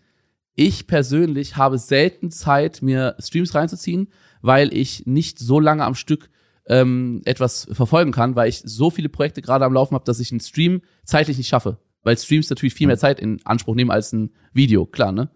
ich 0.55 0.87
persönlich 0.87 1.57
habe 1.57 1.77
selten 1.77 2.31
Zeit, 2.31 2.81
mir 2.81 3.15
Streams 3.19 3.55
reinzuziehen, 3.55 4.09
weil 4.41 4.73
ich 4.73 5.05
nicht 5.05 5.39
so 5.39 5.59
lange 5.59 5.83
am 5.85 5.95
Stück 5.95 6.29
ähm, 6.67 7.21
etwas 7.25 7.67
verfolgen 7.71 8.11
kann, 8.11 8.35
weil 8.35 8.49
ich 8.49 8.61
so 8.63 8.89
viele 8.89 9.09
Projekte 9.09 9.41
gerade 9.41 9.65
am 9.65 9.73
Laufen 9.73 9.95
habe, 9.95 10.05
dass 10.05 10.19
ich 10.19 10.31
einen 10.31 10.39
Stream 10.41 10.81
zeitlich 11.03 11.37
nicht 11.37 11.47
schaffe. 11.47 11.77
Weil 12.03 12.17
Streams 12.17 12.49
natürlich 12.49 12.73
viel 12.73 12.87
mehr 12.87 12.97
Zeit 12.97 13.19
in 13.19 13.39
Anspruch 13.45 13.75
nehmen 13.75 13.91
als 13.91 14.11
ein 14.13 14.31
Video, 14.53 14.85
klar, 14.85 15.11
ne? 15.11 15.29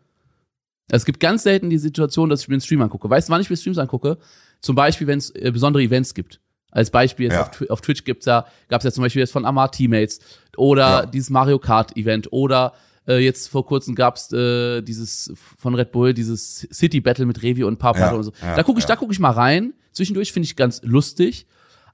Es 0.91 1.05
gibt 1.05 1.19
ganz 1.19 1.43
selten 1.43 1.69
die 1.71 1.77
Situation, 1.79 2.29
dass 2.29 2.41
ich 2.41 2.47
mir 2.47 2.53
einen 2.55 2.61
Stream 2.61 2.81
angucke. 2.81 3.09
Weißt 3.09 3.27
du, 3.27 3.33
wann 3.33 3.41
ich 3.41 3.49
mir 3.49 3.57
Streams 3.57 3.79
angucke? 3.79 4.17
Zum 4.61 4.75
Beispiel, 4.75 5.07
wenn 5.07 5.17
es 5.17 5.31
äh, 5.31 5.51
besondere 5.51 5.81
Events 5.83 6.13
gibt. 6.13 6.41
Als 6.71 6.91
Beispiel 6.91 7.25
jetzt 7.27 7.33
Ja. 7.35 7.47
auf, 7.49 7.69
auf 7.69 7.81
Twitch 7.81 8.03
gibt's 8.03 8.25
ja, 8.25 8.45
gab's 8.67 8.83
ja 8.83 8.91
zum 8.91 9.01
Beispiel 9.03 9.21
jetzt 9.21 9.31
von 9.31 9.45
Amar 9.45 9.71
Teammates 9.71 10.19
oder 10.57 10.87
Ja. 10.87 11.05
dieses 11.07 11.29
Mario 11.31 11.57
Kart 11.57 11.95
Event 11.97 12.31
oder 12.31 12.73
äh, 13.07 13.17
jetzt 13.19 13.47
vor 13.49 13.65
kurzem 13.65 13.95
gab's 13.95 14.31
äh, 14.31 14.81
dieses 14.81 15.33
von 15.57 15.75
Red 15.75 15.91
Bull 15.91 16.13
dieses 16.13 16.67
City 16.71 17.01
Battle 17.01 17.25
mit 17.25 17.41
Revi 17.43 17.63
und 17.63 17.77
Papa 17.77 17.99
Ja, 17.99 18.11
und 18.13 18.23
so. 18.23 18.33
ja, 18.41 18.55
da 18.55 18.63
gucke 18.63 18.79
ich, 18.79 18.83
ja. 18.85 18.89
da 18.89 18.95
gucke 18.95 19.13
ich 19.13 19.19
mal 19.19 19.31
rein. 19.31 19.73
Zwischendurch 19.91 20.31
finde 20.33 20.45
ich 20.45 20.55
ganz 20.55 20.81
lustig, 20.83 21.47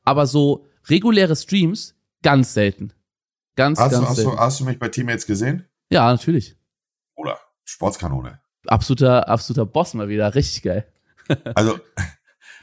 aber 0.04 0.26
so 0.26 0.66
reguläre 0.90 1.36
Streams 1.36 1.96
ganz 2.24 2.54
selten. 2.54 2.94
Ganz, 3.56 3.80
Hast, 3.80 3.92
du, 3.92 3.98
ganz 3.98 4.10
hast, 4.10 4.16
selten. 4.16 4.32
du, 4.32 4.38
hast 4.38 4.60
du 4.60 4.66
mich 4.66 4.80
bei 4.80 4.88
Teammates 4.90 5.26
gesehen? 5.26 5.66
Ja, 5.92 6.10
natürlich. 6.12 6.56
Oder? 7.16 7.38
Sportskanone. 7.66 8.40
Absoluter, 8.68 9.28
absoluter 9.28 9.66
Boss 9.66 9.94
mal 9.94 10.08
wieder. 10.10 10.34
Richtig 10.36 10.64
geil. 10.64 10.86
Also, 11.56 11.80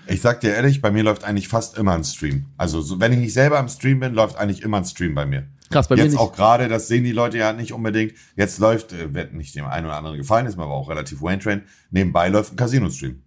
ich 0.08 0.20
sag 0.20 0.40
dir 0.40 0.52
ehrlich, 0.54 0.80
bei 0.82 0.90
mir 0.90 1.02
läuft 1.02 1.24
eigentlich 1.24 1.48
fast 1.48 1.78
immer 1.78 1.94
ein 1.94 2.04
Stream. 2.04 2.46
Also, 2.58 2.80
so, 2.82 3.00
wenn 3.00 3.12
ich 3.12 3.18
nicht 3.18 3.32
selber 3.32 3.58
am 3.58 3.68
Stream 3.68 4.00
bin, 4.00 4.12
läuft 4.14 4.36
eigentlich 4.36 4.62
immer 4.62 4.78
ein 4.78 4.84
Stream 4.84 5.14
bei 5.14 5.24
mir. 5.24 5.48
Krass, 5.70 5.88
bei 5.88 5.96
mir 5.96 6.02
Jetzt 6.02 6.12
nicht. 6.12 6.20
auch 6.20 6.32
gerade, 6.32 6.68
das 6.68 6.88
sehen 6.88 7.04
die 7.04 7.12
Leute 7.12 7.38
ja 7.38 7.52
nicht 7.52 7.72
unbedingt. 7.72 8.14
Jetzt 8.36 8.58
läuft, 8.58 8.92
äh, 8.92 9.14
wird 9.14 9.34
nicht 9.34 9.54
dem 9.54 9.66
einen 9.66 9.86
oder 9.86 9.96
anderen 9.96 10.16
gefallen, 10.16 10.46
ist 10.46 10.56
mir 10.56 10.64
aber 10.64 10.74
auch 10.74 10.88
relativ 10.88 11.20
Wayne 11.20 11.40
Train. 11.40 11.62
Nebenbei 11.90 12.28
läuft 12.28 12.52
ein 12.52 12.56
Casino-Stream. 12.56 13.22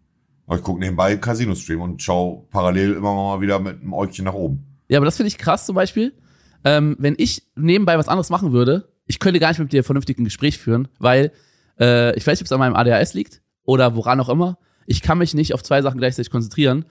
Ich 0.53 0.61
gucke 0.63 0.79
nebenbei 0.79 1.15
Casino-Stream 1.15 1.79
und 1.81 2.01
schau 2.01 2.47
parallel 2.49 2.93
immer 2.93 3.13
mal 3.13 3.41
wieder 3.41 3.59
mit 3.59 3.81
einem 3.81 3.93
Äugchen 3.93 4.25
nach 4.25 4.33
oben. 4.33 4.65
Ja, 4.89 4.97
aber 4.97 5.05
das 5.05 5.15
finde 5.15 5.27
ich 5.29 5.37
krass 5.37 5.65
zum 5.65 5.75
Beispiel. 5.75 6.13
Ähm, 6.63 6.95
wenn 6.99 7.15
ich 7.17 7.43
nebenbei 7.55 7.97
was 7.97 8.07
anderes 8.07 8.29
machen 8.29 8.51
würde, 8.51 8.89
ich 9.07 9.19
könnte 9.19 9.39
gar 9.39 9.49
nicht 9.49 9.59
mit 9.59 9.71
dir 9.71 9.83
vernünftig 9.83 10.19
ein 10.19 10.25
Gespräch 10.25 10.57
führen, 10.57 10.89
weil 10.99 11.31
äh, 11.79 12.15
ich 12.15 12.27
weiß 12.27 12.33
nicht, 12.33 12.41
ob 12.41 12.45
es 12.45 12.51
an 12.51 12.59
meinem 12.59 12.75
ADHS 12.75 13.13
liegt 13.13 13.41
oder 13.63 13.95
woran 13.95 14.19
auch 14.19 14.29
immer. 14.29 14.57
Ich 14.85 15.01
kann 15.01 15.17
mich 15.17 15.33
nicht 15.33 15.53
auf 15.53 15.63
zwei 15.63 15.81
Sachen 15.81 15.99
gleichzeitig 15.99 16.31
konzentrieren. 16.31 16.85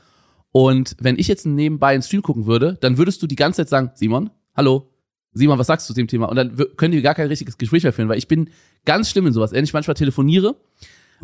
Und 0.52 0.96
wenn 1.00 1.18
ich 1.18 1.28
jetzt 1.28 1.46
nebenbei 1.46 1.88
einen 1.88 2.02
Stream 2.02 2.22
gucken 2.22 2.46
würde, 2.46 2.78
dann 2.80 2.98
würdest 2.98 3.22
du 3.22 3.26
die 3.26 3.36
ganze 3.36 3.58
Zeit 3.58 3.68
sagen, 3.68 3.90
Simon, 3.94 4.30
hallo, 4.56 4.89
Simon, 5.32 5.58
was 5.58 5.68
sagst 5.68 5.88
du 5.88 5.94
zu 5.94 6.00
dem 6.00 6.08
Thema? 6.08 6.28
Und 6.28 6.36
dann 6.36 6.56
können 6.76 6.92
wir 6.92 7.02
gar 7.02 7.14
kein 7.14 7.28
richtiges 7.28 7.56
Gespräch 7.56 7.82
mehr 7.82 7.92
führen, 7.92 8.08
weil 8.08 8.18
ich 8.18 8.28
bin 8.28 8.50
ganz 8.84 9.10
schlimm 9.10 9.26
in 9.26 9.32
sowas. 9.32 9.52
Wenn 9.52 9.64
ich 9.64 9.72
manchmal 9.72 9.94
telefoniere 9.94 10.56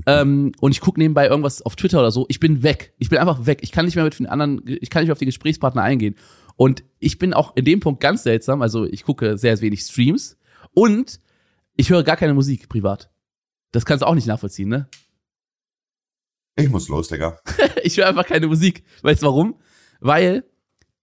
ähm, 0.06 0.52
und 0.60 0.72
ich 0.72 0.80
gucke 0.80 1.00
nebenbei 1.00 1.26
irgendwas 1.26 1.62
auf 1.62 1.74
Twitter 1.74 1.98
oder 1.98 2.12
so, 2.12 2.26
ich 2.28 2.38
bin 2.38 2.62
weg. 2.62 2.94
Ich 2.98 3.08
bin 3.08 3.18
einfach 3.18 3.46
weg. 3.46 3.58
Ich 3.62 3.72
kann 3.72 3.84
nicht 3.84 3.96
mehr 3.96 4.04
mit 4.04 4.18
den 4.18 4.26
anderen, 4.26 4.62
ich 4.64 4.90
kann 4.90 5.02
nicht 5.02 5.08
mehr 5.08 5.14
auf 5.14 5.18
die 5.18 5.26
Gesprächspartner 5.26 5.82
eingehen. 5.82 6.14
Und 6.54 6.84
ich 6.98 7.18
bin 7.18 7.34
auch 7.34 7.56
in 7.56 7.64
dem 7.64 7.80
Punkt 7.80 8.00
ganz 8.00 8.22
seltsam. 8.22 8.62
Also 8.62 8.84
ich 8.84 9.02
gucke 9.02 9.38
sehr 9.38 9.60
wenig 9.60 9.80
Streams 9.80 10.38
und 10.72 11.20
ich 11.76 11.90
höre 11.90 12.04
gar 12.04 12.16
keine 12.16 12.34
Musik 12.34 12.68
privat. 12.68 13.10
Das 13.72 13.84
kannst 13.84 14.02
du 14.02 14.06
auch 14.06 14.14
nicht 14.14 14.26
nachvollziehen, 14.26 14.68
ne? 14.68 14.88
Ich 16.56 16.70
muss 16.70 16.88
los, 16.88 17.08
Digga. 17.08 17.38
ich 17.82 17.98
höre 17.98 18.06
einfach 18.06 18.26
keine 18.26 18.46
Musik. 18.46 18.84
Weißt 19.02 19.22
du 19.22 19.26
warum? 19.26 19.56
Weil 20.00 20.44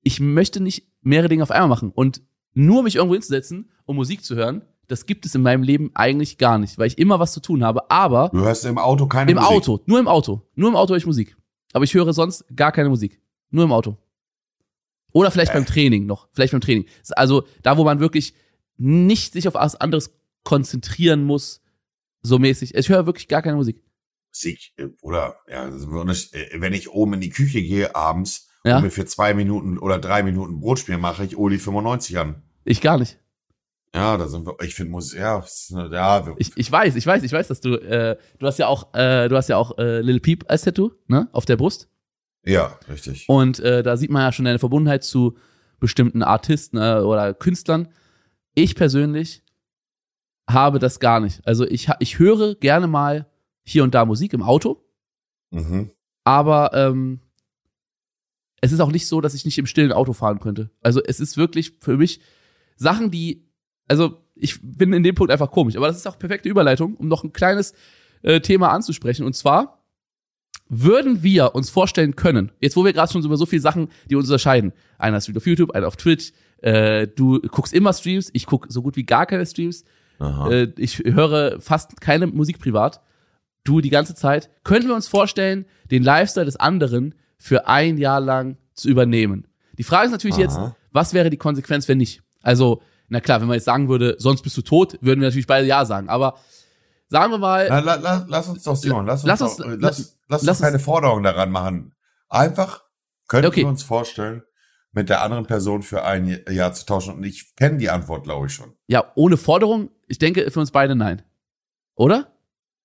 ich 0.02 0.20
möchte 0.20 0.62
nicht 0.62 0.88
mehrere 1.02 1.30
Dinge 1.30 1.44
auf 1.44 1.52
einmal 1.52 1.70
machen. 1.70 1.92
Und 1.92 2.24
nur 2.54 2.84
mich 2.84 2.96
irgendwo 2.96 3.16
hinzusetzen, 3.16 3.72
um 3.86 3.96
Musik 3.96 4.24
zu 4.24 4.36
hören, 4.36 4.62
das 4.88 5.06
gibt 5.06 5.26
es 5.26 5.34
in 5.34 5.42
meinem 5.42 5.64
Leben 5.64 5.92
eigentlich 5.94 6.38
gar 6.38 6.58
nicht, 6.58 6.78
weil 6.78 6.88
ich 6.88 6.98
immer 6.98 7.20
was 7.20 7.34
zu 7.34 7.40
tun 7.40 7.64
habe. 7.64 7.90
Aber 7.90 8.30
Du 8.34 8.42
hörst 8.42 8.66
im 8.66 8.78
Auto 8.78 9.08
keine 9.08 9.32
im 9.32 9.38
Musik. 9.38 9.52
Auto, 9.52 9.80
nur 9.86 10.00
im 10.00 10.08
Auto, 10.08 10.42
nur 10.56 10.70
im 10.70 10.76
Auto 10.76 10.92
höre 10.92 10.98
ich 10.98 11.06
Musik. 11.06 11.36
Aber 11.72 11.84
ich 11.86 11.94
höre 11.94 12.14
sonst 12.14 12.46
gar 12.56 12.72
keine 12.72 12.90
Musik. 12.90 13.20
Nur 13.50 13.64
im 13.64 13.72
Auto. 13.72 13.98
Oder 15.12 15.32
vielleicht 15.32 15.52
Äh. 15.52 15.56
beim 15.56 15.66
Training 15.66 16.06
noch. 16.06 16.28
Vielleicht 16.34 16.52
beim 16.52 16.62
Training. 16.62 16.86
Also 17.12 17.44
da, 17.62 17.78
wo 17.78 17.84
man 17.84 18.00
wirklich 18.00 18.34
nicht 18.78 19.34
sich 19.34 19.48
auf 19.48 19.54
was 19.56 19.76
anderes 19.76 20.14
konzentrieren 20.44 21.24
muss, 21.24 21.62
so 22.22 22.40
mäßig. 22.40 22.76
Ich 22.76 22.90
höre 22.90 23.06
wirklich 23.06 23.28
gar 23.28 23.42
keine 23.42 23.56
Musik. 23.56 23.82
Musik, 24.32 24.74
äh, 24.78 24.88
oder, 25.02 25.38
ja. 25.48 25.68
Äh, 25.68 26.62
wenn 26.62 26.74
ich 26.74 26.90
oben 26.92 27.14
in 27.14 27.22
die 27.22 27.30
Küche 27.30 27.62
gehe 27.62 27.96
abends 27.96 28.50
Ja? 28.66 28.78
und 28.78 28.84
mir 28.84 28.92
für 28.92 29.06
zwei 29.06 29.34
Minuten 29.34 29.78
oder 29.78 30.00
drei 30.00 30.24
Minuten 30.24 30.60
Brotspiel 30.60 30.98
mache, 30.98 31.24
ich 31.26 31.38
Oli 31.38 31.58
95 31.60 32.18
an. 32.20 32.43
Ich 32.66 32.82
gar 32.82 32.98
nicht. 32.98 33.20
Ja, 33.96 34.18
da 34.18 34.28
sind 34.28 34.46
wir, 34.48 34.56
ich 34.64 34.74
finde 34.74 34.92
Musik, 34.92 35.20
ja, 35.20 35.44
ja, 35.70 36.26
wir- 36.26 36.36
Ich, 36.38 36.52
ich 36.56 36.72
weiß, 36.72 36.96
ich 36.96 37.06
weiß, 37.06 37.22
ich 37.24 37.32
weiß, 37.32 37.48
dass 37.48 37.62
du, 37.62 37.76
äh, 37.76 38.18
du 38.40 38.48
hast 38.48 38.58
ja 38.58 38.68
auch, 38.68 38.92
äh, 38.96 39.28
du 39.30 39.36
hast 39.38 39.50
ja 39.50 39.58
auch 39.58 39.78
äh, 39.78 40.02
Lil 40.02 40.20
Peep 40.20 40.46
als 40.48 40.64
Tattoo, 40.64 40.92
ne, 41.08 41.28
auf 41.32 41.46
der 41.46 41.58
Brust. 41.58 41.90
ja, 42.44 42.78
richtig. 42.90 43.30
Und 43.30 43.60
äh, 43.60 43.84
da 43.84 43.96
sieht 43.96 44.10
man 44.10 44.24
ja 44.24 44.32
schon 44.32 44.46
deine 44.46 44.58
Verbundenheit 44.60 45.04
zu 45.04 45.38
bestimmten 45.80 46.24
Artisten 46.24 46.78
äh, 46.78 47.02
oder 47.04 47.34
Künstlern. 47.36 47.90
Ich 48.56 48.74
persönlich 48.76 49.44
habe 50.50 50.80
das 50.80 51.00
gar 51.00 51.20
nicht. 51.20 51.46
Also 51.46 51.66
ich, 51.68 51.88
ich 52.00 52.18
höre 52.20 52.56
gerne 52.56 52.88
mal 52.88 53.28
hier 53.64 53.84
und 53.84 53.94
da 53.94 54.06
Musik 54.06 54.34
im 54.34 54.42
Auto, 54.42 54.84
Mhm. 55.52 55.92
aber 56.24 56.72
ähm, 56.74 57.20
es 58.62 58.72
ist 58.72 58.80
auch 58.80 58.92
nicht 58.92 59.08
so, 59.08 59.22
dass 59.22 59.36
ich 59.36 59.46
nicht 59.46 59.58
im 59.60 59.68
stillen 59.68 59.92
Auto 59.92 60.14
fahren 60.14 60.40
könnte. 60.40 60.72
Also 60.82 61.00
es 61.04 61.20
ist 61.20 61.38
wirklich 61.38 61.74
für 61.80 61.98
mich 61.98 62.22
Sachen, 62.84 63.10
die, 63.10 63.48
also 63.88 64.20
ich 64.36 64.60
bin 64.62 64.94
in 64.94 65.04
dem 65.04 65.16
Punkt 65.16 65.32
einfach 65.32 65.52
komisch, 65.52 65.76
aber 65.76 65.88
das 65.88 65.98
ist 65.98 66.08
auch 66.08 66.20
perfekte 66.20 66.50
Überleitung, 66.50 66.96
um 66.96 67.08
noch 67.08 67.24
ein 67.24 67.34
kleines 67.34 67.74
äh, 68.22 68.40
Thema 68.42 68.70
anzusprechen. 68.70 69.26
Und 69.26 69.36
zwar 69.36 69.84
würden 70.70 71.24
wir 71.24 71.56
uns 71.56 71.70
vorstellen 71.70 72.16
können, 72.16 72.52
jetzt 72.60 72.76
wo 72.76 72.86
wir 72.86 72.94
gerade 72.94 73.12
schon 73.12 73.24
über 73.24 73.38
so 73.38 73.46
viele 73.46 73.62
Sachen, 73.62 73.90
die 74.10 74.16
uns 74.16 74.28
unterscheiden, 74.28 74.74
einer 74.98 75.20
streamt 75.22 75.38
auf 75.38 75.48
YouTube, 75.48 75.72
einer 75.72 75.88
auf 75.88 75.98
Twitch, 75.98 76.34
äh, 76.62 77.08
du 77.08 77.40
guckst 77.42 77.74
immer 77.74 77.94
Streams, 77.94 78.30
ich 78.34 78.46
gucke 78.46 78.72
so 78.72 78.82
gut 78.82 78.96
wie 78.96 79.04
gar 79.04 79.26
keine 79.26 79.46
Streams, 79.46 79.84
äh, 80.20 80.68
ich 80.78 81.00
höre 81.00 81.60
fast 81.60 82.00
keine 82.02 82.28
Musik 82.28 82.60
privat. 82.60 83.02
Du 83.64 83.80
die 83.80 83.90
ganze 83.90 84.14
Zeit. 84.14 84.50
Könnten 84.64 84.90
wir 84.90 84.96
uns 84.96 85.08
vorstellen, 85.08 85.66
den 85.90 86.04
Lifestyle 86.04 86.46
des 86.46 86.58
anderen 86.58 87.16
für 87.38 87.68
ein 87.68 87.98
Jahr 87.98 88.20
lang 88.20 88.58
zu 88.74 88.90
übernehmen? 88.90 89.48
Die 89.78 89.84
Frage 89.84 90.08
ist 90.08 90.12
natürlich 90.12 90.38
jetzt, 90.38 90.58
Aha. 90.58 90.76
was 90.92 91.14
wäre 91.14 91.30
die 91.30 91.38
Konsequenz, 91.38 91.88
wenn 91.88 91.98
nicht? 91.98 92.22
Also, 92.44 92.82
na 93.10 93.20
klar, 93.20 93.42
wenn 93.42 93.48
man 93.48 93.56
jetzt 93.56 93.66
sagen 93.66 93.90
würde, 93.90 94.16
sonst 94.20 94.44
bist 94.44 94.56
du 94.58 94.62
tot, 94.62 94.98
würden 95.02 95.22
wir 95.22 95.28
natürlich 95.28 95.48
beide 95.48 95.66
Ja 95.66 95.84
sagen. 95.86 96.10
Aber 96.10 96.38
sagen 97.10 97.32
wir 97.32 97.38
mal, 97.40 97.68
Na, 97.70 97.80
la, 97.80 97.96
la, 97.96 98.26
lass 98.30 98.48
uns 98.50 98.62
doch, 98.64 98.76
Simon, 98.76 99.06
lass 99.08 99.22
uns, 99.24 99.28
Lass 99.28 99.40
doch, 99.40 99.48
uns- 99.48 99.60
äh, 99.60 99.70
la- 99.70 99.76
lass, 99.88 100.18
lass 100.28 100.44
lass 100.44 100.58
uns 100.60 100.62
keine 100.62 100.80
Forderung 100.80 101.24
daran 101.24 101.50
machen. 101.50 101.96
Einfach 102.30 102.84
könnten 103.28 103.48
Okay. 103.48 103.62
wir 103.62 103.68
uns 103.68 103.82
vorstellen, 103.84 104.44
mit 104.92 105.10
der 105.10 105.24
anderen 105.24 105.46
Person 105.48 105.82
für 105.82 106.04
ein 106.04 106.40
Jahr 106.50 106.74
zu 106.74 106.86
tauschen. 106.86 107.16
Und 107.16 107.24
ich 107.24 107.56
kenne 107.56 107.78
die 107.78 107.90
Antwort, 107.90 108.24
glaube 108.26 108.46
ich 108.48 108.54
schon. 108.54 108.74
ja, 108.88 109.12
ohne 109.16 109.38
Forderung, 109.38 109.90
ich 110.08 110.20
denke 110.20 110.50
für 110.52 110.60
uns 110.60 110.70
beide 110.72 110.96
nein. 110.96 111.24
Oder? 111.96 112.32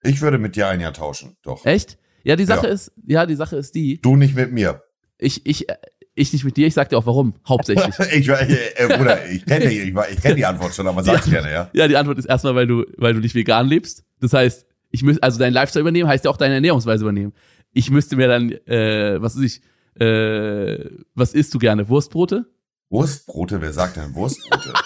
Ich 0.03 0.21
würde 0.23 0.39
mit 0.39 0.55
dir 0.57 0.69
ein 0.69 0.81
Jahr 0.81 0.93
tauschen, 0.93 1.37
doch. 1.43 1.65
Echt? 1.67 1.99
Ja, 2.25 2.37
die 2.37 2.45
Sache 2.45 2.67
Ja. 2.67 2.73
ist, 2.73 2.93
ja, 3.07 3.27
die 3.27 3.35
Sache 3.35 3.57
ist 3.57 3.75
die, 3.75 4.01
Du 4.01 4.17
nicht 4.17 4.35
mit 4.37 4.53
mir. 4.53 4.83
ich, 5.19 5.45
ich, 5.47 5.69
äh, 5.69 5.77
ich 6.19 6.33
nicht 6.33 6.45
mit 6.45 6.57
dir, 6.57 6.67
ich 6.67 6.75
sag 6.75 6.89
dir 6.89 6.99
auch 6.99 7.07
warum, 7.07 7.35
hauptsächlich. 7.47 7.99
ich, 8.13 8.29
äh, 8.29 8.97
Bruder, 8.97 9.27
ich 9.29 9.45
kenne 9.45 9.69
die, 9.69 9.81
ich, 9.81 9.95
ich 10.11 10.21
kenn 10.21 10.37
die 10.37 10.45
Antwort 10.45 10.75
schon, 10.75 10.87
aber 10.87 11.03
sag's 11.03 11.29
gerne, 11.29 11.51
ja. 11.51 11.71
Ja, 11.73 11.89
die 11.89 11.97
Antwort 11.97 12.19
ist 12.19 12.27
erstmal, 12.27 12.55
weil 12.55 12.67
du, 12.67 12.85
weil 12.97 13.15
du 13.15 13.21
nicht 13.21 13.35
vegan 13.35 13.67
lebst. 13.67 14.05
Das 14.21 14.33
heißt, 14.33 14.67
ich 14.91 15.03
müsste, 15.03 15.23
also 15.23 15.39
dein 15.39 15.53
Lifestyle 15.53 15.83
übernehmen, 15.83 16.09
heißt 16.09 16.25
ja 16.25 16.31
auch 16.31 16.37
deine 16.37 16.55
Ernährungsweise 16.55 17.05
übernehmen. 17.05 17.33
Ich 17.73 17.91
müsste 17.91 18.17
mir 18.17 18.29
dann, 18.29 18.51
äh, 18.67 19.21
was 19.21 19.37
weiß 19.37 19.43
ich, 19.43 19.63
äh, 20.01 20.91
was 21.15 21.35
isst 21.35 21.55
du 21.55 21.59
gerne? 21.59 21.89
Wurstbrote? 21.89 22.47
Wurstbrote, 22.91 23.61
wer 23.61 23.73
sagt 23.73 23.97
denn 23.97 24.15
Wurstbrote? 24.15 24.73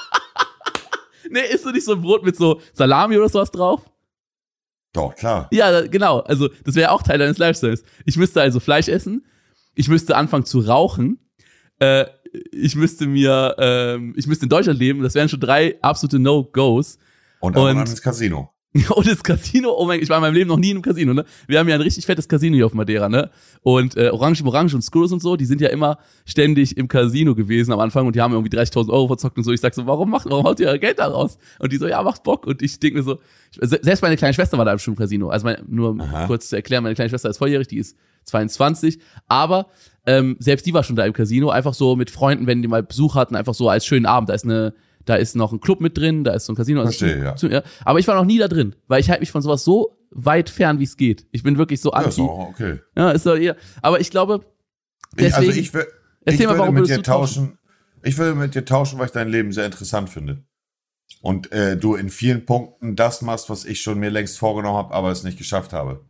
Nee, 1.30 1.40
isst 1.50 1.64
du 1.64 1.70
nicht 1.70 1.86
so 1.86 1.94
ein 1.94 2.02
Brot 2.02 2.24
mit 2.24 2.36
so 2.36 2.60
Salami 2.74 3.16
oder 3.16 3.28
sowas 3.30 3.50
drauf? 3.50 3.90
doch, 4.92 5.14
klar. 5.14 5.48
Ja, 5.50 5.86
genau. 5.86 6.18
Also, 6.20 6.50
das 6.64 6.74
wäre 6.74 6.90
auch 6.90 7.02
Teil 7.02 7.18
deines 7.18 7.38
Lifestyles. 7.38 7.82
Ich 8.04 8.18
müsste 8.18 8.42
also 8.42 8.60
Fleisch 8.60 8.88
essen. 8.88 9.24
Ich 9.74 9.88
müsste 9.88 10.16
anfangen 10.16 10.44
zu 10.44 10.60
rauchen. 10.60 11.18
Äh, 11.78 12.06
ich 12.50 12.76
müsste 12.76 13.06
mir, 13.06 13.56
ähm, 13.58 14.14
ich 14.16 14.26
müsste 14.26 14.46
in 14.46 14.48
Deutschland 14.48 14.78
leben. 14.78 15.02
Das 15.02 15.14
wären 15.14 15.28
schon 15.28 15.40
drei 15.40 15.78
absolute 15.82 16.18
No-Gos. 16.18 16.98
Und 17.40 17.56
ab 17.56 17.62
und 17.62 17.68
an 17.70 17.86
ins 17.86 18.00
Casino. 18.00 18.50
Und 18.96 19.06
das 19.06 19.22
Casino, 19.22 19.74
oh 19.76 19.84
mein 19.84 19.98
Gott, 19.98 20.04
ich 20.04 20.08
war 20.08 20.16
in 20.16 20.22
meinem 20.22 20.34
Leben 20.34 20.48
noch 20.48 20.56
nie 20.58 20.70
in 20.70 20.76
einem 20.78 20.82
Casino, 20.82 21.12
ne? 21.12 21.24
Wir 21.46 21.58
haben 21.58 21.68
ja 21.68 21.74
ein 21.74 21.82
richtig 21.82 22.06
fettes 22.06 22.26
Casino 22.26 22.56
hier 22.56 22.64
auf 22.64 22.72
Madeira, 22.72 23.08
ne? 23.10 23.30
Und 23.60 23.96
äh, 23.98 24.08
Orange 24.08 24.42
Orange 24.44 24.74
und 24.74 24.80
Skrulls 24.82 25.12
und 25.12 25.20
so, 25.20 25.36
die 25.36 25.44
sind 25.44 25.60
ja 25.60 25.68
immer 25.68 25.98
ständig 26.24 26.76
im 26.78 26.88
Casino 26.88 27.34
gewesen 27.34 27.72
am 27.72 27.80
Anfang 27.80 28.06
und 28.06 28.16
die 28.16 28.20
haben 28.22 28.32
irgendwie 28.32 28.56
30.000 28.56 28.88
Euro 28.88 29.08
verzockt 29.08 29.36
und 29.36 29.44
so. 29.44 29.52
Ich 29.52 29.60
sag 29.60 29.74
so, 29.74 29.86
warum 29.86 30.08
macht, 30.10 30.28
warum 30.30 30.44
haut 30.46 30.58
ihr 30.58 30.68
euer 30.68 30.78
Geld 30.78 30.98
da 31.00 31.08
raus? 31.08 31.36
Und 31.58 31.70
die 31.72 31.76
so, 31.76 31.86
ja, 31.86 32.02
macht 32.02 32.22
Bock. 32.22 32.46
Und 32.46 32.62
ich 32.62 32.80
denk 32.80 32.94
mir 32.94 33.02
so, 33.02 33.18
ich, 33.50 33.58
se- 33.60 33.80
selbst 33.82 34.00
meine 34.00 34.16
kleine 34.16 34.32
Schwester 34.32 34.56
war 34.56 34.64
da 34.64 34.72
im 34.72 34.96
Casino. 34.96 35.28
Also 35.28 35.44
mein, 35.44 35.58
nur 35.68 35.94
Aha. 36.00 36.26
kurz 36.26 36.48
zu 36.48 36.56
erklären, 36.56 36.82
meine 36.82 36.94
kleine 36.94 37.10
Schwester 37.10 37.28
ist 37.28 37.36
volljährig, 37.36 37.68
die 37.68 37.76
ist 37.78 37.96
22, 38.24 39.00
aber 39.28 39.66
ähm, 40.06 40.36
selbst 40.38 40.64
die 40.66 40.72
war 40.74 40.82
schon 40.82 40.96
da 40.96 41.04
im 41.04 41.12
Casino, 41.12 41.50
einfach 41.50 41.74
so 41.74 41.94
mit 41.96 42.10
Freunden, 42.10 42.46
wenn 42.46 42.62
die 42.62 42.68
mal 42.68 42.82
Besuch 42.82 43.14
hatten, 43.16 43.36
einfach 43.36 43.54
so 43.54 43.68
als 43.68 43.84
schönen 43.84 44.06
Abend. 44.06 44.28
Da 44.30 44.34
ist 44.34 44.44
eine, 44.44 44.74
da 45.04 45.16
ist 45.16 45.34
noch 45.36 45.52
ein 45.52 45.60
Club 45.60 45.80
mit 45.80 45.96
drin, 45.98 46.24
da 46.24 46.32
ist 46.34 46.46
so 46.46 46.52
ein 46.52 46.56
Casino. 46.56 46.80
Also 46.80 46.92
Verstehe, 47.06 47.24
ja. 47.24 47.36
zu, 47.36 47.48
ja. 47.48 47.62
Aber 47.84 47.98
ich 47.98 48.06
war 48.08 48.14
noch 48.14 48.24
nie 48.24 48.38
da 48.38 48.48
drin, 48.48 48.74
weil 48.88 49.00
ich 49.00 49.08
halte 49.10 49.20
mich 49.20 49.30
von 49.32 49.42
sowas 49.42 49.64
so 49.64 49.98
weit 50.10 50.50
fern, 50.50 50.78
wie 50.78 50.84
es 50.84 50.96
geht. 50.96 51.26
Ich 51.32 51.42
bin 51.42 51.56
wirklich 51.58 51.80
so 51.80 51.90
Ja, 51.92 52.00
ist 52.00 52.18
anti. 52.18 52.22
auch 52.22 52.48
okay. 52.50 52.80
Ja, 52.96 53.10
ist 53.12 53.24
doch 53.26 53.36
eher. 53.36 53.56
Aber 53.80 54.00
ich 54.00 54.10
glaube, 54.10 54.44
Ich, 55.16 55.24
also 55.34 55.46
Deswegen- 55.46 55.58
ich, 55.60 55.70
wür- 55.72 55.86
ich 55.86 56.32
Erzähl 56.32 56.46
mal, 56.46 56.58
würde 56.58 56.72
mit 56.72 56.88
dir 56.88 57.02
tauschen? 57.02 57.44
tauschen. 57.46 57.58
Ich 58.02 58.16
würde 58.18 58.34
mit 58.34 58.54
dir 58.54 58.64
tauschen, 58.64 58.98
weil 58.98 59.06
ich 59.06 59.12
dein 59.12 59.28
Leben 59.28 59.52
sehr 59.52 59.66
interessant 59.66 60.08
finde. 60.10 60.42
Und 61.20 61.52
äh, 61.52 61.76
du 61.76 61.94
in 61.94 62.08
vielen 62.10 62.46
Punkten 62.46 62.96
das 62.96 63.20
machst, 63.22 63.50
was 63.50 63.64
ich 63.64 63.80
schon 63.82 63.98
mir 63.98 64.08
längst 64.10 64.38
vorgenommen 64.38 64.76
habe, 64.78 64.94
aber 64.94 65.10
es 65.10 65.22
nicht 65.24 65.36
geschafft 65.38 65.72
habe. 65.72 66.04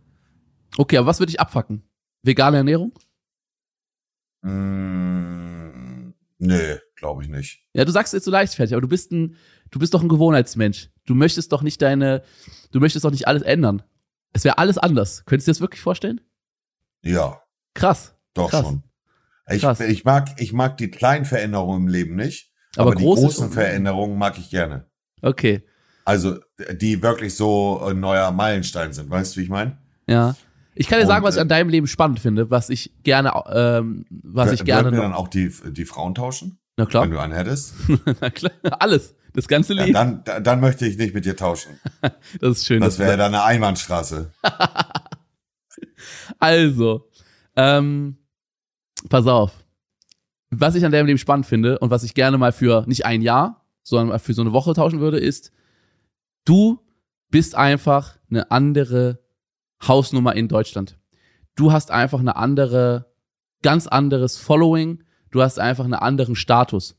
okay, 0.79 0.99
aber 0.99 1.07
was 1.09 1.19
würde 1.19 1.31
ich 1.31 1.41
abfacken? 1.41 1.83
Vegane 2.23 2.59
Ernährung? 2.59 2.93
Mm, 4.43 5.92
nee, 6.47 6.79
glaube 6.97 7.23
ich 7.23 7.29
nicht. 7.29 7.61
Ja, 7.73 7.85
du 7.85 7.93
sagst 7.93 8.13
jetzt 8.13 8.25
so 8.25 8.31
leichtfertig, 8.31 8.75
aber 8.75 8.81
du 8.83 8.89
bist 8.89 9.13
ein, 9.13 9.37
du 9.71 9.79
bist 9.79 9.95
doch 9.95 10.03
ein 10.03 10.09
Gewohnheitsmensch. 10.09 10.91
Du 11.07 11.15
möchtest 11.15 11.53
doch 11.53 11.63
nicht 11.63 11.81
deine, 11.83 12.23
du 12.73 12.81
möchtest 12.81 13.05
doch 13.05 13.11
nicht 13.11 13.27
alles 13.29 13.43
ändern. 13.43 13.83
Es 14.33 14.45
wäre 14.45 14.59
alles 14.59 14.79
anders. 14.79 15.25
Könntest 15.27 15.47
du 15.47 15.51
dir 15.51 15.55
das 15.55 15.61
wirklich 15.61 15.81
vorstellen? 15.81 16.21
Ja, 17.03 17.43
Krass. 17.75 18.15
doch 18.35 18.51
Krass. 18.51 18.65
schon. 18.65 18.83
Ich, 19.51 19.63
Krass. 19.63 19.81
ich, 19.81 20.05
mag, 20.05 20.41
ich 20.41 20.53
mag 20.53 20.77
die 20.79 20.91
kleinen 20.91 21.25
Veränderungen 21.25 21.83
im 21.83 21.89
Leben 21.89 22.15
nicht, 22.17 22.53
Aber 22.77 22.91
aber, 22.93 22.97
die 22.97 23.05
große 23.05 23.23
großen. 23.23 23.51
Veränderungen 23.53 24.17
mag 24.19 24.39
ich 24.39 24.51
gerne. 24.51 24.87
Okay. 25.21 25.63
Also, 26.05 26.39
die 26.73 27.03
wirklich 27.03 27.35
so 27.37 27.81
ein 27.81 28.01
neuer 28.01 28.31
Meilenstein 28.33 28.93
sind. 28.93 29.11
Weißt 29.11 29.35
du, 29.37 29.41
wie 29.41 29.45
ich 29.45 29.51
meine? 29.51 29.79
Ja. 30.09 30.37
Ich 30.75 30.89
kann 30.89 30.99
dir 30.99 31.03
Und, 31.05 31.09
sagen, 31.09 31.25
was 31.25 31.35
ich 31.35 31.39
äh, 31.39 31.43
an 31.43 31.49
deinem 31.49 31.69
Leben 31.69 31.87
spannend 31.87 32.19
finde, 32.21 32.51
was 32.51 32.71
ich 32.71 32.93
gerne, 33.03 33.33
ähm, 33.53 34.07
was 34.11 34.53
ich 34.53 34.65
gerne 34.65 34.85
Würden 34.87 34.95
wir 34.97 35.03
dann 35.03 35.13
auch 35.13 35.29
die, 35.29 35.53
die 35.71 35.85
Frauen 35.85 36.15
tauschen, 36.15 36.59
Na 36.77 36.87
klar. 36.87 37.05
wenn 37.05 37.11
du 37.11 37.19
einen 37.19 37.33
hättest? 37.35 37.75
Na 38.21 38.31
klar. 38.31 38.53
Alles. 38.81 39.15
Das 39.35 39.49
ganze 39.49 39.75
Ja, 39.75 39.83
Leben. 39.83 39.95
dann, 39.95 40.25
da- 40.25 40.41
dann 40.41 40.61
möchte 40.61 40.87
ich 40.87 40.97
nicht 40.99 41.15
mit 41.15 41.25
dir 41.25 41.37
tauschen. 41.37 41.79
das 42.41 42.59
ist 42.59 42.67
schön. 42.67 42.81
Das 42.81 42.99
wäre 42.99 43.17
dann 43.17 43.35
eine 43.35 43.45
Einbahnstraße. 43.45 44.31
Also, 46.39 47.09
ähm, 47.57 48.17
pass 49.09 49.27
auf. 49.27 49.53
Was 50.51 50.75
ich 50.75 50.85
an 50.85 50.93
deinem 50.93 51.07
Leben 51.07 51.19
spannend 51.19 51.47
finde 51.47 51.79
und 51.79 51.91
was 51.91 52.03
ich 52.03 52.15
gerne 52.15 52.37
mal 52.39 52.53
für 52.53 52.85
nicht 52.87 53.07
ein 53.07 53.23
Jahr, 53.23 53.65
sondern 53.83 54.09
mal 54.09 54.19
für 54.19 54.35
so 54.35 54.43
eine 54.43 54.53
Woche 54.53 54.75
tauschen 54.75 55.01
würde, 55.01 55.19
ist, 55.19 55.53
du 56.45 56.81
bist 57.31 57.55
einfach 57.55 58.19
eine 58.31 58.51
andere 58.51 59.22
Hausnummer 59.87 60.35
in 60.35 60.49
Deutschland. 60.49 60.99
Du 61.55 61.73
hast 61.73 61.91
einfach 61.91 62.21
eine 62.21 62.37
andere, 62.37 63.13
ganz 63.63 63.87
anderes 63.87 64.39
Following. 64.39 65.03
Du 65.31 65.43
hast 65.43 65.59
einfach 65.59 65.85
einen 65.85 65.95
anderen 65.95 66.35
Status. 66.35 66.99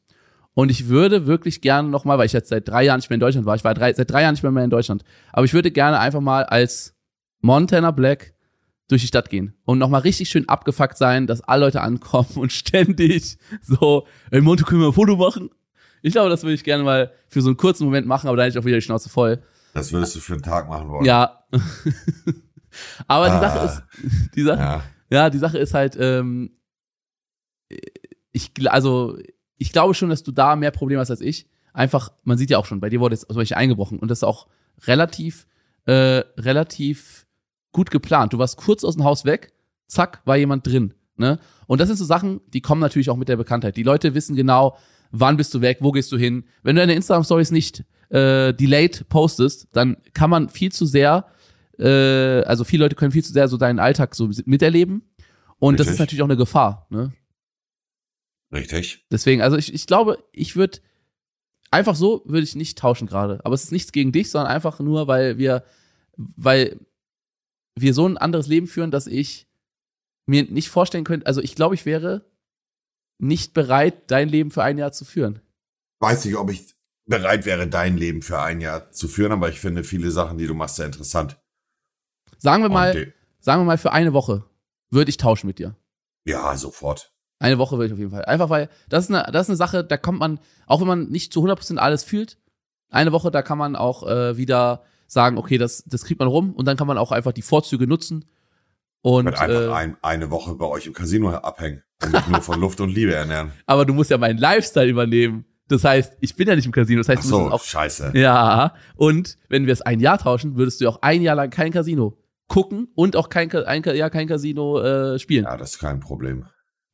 Und 0.54 0.70
ich 0.70 0.88
würde 0.88 1.26
wirklich 1.26 1.62
gerne 1.62 1.90
nochmal, 1.90 2.18
weil 2.18 2.28
ich 2.28 2.34
jetzt 2.34 2.50
seit 2.50 2.68
drei 2.68 2.84
Jahren 2.84 3.00
nicht 3.00 3.10
mehr 3.10 3.16
in 3.16 3.22
Deutschland 3.22 3.46
war, 3.46 3.56
ich 3.56 3.64
war 3.64 3.74
drei, 3.74 3.94
seit 3.94 4.12
drei 4.12 4.22
Jahren 4.22 4.34
nicht 4.34 4.44
mehr, 4.44 4.52
mehr 4.52 4.64
in 4.64 4.70
Deutschland, 4.70 5.04
aber 5.32 5.46
ich 5.46 5.54
würde 5.54 5.72
gerne 5.72 6.00
einfach 6.00 6.22
mal 6.22 6.44
als 6.44 6.96
Montana 7.42 7.92
Black 7.92 8.34
durch 8.88 9.02
die 9.02 9.08
Stadt 9.08 9.30
gehen 9.30 9.56
und 9.66 9.80
nochmal 9.80 10.02
richtig 10.02 10.30
schön 10.30 10.48
abgefuckt 10.48 10.98
sein, 10.98 11.26
dass 11.26 11.42
alle 11.42 11.66
Leute 11.66 11.82
ankommen 11.82 12.30
und 12.36 12.52
ständig 12.52 13.38
so, 13.62 14.06
ey 14.30 14.42
Monte, 14.42 14.64
können 14.64 14.82
wir 14.82 14.88
ein 14.88 14.94
Foto 14.94 15.16
machen? 15.16 15.50
Ich 16.04 16.14
glaube, 16.14 16.30
das 16.30 16.44
würde 16.44 16.54
ich 16.54 16.64
gerne 16.64 16.84
mal 16.84 17.12
für 17.30 17.42
so 17.42 17.50
einen 17.50 17.58
kurzen 17.58 17.86
Moment 17.86 18.06
machen, 18.06 18.28
aber 18.28 18.38
dann 18.38 18.46
hätte 18.46 18.58
ich 18.58 18.62
auch 18.62 18.68
wieder 18.68 18.78
die 18.78 18.82
Schnauze 18.82 19.10
voll. 19.10 19.42
Das 19.74 19.92
würdest 19.92 20.16
du 20.16 20.20
für 20.20 20.34
einen 20.34 20.44
Tag 20.44 20.70
machen 20.70 20.90
wollen. 20.90 21.06
Ja. 21.06 21.46
Aber 23.08 23.26
die 23.28 23.32
Ah. 23.36 23.40
Sache 23.42 23.66
ist, 23.66 24.32
die 24.36 24.44
Sache, 24.44 24.60
Ja. 24.60 24.84
ja, 25.10 25.30
die 25.30 25.38
Sache 25.38 25.58
ist 25.58 25.74
halt, 25.74 25.96
ähm, 26.00 26.52
ich, 28.32 28.52
also, 28.66 29.18
ich 29.58 29.72
glaube 29.72 29.94
schon, 29.94 30.10
dass 30.10 30.24
du 30.24 30.32
da 30.32 30.56
mehr 30.56 30.72
Probleme 30.72 31.00
hast 31.02 31.12
als 31.12 31.22
ich. 31.22 31.48
Einfach, 31.74 32.12
man 32.24 32.38
sieht 32.38 32.50
ja 32.50 32.58
auch 32.58 32.66
schon, 32.66 32.80
bei 32.80 32.90
dir 32.90 33.00
wurde 33.00 33.16
jetzt 33.16 33.28
zum 33.28 33.36
Beispiel 33.36 33.58
eingebrochen 33.58 34.00
und 34.00 34.10
das 34.10 34.20
ist 34.20 34.24
auch 34.24 34.48
relativ, 34.86 35.48
äh, 35.86 36.24
relativ 36.38 37.26
gut 37.72 37.90
geplant. 37.90 38.34
Du 38.34 38.38
warst 38.38 38.58
kurz 38.58 38.84
aus 38.84 38.96
dem 38.96 39.04
Haus 39.04 39.26
weg, 39.26 39.54
zack, 39.88 40.22
war 40.26 40.38
jemand 40.38 40.68
drin, 40.68 40.94
ne? 41.18 41.40
Und 41.66 41.82
das 41.82 41.88
sind 41.88 41.98
so 41.98 42.06
Sachen, 42.06 42.42
die 42.54 42.62
kommen 42.62 42.82
natürlich 42.82 43.10
auch 43.10 43.18
mit 43.18 43.30
der 43.30 43.38
Bekanntheit. 43.38 43.76
Die 43.78 43.84
Leute 43.84 44.14
wissen 44.14 44.36
genau, 44.36 44.78
wann 45.12 45.38
bist 45.38 45.54
du 45.54 45.62
weg, 45.62 45.78
wo 45.82 45.92
gehst 45.92 46.12
du 46.12 46.18
hin. 46.18 46.46
Wenn 46.62 46.76
du 46.76 46.82
deine 46.82 46.94
Instagram-Stories 46.94 47.52
nicht 47.52 47.84
äh, 48.10 48.54
delayed 48.54 49.08
postest, 49.10 49.68
dann 49.72 49.98
kann 50.14 50.30
man 50.30 50.50
viel 50.50 50.72
zu 50.72 50.86
sehr, 50.86 51.26
äh, 51.80 52.44
also 52.44 52.64
viele 52.64 52.86
Leute 52.86 52.96
können 52.96 53.12
viel 53.12 53.24
zu 53.24 53.34
sehr 53.34 53.48
so 53.48 53.58
deinen 53.58 53.80
Alltag 53.80 54.16
so 54.16 54.30
miterleben. 54.46 55.10
Und 55.60 55.80
das 55.80 55.88
Richtig. 55.88 55.94
ist 55.94 56.00
natürlich 56.00 56.22
auch 56.22 56.28
eine 56.28 56.38
Gefahr, 56.38 56.88
ne? 56.90 57.14
Richtig. 58.52 59.06
Deswegen, 59.12 59.42
also 59.42 59.58
ich, 59.58 59.74
ich 59.74 59.88
glaube, 59.88 60.24
ich 60.32 60.56
würde 60.56 60.80
einfach 61.72 61.96
so 61.96 62.22
würde 62.26 62.44
ich 62.44 62.56
nicht 62.56 62.78
tauschen 62.78 63.08
gerade. 63.08 63.40
Aber 63.44 63.56
es 63.56 63.64
ist 63.64 63.72
nichts 63.72 63.92
gegen 63.92 64.12
dich, 64.12 64.30
sondern 64.30 64.52
einfach 64.52 64.80
nur, 64.80 65.08
weil 65.08 65.38
wir, 65.38 65.64
weil 66.16 66.80
wir 67.76 67.94
so 67.94 68.08
ein 68.08 68.18
anderes 68.18 68.48
Leben 68.48 68.68
führen, 68.68 68.92
dass 68.92 69.08
ich 69.08 69.48
mir 70.28 70.44
nicht 70.44 70.70
vorstellen 70.70 71.04
könnte, 71.04 71.26
also 71.26 71.42
ich 71.42 71.56
glaube, 71.56 71.76
ich 71.76 71.86
wäre 71.86 72.30
nicht 73.18 73.54
bereit, 73.54 74.12
dein 74.12 74.30
Leben 74.30 74.52
für 74.52 74.64
ein 74.64 74.78
Jahr 74.78 74.92
zu 74.92 75.04
führen. 75.06 75.42
Weiß 76.00 76.24
nicht, 76.26 76.36
ob 76.36 76.52
ich 76.52 76.76
bereit 77.06 77.46
wäre, 77.46 77.68
dein 77.68 77.98
Leben 77.98 78.22
für 78.22 78.40
ein 78.40 78.62
Jahr 78.62 78.92
zu 78.92 79.08
führen, 79.08 79.32
aber 79.32 79.50
ich 79.50 79.60
finde 79.60 79.84
viele 79.84 80.12
Sachen, 80.12 80.38
die 80.38 80.48
du 80.48 80.54
machst, 80.54 80.78
sehr 80.78 80.86
interessant. 80.86 81.42
Sagen 82.44 82.62
wir 82.62 82.68
Und 82.68 82.74
mal, 82.74 83.14
sagen 83.40 83.62
wir 83.62 83.66
mal 83.66 83.78
für 83.78 83.94
eine 83.94 84.12
Woche 84.12 84.44
würde 84.90 85.10
ich 85.10 85.16
tauschen 85.18 85.48
mit 85.48 85.60
dir. 85.60 85.76
ja, 86.26 86.56
sofort. 86.58 87.12
Eine 87.40 87.58
Woche 87.58 87.78
würde 87.78 87.88
ich 87.88 87.94
auf 87.94 88.00
jeden 88.00 88.12
Fall. 88.12 88.26
Einfach 88.26 88.50
weil, 88.50 88.70
das 88.90 89.06
ist 89.06 89.10
eine, 89.16 89.32
das 89.32 89.44
ist 89.44 89.50
eine 89.50 89.58
Sache, 89.58 89.84
da 89.84 89.98
kommt 89.98 90.20
man, 90.20 90.40
auch 90.68 90.80
wenn 90.82 90.88
man 90.88 91.10
nicht 91.10 91.32
zu 91.34 91.42
100% 91.46 91.78
alles 91.78 92.04
fühlt, 92.04 92.38
eine 92.90 93.12
Woche, 93.14 93.32
da 93.32 93.42
kann 93.42 93.58
man 93.58 93.76
auch 93.78 94.06
äh, 94.08 94.36
wieder 94.38 94.84
sagen, 95.08 95.38
okay, 95.38 95.58
das, 95.58 95.84
das 95.86 96.04
kriegt 96.06 96.20
man 96.20 96.28
rum 96.30 96.54
und 96.54 96.66
dann 96.66 96.76
kann 96.78 96.88
man 96.88 96.98
auch 96.98 97.12
einfach 97.12 97.32
die 97.32 97.42
Vorzüge 97.42 97.88
nutzen. 97.88 98.26
Und, 99.02 99.28
Ich 99.28 99.40
einfach 99.40 99.62
äh, 99.62 99.74
ein, 99.74 99.98
eine 100.02 100.30
Woche 100.32 100.56
bei 100.56 100.66
euch 100.66 100.86
im 100.86 100.94
Casino 100.94 101.30
abhängen 101.32 101.82
und 102.04 102.12
mich 102.12 102.28
nur 102.28 102.42
von 102.42 102.60
Luft 102.60 102.80
und 102.82 102.90
Liebe 102.90 103.14
ernähren. 103.14 103.52
aber 103.66 103.86
du 103.86 103.94
musst 103.94 104.10
ja 104.12 104.18
meinen 104.18 104.38
Lifestyle 104.38 104.90
übernehmen. 104.90 105.46
Das 105.70 105.84
heißt, 105.86 106.18
ich 106.20 106.36
bin 106.36 106.48
ja 106.48 106.56
nicht 106.56 106.66
im 106.66 106.72
Casino. 106.74 107.00
Das 107.02 107.10
heißt, 107.10 107.24
Ach 107.26 107.30
du 107.30 107.38
musst 107.40 107.50
so, 107.50 107.56
auch. 107.56 107.64
scheiße. 107.64 108.12
Ja, 108.16 108.74
und 108.96 109.38
wenn 109.50 109.66
wir 109.66 109.74
es 109.74 109.82
ein 109.82 110.00
Jahr 110.02 110.18
tauschen, 110.18 110.56
würdest 110.56 110.80
du 110.80 110.86
ja 110.86 110.92
auch 110.92 111.02
ein 111.02 111.22
Jahr 111.22 111.36
lang 111.36 111.50
kein 111.50 111.72
Casino 111.72 112.18
gucken 112.48 112.88
und 112.96 113.16
auch 113.16 113.30
kein, 113.30 113.52
ein, 113.52 113.84
ja, 113.84 114.10
kein 114.10 114.28
Casino 114.28 114.80
äh, 114.82 115.20
spielen. 115.20 115.46
Ja, 115.46 115.58
das 115.58 115.72
ist 115.72 115.80
kein 115.80 116.00
Problem. 116.00 116.46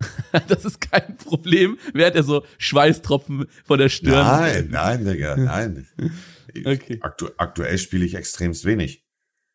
Das 0.48 0.64
ist 0.64 0.80
kein 0.80 1.18
Problem. 1.18 1.78
Während 1.94 2.16
er 2.16 2.24
so 2.24 2.44
Schweißtropfen 2.58 3.48
von 3.66 3.80
der 3.80 3.90
Stirn. 3.90 4.26
Nein, 4.26 4.68
nein, 4.72 5.04
Digga, 5.06 5.36
nein. 5.38 5.88
Okay. 6.66 7.00
Aktu 7.02 7.28
aktuell 7.38 7.78
spiele 7.78 8.06
ich 8.06 8.16
extremst 8.16 8.64
wenig. 8.66 9.06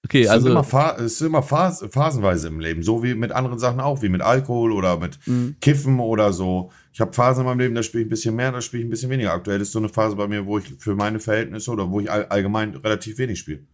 Okay, 0.05 0.23
es, 0.25 0.29
also. 0.29 0.49
sind 0.49 0.53
immer, 0.53 0.97
es 0.99 1.19
sind 1.19 1.29
immer 1.29 1.43
Phas 1.43 1.83
phasenweise 1.91 2.49
im 2.49 2.61
Leben, 2.61 2.83
so 2.83 3.03
wie 3.03 3.15
mit 3.15 3.33
anderen 3.33 3.59
Sachen 3.59 3.81
auch, 3.81 4.03
wie 4.03 4.11
mit 4.11 4.21
Alkohol 4.21 4.73
oder 4.73 4.99
mit 4.99 5.19
Mhm. 5.27 5.57
Kiffen 5.61 5.99
oder 5.99 6.33
so. 6.35 6.71
Ich 6.93 7.01
habe 7.01 7.15
Phasen 7.15 7.41
in 7.41 7.47
meinem 7.47 7.61
Leben, 7.61 7.75
da 7.75 7.83
spiele 7.83 8.03
ich 8.03 8.07
ein 8.09 8.11
bisschen 8.11 8.37
mehr, 8.37 8.53
da 8.53 8.61
spiele 8.61 8.83
ich 8.83 8.89
ein 8.89 8.91
bisschen 8.91 9.11
weniger. 9.11 9.33
Aktuell 9.33 9.63
ist 9.63 9.73
so 9.73 9.79
eine 9.79 9.89
Phase 9.89 10.15
bei 10.15 10.29
mir, 10.29 10.45
wo 10.45 10.59
ich 10.59 10.67
für 10.79 10.95
meine 10.95 11.21
Verhältnisse 11.21 11.71
oder 11.71 11.91
wo 11.91 12.01
ich 12.01 12.11
all 12.11 12.27
allgemein 12.27 12.75
relativ 12.75 13.17
wenig 13.17 13.39
spiele. 13.39 13.67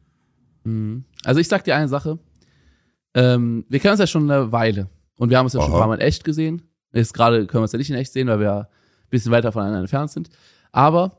Mhm. 0.65 1.05
Also 1.25 1.41
ich 1.41 1.49
sag 1.49 1.65
dir 1.65 1.77
eine 1.77 1.89
Sache. 1.89 2.19
Ähm, 3.15 3.65
wir 3.69 3.81
kennen 3.81 3.93
uns 3.93 4.01
ja 4.01 4.07
schon 4.07 4.31
eine 4.31 4.53
Weile. 4.53 4.89
Und 5.17 5.31
wir 5.31 5.39
haben 5.39 5.47
uns 5.47 5.53
ja 5.55 5.61
schon 5.61 5.71
ein 5.71 5.75
Aha. 5.75 5.81
paar 5.81 5.89
Mal 5.89 5.95
in 5.97 6.01
echt 6.01 6.25
gesehen. 6.25 6.63
Jetzt 6.93 7.13
gerade 7.15 7.47
können 7.47 7.61
wir 7.61 7.63
uns 7.63 7.73
ja 7.73 7.79
nicht 7.79 7.91
in 7.91 7.97
echt 7.97 8.13
sehen, 8.13 8.29
weil 8.29 8.41
wir 8.41 8.53
ein 8.61 8.67
bisschen 9.11 9.33
weiter 9.33 9.53
voneinander 9.53 9.81
entfernt 9.81 10.11
sind. 10.11 10.31
Aber 10.73 11.19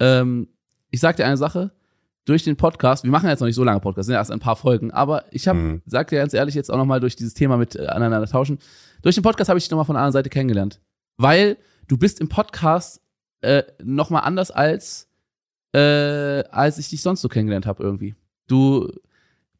ähm, 0.00 0.48
ich 0.90 1.00
sag 1.00 1.16
dir 1.16 1.26
eine 1.26 1.36
Sache. 1.36 1.72
Durch 2.24 2.44
den 2.44 2.54
Podcast, 2.56 3.02
wir 3.02 3.10
machen 3.10 3.28
jetzt 3.28 3.40
noch 3.40 3.46
nicht 3.48 3.56
so 3.56 3.64
lange 3.64 3.80
Podcast, 3.80 4.06
sind 4.06 4.12
ja 4.12 4.20
erst 4.20 4.30
ein 4.30 4.38
paar 4.38 4.54
Folgen, 4.54 4.92
aber 4.92 5.24
ich 5.32 5.48
habe, 5.48 5.58
Mhm. 5.58 5.82
sag 5.86 6.06
dir 6.06 6.20
ganz 6.20 6.32
ehrlich, 6.32 6.54
jetzt 6.54 6.70
auch 6.70 6.76
nochmal 6.76 7.00
durch 7.00 7.16
dieses 7.16 7.34
Thema 7.34 7.56
mit 7.56 7.74
äh, 7.74 7.86
aneinander 7.86 8.28
tauschen, 8.28 8.60
durch 9.02 9.16
den 9.16 9.24
Podcast 9.24 9.48
habe 9.48 9.58
ich 9.58 9.64
dich 9.64 9.72
nochmal 9.72 9.86
von 9.86 9.94
der 9.96 10.02
anderen 10.04 10.12
Seite 10.12 10.30
kennengelernt. 10.30 10.80
Weil 11.16 11.56
du 11.88 11.96
bist 11.98 12.20
im 12.20 12.28
Podcast 12.28 13.00
äh, 13.40 13.64
nochmal 13.82 14.22
anders 14.22 14.52
als, 14.52 15.08
äh, 15.74 16.44
als 16.44 16.78
ich 16.78 16.90
dich 16.90 17.02
sonst 17.02 17.22
so 17.22 17.28
kennengelernt 17.28 17.66
habe 17.66 17.82
irgendwie. 17.82 18.14
Du, 18.52 18.92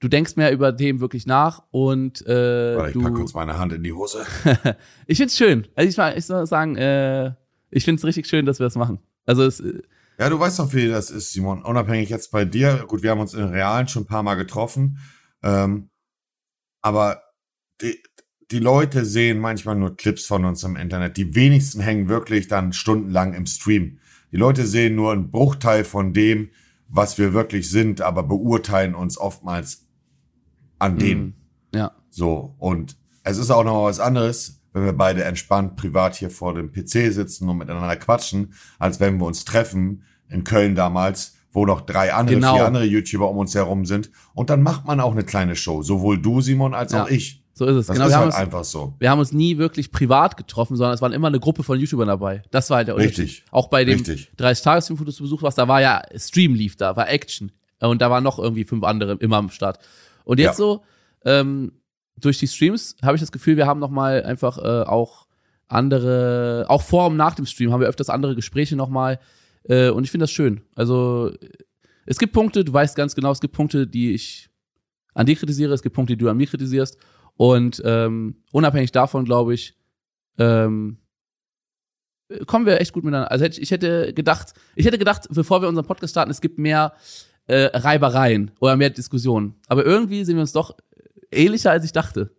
du 0.01 0.09
denkst 0.09 0.37
mehr 0.37 0.53
über 0.53 0.77
Themen 0.77 1.01
wirklich 1.01 1.25
nach 1.25 1.63
und 1.71 2.27
äh, 2.27 2.77
Warte, 2.77 2.89
ich 2.89 2.93
du. 2.93 3.03
pack 3.03 3.15
kurz 3.15 3.33
meine 3.33 3.59
Hand 3.59 3.73
in 3.73 3.83
die 3.83 3.93
Hose. 3.95 4.27
ich 5.07 5.17
find's 5.17 5.35
schön. 5.37 5.67
Also 5.75 5.89
ich, 5.89 6.17
ich 6.19 6.27
soll 6.27 6.47
sagen, 6.47 6.77
äh, 6.77 7.33
ich 7.71 7.87
find's 7.87 8.05
richtig 8.05 8.27
schön, 8.27 8.45
dass 8.45 8.59
wir 8.61 8.65
das 8.65 8.77
machen. 8.77 8.99
Also 9.25 9.45
es, 9.45 9.61
äh, 9.61 9.81
Ja, 10.19 10.29
du 10.29 10.39
weißt 10.39 10.59
doch, 10.59 10.75
wie 10.75 10.89
das 10.89 11.11
ist, 11.11 11.33
Simon. 11.33 11.63
Unabhängig 11.63 12.11
jetzt 12.11 12.31
bei 12.33 12.45
dir. 12.45 12.85
Gut, 12.87 13.03
wir 13.03 13.11
haben 13.11 13.21
uns 13.21 13.33
in 13.33 13.45
Realen 13.45 13.89
schon 13.89 14.03
ein 14.03 14.07
paar 14.07 14.23
Mal 14.23 14.35
getroffen. 14.35 14.99
Ähm, 15.43 15.89
aber 16.83 17.23
die, 17.81 17.99
die 18.51 18.59
Leute 18.59 19.07
sehen 19.07 19.39
manchmal 19.39 19.77
nur 19.77 19.97
Clips 19.97 20.27
von 20.27 20.45
uns 20.45 20.63
im 20.65 20.77
Internet. 20.77 21.17
Die 21.17 21.35
wenigsten 21.35 21.81
hängen 21.81 22.11
wirklich 22.11 22.47
dann 22.47 22.75
stundenlang 22.75 23.33
im 23.33 23.47
Stream. 23.47 24.01
Die 24.33 24.37
Leute 24.37 24.67
sehen 24.67 24.95
nur 24.97 25.13
einen 25.13 25.31
Bruchteil 25.31 25.85
von 25.85 26.13
dem, 26.13 26.51
was 26.95 27.17
wir 27.19 27.33
wirklich 27.33 27.71
sind, 27.71 28.01
aber 28.03 28.23
beurteilen 28.23 28.95
uns 28.95 29.17
oftmals 29.19 29.87
an 30.79 30.99
dem. 30.99 31.35
mh, 31.73 31.79
ja. 31.79 31.93
So, 32.11 32.55
und 32.59 32.97
es 33.25 33.39
ist 33.39 33.51
auch 33.51 33.65
noch 33.65 33.85
was 33.85 33.99
anderes, 33.99 34.61
wenn 34.75 34.85
wir 34.85 34.93
beide 34.93 35.25
entspannt 35.25 35.77
privat 35.77 36.15
hier 36.17 36.31
vor 36.31 36.55
dem 36.55 36.71
PC 36.73 37.13
sitzen 37.13 37.49
und 37.49 37.59
miteinander 37.59 37.97
quatschen, 37.97 38.53
als 38.79 39.01
wenn 39.01 39.19
wir 39.19 39.27
uns 39.27 39.45
treffen 39.45 40.03
in 40.29 40.45
Köln 40.45 40.75
damals, 40.75 41.35
wo 41.53 41.65
noch 41.67 41.83
drei 41.83 42.13
andere, 42.13 42.37
Genau. 42.37 42.55
vier 42.57 42.67
andere 42.67 42.85
YouTuber 42.85 43.29
um 43.31 43.39
uns 43.39 43.55
herum 43.55 43.85
sind. 43.87 44.11
Und 44.35 44.51
dann 44.51 44.63
macht 44.63 44.87
man 44.87 45.01
auch 45.01 45.13
eine 45.13 45.25
kleine 45.25 45.57
Show. 45.57 45.83
Sowohl 45.83 46.21
du, 46.21 46.41
Simon, 46.41 46.75
als 46.75 46.93
Ja. 46.93 47.05
auch 47.05 47.09
ich. 47.09 47.42
So 47.63 47.69
ist 47.69 47.77
es. 47.77 47.87
Das 47.87 47.95
genau, 47.95 48.07
ist 48.07 48.13
wir 48.13 48.17
haben, 48.17 48.25
halt 48.25 48.35
uns, 48.35 48.41
einfach 48.41 48.65
so. 48.65 48.95
wir 48.99 49.09
haben 49.11 49.21
uns 49.21 49.33
nie 49.33 49.57
wirklich 49.57 49.93
privat 49.93 50.37
getroffen, 50.37 50.77
sondern 50.77 50.95
es 50.95 51.01
waren 51.01 51.13
immer 51.13 51.29
eine 51.29 51.39
Gruppe 51.39 51.63
von 51.63 51.79
YouTubern 51.79 52.09
dabei. 52.09 52.43
Das 52.51 52.69
war 52.71 52.79
halt 52.79 52.89
der 52.89 52.97
Unterschied. 52.97 53.19
Richtig. 53.19 53.45
Auch 53.53 53.69
bei 53.69 53.85
dem 53.85 53.99
Richtig. 53.99 54.33
30-Tages-Film, 54.37 54.99
wo 54.99 55.05
du 55.05 55.13
zu 55.13 55.23
Besuch 55.23 55.43
warst, 55.43 55.59
da 55.59 55.69
war 55.69 55.81
ja 55.81 56.03
Stream 56.17 56.55
lief 56.55 56.75
da, 56.77 56.97
war 56.97 57.09
Action. 57.09 57.53
Und 57.79 58.03
da 58.03 58.11
waren 58.11 58.25
noch 58.25 58.41
irgendwie 58.41 58.65
fünf 58.65 58.83
andere 58.83 59.13
immer 59.21 59.37
am 59.37 59.51
Start. 59.51 59.79
Und 60.25 60.41
jetzt 60.41 60.59
Ja. 60.59 60.65
so, 60.65 60.83
ähm, 61.25 61.73
durch 62.17 62.39
die 62.39 62.49
Streams 62.49 62.97
habe 63.03 63.15
ich 63.17 63.21
das 63.21 63.31
Gefühl, 63.31 63.57
wir 63.57 63.67
haben 63.67 63.79
noch 63.81 63.91
mal 63.91 64.25
einfach 64.25 64.59
äh, 64.59 64.83
auch 64.83 65.27
andere, 65.69 66.67
auch 66.69 66.83
vor 66.83 67.07
und 67.07 67.17
nach 67.17 67.35
dem 67.35 67.47
Stream 67.47 67.73
haben 67.73 67.81
wir 67.81 67.89
öfters 67.89 68.11
andere 68.11 68.35
Gespräche 68.35 68.75
noch 68.77 68.89
mal. 68.89 69.19
Äh, 69.65 69.91
und 69.91 70.05
ich 70.05 70.11
finde 70.11 70.25
das 70.25 70.31
schön. 70.31 70.63
Also 70.75 71.31
es 72.07 72.19
gibt 72.19 72.33
Punkte, 72.33 72.65
du 72.65 72.73
weißt 72.73 72.97
ganz 72.97 73.15
genau, 73.15 73.31
es 73.31 73.41
gibt 73.41 73.55
Punkte, 73.55 73.87
die 73.87 74.13
ich 74.15 74.49
an 75.15 75.27
dir 75.27 75.37
kritisiere, 75.37 75.73
es 75.75 75.83
gibt 75.83 75.95
Punkte, 75.95 76.15
die 76.17 76.25
du 76.25 76.31
an 76.31 76.37
mir 76.37 76.47
kritisierst. 76.47 76.97
Und 77.43 77.83
ähm, 77.85 78.37
unabhängig 78.53 78.93
davon, 78.93 79.25
glaube 79.25 79.53
ich, 79.53 79.77
ähm, 80.39 80.99
kommen 82.47 82.67
wir 82.67 82.81
echt 82.81 82.93
gut 82.93 83.03
miteinander. 83.03 83.33
Also 83.33 83.45
ich, 83.47 83.61
ich 83.61 83.73
hätte 83.73 84.15
gedacht, 84.15 84.55
ich 84.77 84.87
hätte 84.87 84.97
gedacht, 84.97 85.27
bevor 85.29 85.61
wir 85.61 85.69
unseren 85.69 85.85
Podcast 85.85 86.13
starten, 86.13 86.31
es 86.31 86.41
gibt 86.41 86.59
mehr 86.59 86.93
äh, 87.49 87.65
Reibereien 87.77 88.53
oder 88.61 88.77
mehr 88.77 88.91
Diskussionen. 88.91 89.57
Aber 89.67 89.85
irgendwie 89.85 90.25
sind 90.25 90.37
wir 90.37 90.43
uns 90.43 90.53
doch 90.53 90.77
ähnlicher, 91.33 91.73
als 91.73 91.85
ich 91.85 91.91
dachte. 91.91 92.31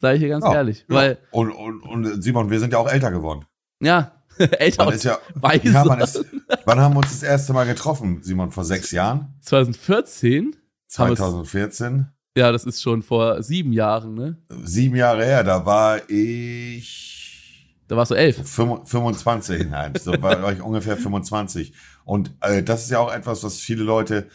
Sage 0.00 0.14
ich 0.14 0.20
hier 0.20 0.28
ganz 0.28 0.44
Ja, 0.44 0.54
ehrlich. 0.54 0.84
Ja. 0.88 0.94
Weil, 0.94 1.18
Und, 1.32 1.50
und, 1.50 1.80
und 1.82 2.22
Simon, 2.22 2.50
wir 2.50 2.60
sind 2.60 2.72
ja 2.72 2.78
auch 2.78 2.88
älter 2.88 3.10
geworden. 3.10 3.46
ja, 3.80 4.12
älter 4.38 4.84
Man 4.84 4.94
ist 4.94 5.02
ja, 5.04 5.18
weise. 5.34 5.68
ja, 5.70 5.84
man 5.84 6.00
ist, 6.00 6.24
wann 6.64 6.78
haben 6.78 6.94
wir 6.94 6.98
uns 6.98 7.10
das 7.10 7.24
erste 7.24 7.52
Mal 7.52 7.64
getroffen, 7.66 8.22
Simon? 8.22 8.52
Vor 8.52 8.64
sechs 8.64 8.92
Jahren? 8.92 9.34
2014? 9.40 10.56
Haben 10.98 11.10
wir's- 11.10 11.18
2014? 11.18 12.06
Ja, 12.36 12.50
das 12.50 12.64
ist 12.64 12.82
schon 12.82 13.02
vor 13.02 13.42
sieben 13.44 13.72
Jahren, 13.72 14.14
ne? 14.14 14.36
Sieben 14.64 14.96
Jahre 14.96 15.24
her, 15.24 15.44
da 15.44 15.64
war 15.64 16.00
ich 16.10 17.70
Da 17.86 17.96
warst 17.96 18.10
du 18.10 18.16
elf. 18.16 18.36
25, 18.48 19.68
nein, 19.70 19.92
so 20.00 20.10
war, 20.20 20.42
war 20.42 20.52
ich 20.52 20.60
ungefähr 20.60 20.96
25. 20.96 21.72
Und 22.04 22.32
äh, 22.40 22.62
das 22.64 22.84
ist 22.84 22.90
ja 22.90 22.98
auch 22.98 23.12
etwas, 23.14 23.44
was 23.44 23.60
viele 23.60 23.84
Leute 23.84 24.26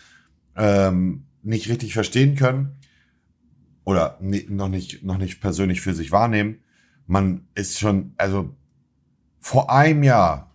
ähm, 0.56 1.26
nicht 1.44 1.68
richtig 1.68 1.94
verstehen 1.94 2.36
können 2.36 2.78
oder 3.84 4.18
ni- 4.22 4.46
noch 4.50 4.70
nicht 4.70 5.04
noch 5.04 5.18
nicht 5.18 5.42
persönlich 5.42 5.82
für 5.82 5.94
sich 5.94 6.12
wahrnehmen. 6.12 6.60
Man 7.06 7.48
ist 7.54 7.80
schon, 7.80 8.14
also 8.18 8.56
vor 9.40 9.72
einem 9.72 10.04
Jahr 10.04 10.54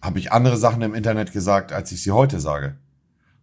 habe 0.00 0.18
ich 0.20 0.32
andere 0.32 0.56
Sachen 0.56 0.80
im 0.82 0.94
Internet 0.94 1.32
gesagt, 1.32 1.72
als 1.72 1.92
ich 1.92 2.02
sie 2.02 2.12
heute 2.12 2.40
sage. 2.40 2.78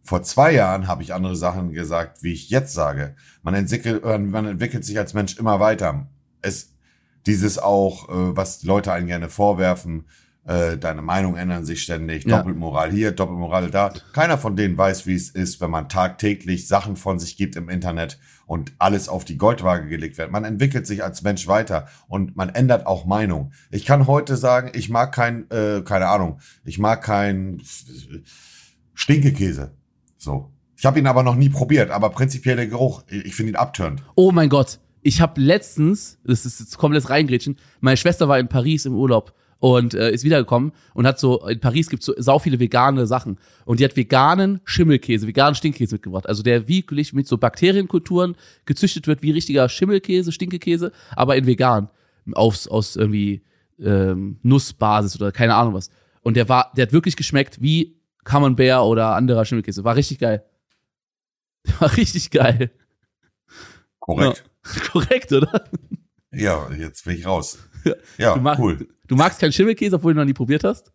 Vor 0.03 0.21
zwei 0.23 0.51
Jahren 0.51 0.87
habe 0.87 1.01
ich 1.01 1.13
andere 1.13 1.35
Sachen 1.35 1.71
gesagt, 1.71 2.23
wie 2.23 2.33
ich 2.33 2.49
jetzt 2.49 2.73
sage. 2.73 3.15
Man 3.41 3.53
entwickelt, 3.53 4.03
äh, 4.03 4.17
man 4.17 4.45
entwickelt 4.45 4.83
sich 4.83 4.97
als 4.99 5.13
Mensch 5.13 5.37
immer 5.37 5.59
weiter. 5.59 6.07
Es, 6.41 6.73
dieses 7.25 7.57
auch, 7.57 8.09
äh, 8.09 8.35
was 8.35 8.63
Leute 8.63 8.91
einen 8.91 9.07
gerne 9.07 9.29
vorwerfen, 9.29 10.05
äh, 10.45 10.77
deine 10.77 11.01
Meinungen 11.01 11.37
ändern 11.37 11.63
sich 11.63 11.83
ständig, 11.83 12.25
Ja. 12.25 12.39
Doppelmoral 12.39 12.91
hier, 12.91 13.13
Doppelmoral 13.13 13.71
da. 13.71 13.93
Keiner 14.11 14.37
von 14.37 14.57
denen 14.57 14.77
weiß, 14.77 15.07
wie 15.07 15.15
es 15.15 15.29
ist, 15.29 15.61
wenn 15.61 15.71
man 15.71 15.87
tagtäglich 15.87 16.67
Sachen 16.67 16.97
von 16.97 17.17
sich 17.17 17.37
gibt 17.37 17.55
im 17.55 17.69
Internet 17.69 18.19
und 18.45 18.73
alles 18.77 19.07
auf 19.07 19.23
die 19.23 19.37
Goldwaage 19.37 19.87
gelegt 19.87 20.17
wird. 20.17 20.31
Man 20.31 20.43
entwickelt 20.43 20.85
sich 20.85 21.01
als 21.01 21.21
Mensch 21.21 21.47
weiter 21.47 21.87
und 22.09 22.35
man 22.35 22.49
ändert 22.49 22.87
auch 22.87 23.05
Meinung. 23.05 23.53
Ich 23.71 23.85
kann 23.85 24.05
heute 24.05 24.35
sagen, 24.35 24.71
ich 24.73 24.89
mag 24.89 25.13
kein, 25.13 25.49
äh, 25.49 25.81
keine 25.85 26.07
Ahnung, 26.09 26.39
ich 26.65 26.77
mag 26.77 27.01
kein 27.01 27.61
Stinkekäse. 28.93 29.71
So. 30.23 30.49
Ich 30.77 30.85
habe 30.85 30.99
ihn 30.99 31.07
aber 31.07 31.23
noch 31.23 31.35
nie 31.35 31.49
probiert, 31.49 31.91
aber 31.91 32.09
prinzipiell 32.09 32.55
der 32.55 32.67
Geruch, 32.67 33.03
ich 33.09 33.35
finde 33.35 33.51
ihn 33.51 33.55
abtörend. 33.55 34.01
Oh 34.15 34.31
mein 34.31 34.49
Gott. 34.49 34.79
Ich 35.01 35.19
habe 35.19 35.39
letztens, 35.39 36.17
das 36.23 36.45
ist 36.45 36.61
jetzt 36.61 36.77
komplett 36.77 37.09
reingrätschen, 37.09 37.57
meine 37.81 37.97
Schwester 37.97 38.29
war 38.29 38.39
in 38.39 38.47
Paris 38.47 38.85
im 38.85 38.95
Urlaub 38.95 39.33
und 39.59 39.93
äh, 39.93 40.11
ist 40.11 40.23
wiedergekommen 40.23 40.71
und 40.93 41.05
hat 41.05 41.19
so, 41.19 41.45
in 41.47 41.59
Paris 41.59 41.89
gibt 41.89 42.03
so 42.03 42.13
sau 42.17 42.39
viele 42.39 42.59
vegane 42.59 43.05
Sachen. 43.05 43.37
Und 43.65 43.79
die 43.79 43.85
hat 43.85 43.97
veganen 43.97 44.61
Schimmelkäse, 44.63 45.27
veganen 45.27 45.55
Stinkkäse 45.55 45.95
mitgebracht. 45.95 46.27
Also 46.27 46.41
der 46.41 46.67
wirklich 46.69 47.13
mit 47.13 47.27
so 47.27 47.37
Bakterienkulturen 47.37 48.35
gezüchtet 48.65 49.07
wird, 49.07 49.21
wie 49.21 49.31
richtiger 49.31 49.67
Schimmelkäse, 49.67 50.31
Stinkekäse, 50.31 50.91
aber 51.15 51.35
in 51.35 51.45
vegan. 51.45 51.89
Aus, 52.33 52.67
aus 52.69 52.95
irgendwie 52.95 53.41
ähm, 53.79 54.37
Nussbasis 54.43 55.15
oder 55.15 55.33
keine 55.33 55.55
Ahnung 55.55 55.73
was. 55.73 55.89
Und 56.21 56.37
der 56.37 56.47
war, 56.47 56.71
der 56.75 56.83
hat 56.83 56.93
wirklich 56.93 57.17
geschmeckt 57.17 57.61
wie 57.61 57.97
Camembert 58.23 58.81
oder 58.83 59.15
anderer 59.15 59.45
Schimmelkäse. 59.45 59.83
War 59.83 59.95
richtig 59.95 60.19
geil. 60.19 60.43
War 61.79 61.95
richtig 61.95 62.31
geil. 62.31 62.71
Korrekt. 63.99 64.43
Korrekt, 64.91 65.31
oder? 65.31 65.63
Ja, 66.31 66.69
jetzt 66.71 67.05
bin 67.05 67.15
ich 67.17 67.25
raus. 67.25 67.59
Ja. 67.83 67.93
Ja, 68.17 68.33
Du, 68.35 68.41
mag, 68.41 68.59
cool. 68.59 68.87
du 69.07 69.15
magst 69.15 69.39
keinen 69.39 69.51
Schimmelkäse, 69.51 69.95
obwohl 69.97 70.13
du 70.13 70.19
noch 70.19 70.25
nie 70.25 70.33
probiert 70.33 70.63
hast? 70.63 70.91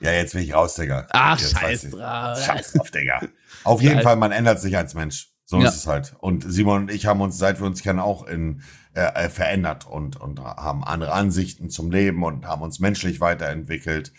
Ja, 0.00 0.10
jetzt 0.12 0.32
bin 0.32 0.42
ich 0.42 0.52
raus, 0.54 0.74
Digga. 0.74 1.06
Ach, 1.10 1.38
jetzt 1.38 1.56
scheiß 1.56 1.90
drauf. 1.90 2.44
Scheiß 2.44 2.72
drauf, 2.72 2.90
Digga. 2.90 3.20
Auf 3.62 3.80
jeden 3.80 3.94
Geil. 3.96 4.02
Fall, 4.02 4.16
man 4.16 4.32
ändert 4.32 4.60
sich 4.60 4.76
als 4.76 4.94
Mensch. 4.94 5.30
So 5.44 5.60
Ja. 5.60 5.68
ist 5.68 5.76
es 5.76 5.86
halt. 5.86 6.14
Und 6.18 6.44
Simon 6.50 6.82
und 6.82 6.90
ich 6.90 7.06
haben 7.06 7.20
uns, 7.20 7.38
seit 7.38 7.60
wir 7.60 7.66
uns 7.66 7.82
kennen, 7.82 8.00
auch 8.00 8.26
in, 8.26 8.62
äh, 8.94 9.02
äh, 9.26 9.28
verändert 9.28 9.86
und, 9.86 10.16
und 10.20 10.40
haben 10.40 10.82
andere 10.82 11.12
Ansichten 11.12 11.70
zum 11.70 11.90
Leben 11.92 12.24
und 12.24 12.46
haben 12.46 12.62
uns 12.62 12.80
menschlich 12.80 13.20
weiterentwickelt. 13.20 14.12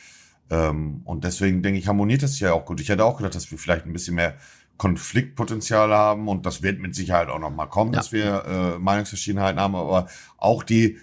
Ähm, 0.49 1.01
und 1.05 1.23
deswegen 1.23 1.61
denke 1.63 1.79
ich, 1.79 1.87
harmoniert 1.87 2.23
das 2.23 2.39
ja 2.39 2.53
auch 2.53 2.65
gut. 2.65 2.79
Ich 2.79 2.89
hätte 2.89 3.05
auch 3.05 3.17
gedacht, 3.17 3.35
dass 3.35 3.49
wir 3.51 3.57
vielleicht 3.57 3.85
ein 3.85 3.93
bisschen 3.93 4.15
mehr 4.15 4.35
Konfliktpotenzial 4.77 5.91
haben 5.91 6.27
und 6.27 6.45
das 6.45 6.61
wird 6.63 6.79
mit 6.79 6.95
Sicherheit 6.95 7.29
auch 7.29 7.39
noch 7.39 7.51
mal 7.51 7.67
kommen, 7.67 7.93
Ja. 7.93 7.99
dass 7.99 8.11
wir 8.11 8.43
äh, 8.45 8.79
Meinungsverschiedenheiten 8.79 9.59
haben, 9.59 9.75
aber 9.75 10.07
auch 10.37 10.63
die, 10.63 10.97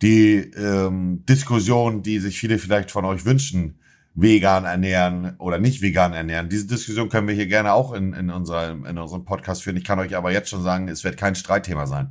die 0.00 0.36
ähm, 0.36 1.24
Diskussion, 1.28 2.02
die 2.02 2.18
sich 2.18 2.38
viele 2.38 2.58
vielleicht 2.58 2.90
von 2.90 3.04
euch 3.04 3.24
wünschen, 3.24 3.78
vegan 4.14 4.64
ernähren 4.64 5.36
oder 5.38 5.58
nicht 5.58 5.80
vegan 5.80 6.12
ernähren. 6.12 6.48
Diese 6.48 6.66
Diskussion 6.66 7.08
können 7.08 7.28
wir 7.28 7.34
hier 7.34 7.46
gerne 7.46 7.72
auch 7.72 7.92
in, 7.92 8.12
in, 8.12 8.30
unserem, 8.30 8.84
in 8.84 8.98
unserem 8.98 9.24
Podcast 9.24 9.62
führen. 9.62 9.76
Ich 9.76 9.84
kann 9.84 9.98
euch 9.98 10.16
aber 10.16 10.32
jetzt 10.32 10.50
schon 10.50 10.62
sagen, 10.62 10.88
es 10.88 11.04
wird 11.04 11.16
kein 11.16 11.34
Streitthema 11.34 11.86
sein. 11.86 12.10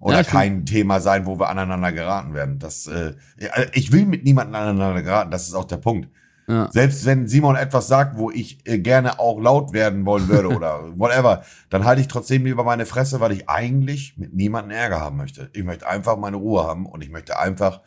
Oder 0.00 0.18
Ja, 0.18 0.22
kein 0.22 0.64
Thema 0.64 1.00
sein, 1.00 1.26
wo 1.26 1.38
wir 1.38 1.48
aneinander 1.48 1.92
geraten 1.92 2.34
werden. 2.34 2.58
Das, 2.58 2.86
äh, 2.86 3.14
ich 3.72 3.92
will 3.92 4.06
mit 4.06 4.24
niemandem 4.24 4.54
aneinander 4.54 5.02
geraten, 5.02 5.30
das 5.30 5.48
ist 5.48 5.54
auch 5.54 5.64
der 5.64 5.78
Punkt. 5.78 6.08
Ja. 6.48 6.70
Selbst 6.72 7.04
wenn 7.04 7.28
Simon 7.28 7.56
etwas 7.56 7.88
sagt, 7.88 8.16
wo 8.16 8.30
ich 8.30 8.66
äh, 8.66 8.78
gerne 8.78 9.18
auch 9.18 9.38
laut 9.38 9.74
werden 9.74 10.06
wollen 10.06 10.28
würde 10.28 10.48
oder 10.48 10.80
whatever, 10.98 11.42
dann 11.68 11.84
halte 11.84 12.00
ich 12.00 12.08
trotzdem 12.08 12.44
lieber 12.46 12.64
meine 12.64 12.86
Fresse, 12.86 13.20
weil 13.20 13.32
ich 13.32 13.48
eigentlich 13.50 14.16
mit 14.16 14.34
niemandem 14.34 14.70
Ärger 14.70 15.00
haben 15.00 15.18
möchte. 15.18 15.50
Ich 15.52 15.62
möchte 15.62 15.86
einfach 15.86 16.16
meine 16.16 16.38
Ruhe 16.38 16.64
haben 16.64 16.86
und 16.86 17.02
ich 17.02 17.10
möchte 17.10 17.38
einfach 17.38 17.82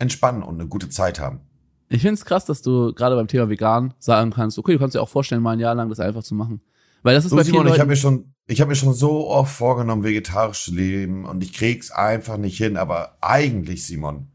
entspannen 0.00 0.42
und 0.42 0.60
eine 0.60 0.68
gute 0.68 0.88
Zeit 0.88 1.20
haben. 1.20 1.40
Ich 1.88 2.02
finde 2.02 2.14
es 2.14 2.24
krass, 2.24 2.44
dass 2.44 2.62
du 2.62 2.92
gerade 2.92 3.14
beim 3.14 3.28
Thema 3.28 3.48
vegan 3.48 3.94
sagen 3.98 4.32
kannst, 4.32 4.58
okay, 4.58 4.72
du 4.72 4.78
kannst 4.80 4.96
dir 4.96 5.02
auch 5.02 5.08
vorstellen, 5.08 5.42
mal 5.42 5.52
ein 5.52 5.60
Jahr 5.60 5.74
lang 5.74 5.88
das 5.88 6.00
einfach 6.00 6.24
zu 6.24 6.34
machen. 6.34 6.60
Weil 7.02 7.14
das 7.14 7.24
ist 7.24 7.30
So, 7.30 7.36
bei 7.36 7.44
vielen 7.44 7.54
Simon, 7.54 7.66
ich 7.66 7.72
habe 7.72 7.80
Leuten, 7.80 7.90
mir 7.90 7.96
schon, 7.96 8.31
ich 8.46 8.60
habe 8.60 8.70
mir 8.70 8.76
schon 8.76 8.94
so 8.94 9.28
oft 9.28 9.54
vorgenommen, 9.54 10.04
vegetarisch 10.04 10.64
zu 10.64 10.74
leben 10.74 11.24
und 11.24 11.42
ich 11.42 11.52
krieg's 11.52 11.90
einfach 11.90 12.36
nicht 12.36 12.56
hin. 12.56 12.76
Aber 12.76 13.16
eigentlich, 13.20 13.86
Simon, 13.86 14.28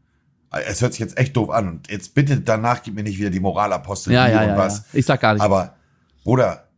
es 0.50 0.80
hört 0.80 0.94
sich 0.94 1.00
jetzt 1.00 1.18
echt 1.18 1.36
doof 1.36 1.50
an 1.50 1.68
und 1.68 1.90
jetzt 1.90 2.14
bitte 2.14 2.40
danach 2.40 2.82
gib 2.82 2.94
mir 2.94 3.02
nicht 3.02 3.18
wieder 3.18 3.30
die 3.30 3.40
Moralapostel 3.40 4.12
ja, 4.12 4.26
hier 4.26 4.34
ja, 4.34 4.42
und 4.42 4.48
ja, 4.48 4.56
was. 4.56 4.84
Ich 4.92 5.04
sag 5.04 5.20
gar 5.20 5.34
nicht. 5.34 5.42
Aber 5.42 5.76
Bruder, 6.24 6.68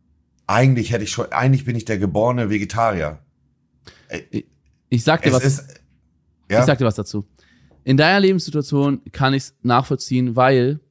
eigentlich 0.45 0.91
hätte 0.91 1.03
ich 1.05 1.11
schon, 1.11 1.31
eigentlich 1.31 1.65
bin 1.65 1.75
ich 1.75 1.85
der 1.85 1.97
geborene 1.97 2.49
Vegetarier. 2.49 3.19
ich 4.89 5.03
sag 5.03 5.21
dir 5.21 5.31
was. 5.31 5.43
ist, 5.43 5.81
ja, 6.49 6.59
Ich 6.59 6.65
sag 6.65 6.77
dir 6.77 6.85
was 6.85 6.95
dazu. 6.95 7.25
In 7.83 7.97
deiner 7.97 8.19
Lebenssituation 8.19 9.01
kann 9.11 9.33
ich 9.33 9.43
es 9.43 9.55
nachvollziehen, 9.63 10.35
weil 10.35 10.81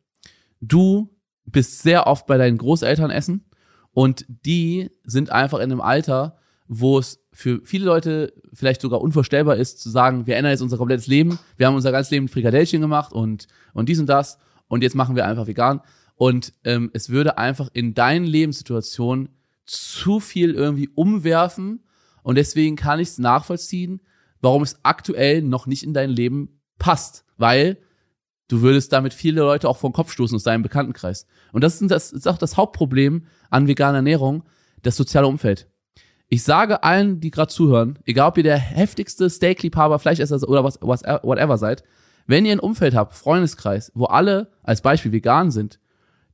du 0.60 1.14
bist 1.44 1.82
sehr 1.82 2.06
oft 2.06 2.26
bei 2.26 2.38
deinen 2.38 2.58
Großeltern 2.58 3.10
essen 3.10 3.44
und 3.92 4.24
die 4.28 4.90
sind 5.04 5.30
einfach 5.30 5.58
in 5.58 5.70
einem 5.70 5.80
Alter, 5.80 6.36
wo 6.68 6.98
es 6.98 7.20
für 7.32 7.60
viele 7.64 7.84
Leute 7.84 8.32
vielleicht 8.52 8.80
sogar 8.80 9.00
unvorstellbar 9.00 9.56
ist, 9.56 9.80
zu 9.80 9.90
sagen, 9.90 10.26
wir 10.26 10.36
ändern 10.36 10.52
jetzt 10.52 10.62
unser 10.62 10.78
komplettes 10.78 11.06
Leben, 11.06 11.38
wir 11.56 11.66
haben 11.66 11.74
unser 11.74 11.92
ganzes 11.92 12.10
Leben 12.10 12.28
Frikadellchen 12.28 12.80
gemacht 12.80 13.12
und, 13.12 13.48
und 13.72 13.88
dies 13.88 13.98
und 13.98 14.06
das. 14.06 14.38
Und 14.68 14.82
jetzt 14.82 14.94
machen 14.94 15.16
wir 15.16 15.26
einfach 15.26 15.48
vegan. 15.48 15.80
Und 16.14 16.52
ähm, 16.64 16.90
es 16.92 17.10
würde 17.10 17.38
einfach 17.38 17.68
in 17.72 17.94
deinen 17.94 18.24
Lebenssituationen 18.24 19.30
zu 19.64 20.20
viel 20.20 20.54
irgendwie 20.54 20.88
umwerfen. 20.94 21.82
Und 22.22 22.36
deswegen 22.36 22.76
kann 22.76 23.00
ich 23.00 23.08
es 23.08 23.18
nachvollziehen, 23.18 24.00
warum 24.40 24.62
es 24.62 24.78
aktuell 24.84 25.42
noch 25.42 25.66
nicht 25.66 25.82
in 25.82 25.94
dein 25.94 26.10
Leben 26.10 26.60
passt, 26.78 27.24
weil 27.36 27.78
du 28.50 28.62
würdest 28.62 28.92
damit 28.92 29.14
viele 29.14 29.40
Leute 29.42 29.68
auch 29.68 29.76
vor 29.76 29.90
den 29.90 29.94
Kopf 29.94 30.12
stoßen 30.12 30.34
aus 30.34 30.42
deinem 30.42 30.62
Bekanntenkreis. 30.62 31.26
Und 31.52 31.62
das 31.62 31.80
ist, 31.80 31.90
das 31.90 32.12
ist 32.12 32.26
auch 32.26 32.38
das 32.38 32.56
Hauptproblem 32.56 33.26
an 33.48 33.68
veganer 33.68 33.98
Ernährung, 33.98 34.42
das 34.82 34.96
soziale 34.96 35.28
Umfeld. 35.28 35.68
Ich 36.28 36.42
sage 36.42 36.82
allen, 36.82 37.20
die 37.20 37.30
gerade 37.30 37.52
zuhören, 37.52 37.98
egal 38.04 38.28
ob 38.28 38.36
ihr 38.36 38.42
der 38.42 38.58
heftigste 38.58 39.30
Steakliebhaber, 39.30 39.98
Fleischesser 39.98 40.48
oder 40.48 40.64
was, 40.64 40.78
was, 40.80 41.02
whatever 41.02 41.58
seid, 41.58 41.84
wenn 42.26 42.44
ihr 42.44 42.52
ein 42.52 42.60
Umfeld 42.60 42.94
habt, 42.94 43.14
Freundeskreis, 43.14 43.92
wo 43.94 44.04
alle 44.04 44.50
als 44.62 44.82
Beispiel 44.82 45.12
vegan 45.12 45.50
sind, 45.50 45.80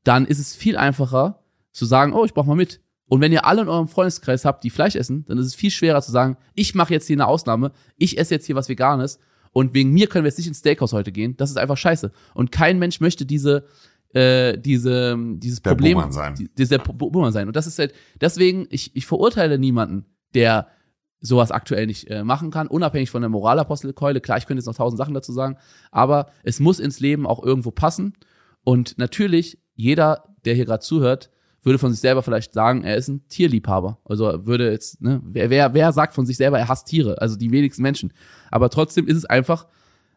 dann 0.05 0.27
ist 0.27 0.39
es 0.39 0.55
viel 0.55 0.77
einfacher 0.77 1.43
zu 1.73 1.85
sagen, 1.85 2.13
oh, 2.13 2.25
ich 2.25 2.35
brauche 2.35 2.49
mal 2.49 2.57
mit. 2.57 2.81
Und 3.09 3.21
wenn 3.21 3.33
ihr 3.33 3.47
alle 3.47 3.63
in 3.63 3.69
eurem 3.69 3.89
Freundeskreis 3.89 4.45
habt, 4.45 4.65
die 4.65 4.71
Fleisch 4.71 4.97
essen, 4.97 5.25
dann 5.27 5.39
ist 5.39 5.47
es 5.47 5.55
viel 5.55 5.71
schwerer 5.71 6.03
zu 6.03 6.11
sagen, 6.11 6.37
ich 6.55 6.75
mache 6.75 6.93
jetzt 6.93 7.07
hier 7.07 7.17
eine 7.17 7.27
Ausnahme, 7.27 7.73
ich 7.97 8.19
esse 8.19 8.35
jetzt 8.35 8.47
hier 8.47 8.57
was 8.57 8.69
Veganes 8.69 9.19
und 9.57 9.73
wegen 9.73 9.91
mir 9.91 10.07
können 10.07 10.25
wir 10.25 10.29
jetzt 10.29 10.37
nicht 10.37 10.49
ins 10.49 10.59
Steakhouse 10.59 10.93
heute 10.93 11.13
gehen. 11.13 11.35
Das 11.39 11.49
ist 11.49 11.57
einfach 11.57 11.79
scheiße. 11.79 12.13
Und 12.35 12.53
kein 12.53 12.79
Mensch 12.79 13.01
möchte 13.01 13.25
diese, 13.25 13.65
äh, 14.13 14.59
diese, 14.59 15.17
dieses 15.39 15.63
Der 15.63 15.71
Problem, 15.71 15.95
Buhmann 15.95 16.13
sein. 16.13 16.35
die- 16.35 16.55
dieser 16.55 16.77
Bu- 16.79 17.11
Buhmann 17.11 17.33
sein. 17.33 17.47
Und 17.47 17.57
das 17.57 17.67
ist 17.67 17.79
halt, 17.79 17.95
deswegen, 18.21 18.67
ich, 18.69 18.95
ich 18.95 19.07
verurteile 19.07 19.59
niemanden, 19.59 20.05
der 20.35 20.69
sowas 21.21 21.51
aktuell 21.53 21.87
nicht 21.87 22.11
äh, 22.11 22.23
machen 22.23 22.51
kann, 22.51 22.67
unabhängig 22.67 23.09
von 23.09 23.23
der 23.23 23.31
Moralapostelkeule. 23.31 24.21
Klar, 24.21 24.37
ich 24.37 24.45
könnte 24.45 24.59
jetzt 24.61 24.67
noch 24.67 24.75
tausend 24.77 24.99
Sachen 24.99 25.15
dazu 25.15 25.33
sagen, 25.33 25.57
aber 25.91 26.27
es 26.43 26.61
muss 26.61 26.79
ins 26.79 27.01
Leben 27.01 27.27
auch 27.27 27.43
irgendwo 27.43 27.71
passen. 27.71 28.13
Und 28.63 28.99
natürlich, 28.99 29.59
jeder, 29.75 30.35
der 30.45 30.55
hier 30.55 30.67
gerade 30.67 30.83
zuhört, 30.85 31.31
würde 31.67 31.79
von 31.79 31.93
sich 31.93 32.01
selber 32.01 32.23
vielleicht 32.23 32.55
sagen, 32.55 32.85
er 32.85 32.97
ist 32.97 33.09
ein 33.09 33.27
Tierliebhaber. 33.29 33.99
Also 34.05 34.27
er 34.27 34.47
würde 34.47 34.71
jetzt, 34.71 35.03
ne, 35.03 35.21
wer, 35.25 35.51
wer, 35.51 35.75
wer 35.75 35.93
sagt 35.93 36.15
von 36.15 36.25
sich 36.25 36.37
selber, 36.39 36.59
er 36.59 36.69
hasst 36.69 36.87
Tiere? 36.87 37.21
Also 37.21 37.37
die 37.37 37.51
wenigsten 37.51 37.83
Menschen. 37.83 38.13
Aber 38.51 38.71
trotzdem 38.71 39.07
ist 39.09 39.17
es 39.17 39.25
einfach 39.27 39.67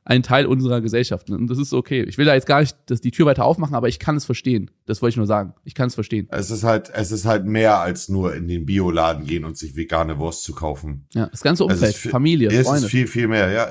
ein 0.06 0.24
Teil 0.24 0.46
unserer 0.48 0.82
Gesellschaft. 0.82 1.30
ne? 1.30 1.36
Und 1.38 1.48
das 1.50 1.60
ist 1.60 1.74
okay. 1.74 2.02
Ich 2.04 2.18
will 2.18 2.26
da 2.26 2.34
jetzt 2.34 2.48
gar 2.48 2.62
nicht 2.62 2.76
dass 2.88 3.02
die 3.02 3.12
Tür 3.12 3.26
weiter 3.28 3.46
aufmachen, 3.46 3.76
aber 3.76 3.90
ich 3.90 4.00
kann 4.00 4.16
es 4.16 4.26
verstehen. 4.26 4.72
Das 4.88 5.02
wollte 5.02 5.12
ich 5.14 5.18
nur 5.18 5.28
sagen. 5.28 5.54
Ich 5.66 5.76
kann 5.76 5.88
es 5.88 5.94
verstehen. 5.94 6.28
es 6.32 6.50
ist 6.50 6.64
halt, 6.64 6.90
es 6.94 7.12
ist 7.12 7.26
halt 7.26 7.46
mehr 7.46 7.80
als 7.80 8.10
nur 8.10 8.34
in 8.34 8.48
den 8.48 8.66
Bioladen 8.66 9.26
gehen 9.28 9.44
und 9.44 9.58
sich 9.58 9.76
vegane 9.76 10.18
Wurst 10.18 10.44
zu 10.44 10.54
kaufen. 10.54 11.06
Ja, 11.14 11.28
das 11.28 11.42
ganze 11.42 11.66
Umfeld, 11.66 11.96
viel- 11.96 12.10
Familie, 12.12 12.50
Es 12.50 12.66
Freunde. 12.68 12.86
ist 12.86 12.92
viel, 12.92 13.06
viel 13.08 13.28
mehr. 13.28 13.52
Ja, 13.52 13.70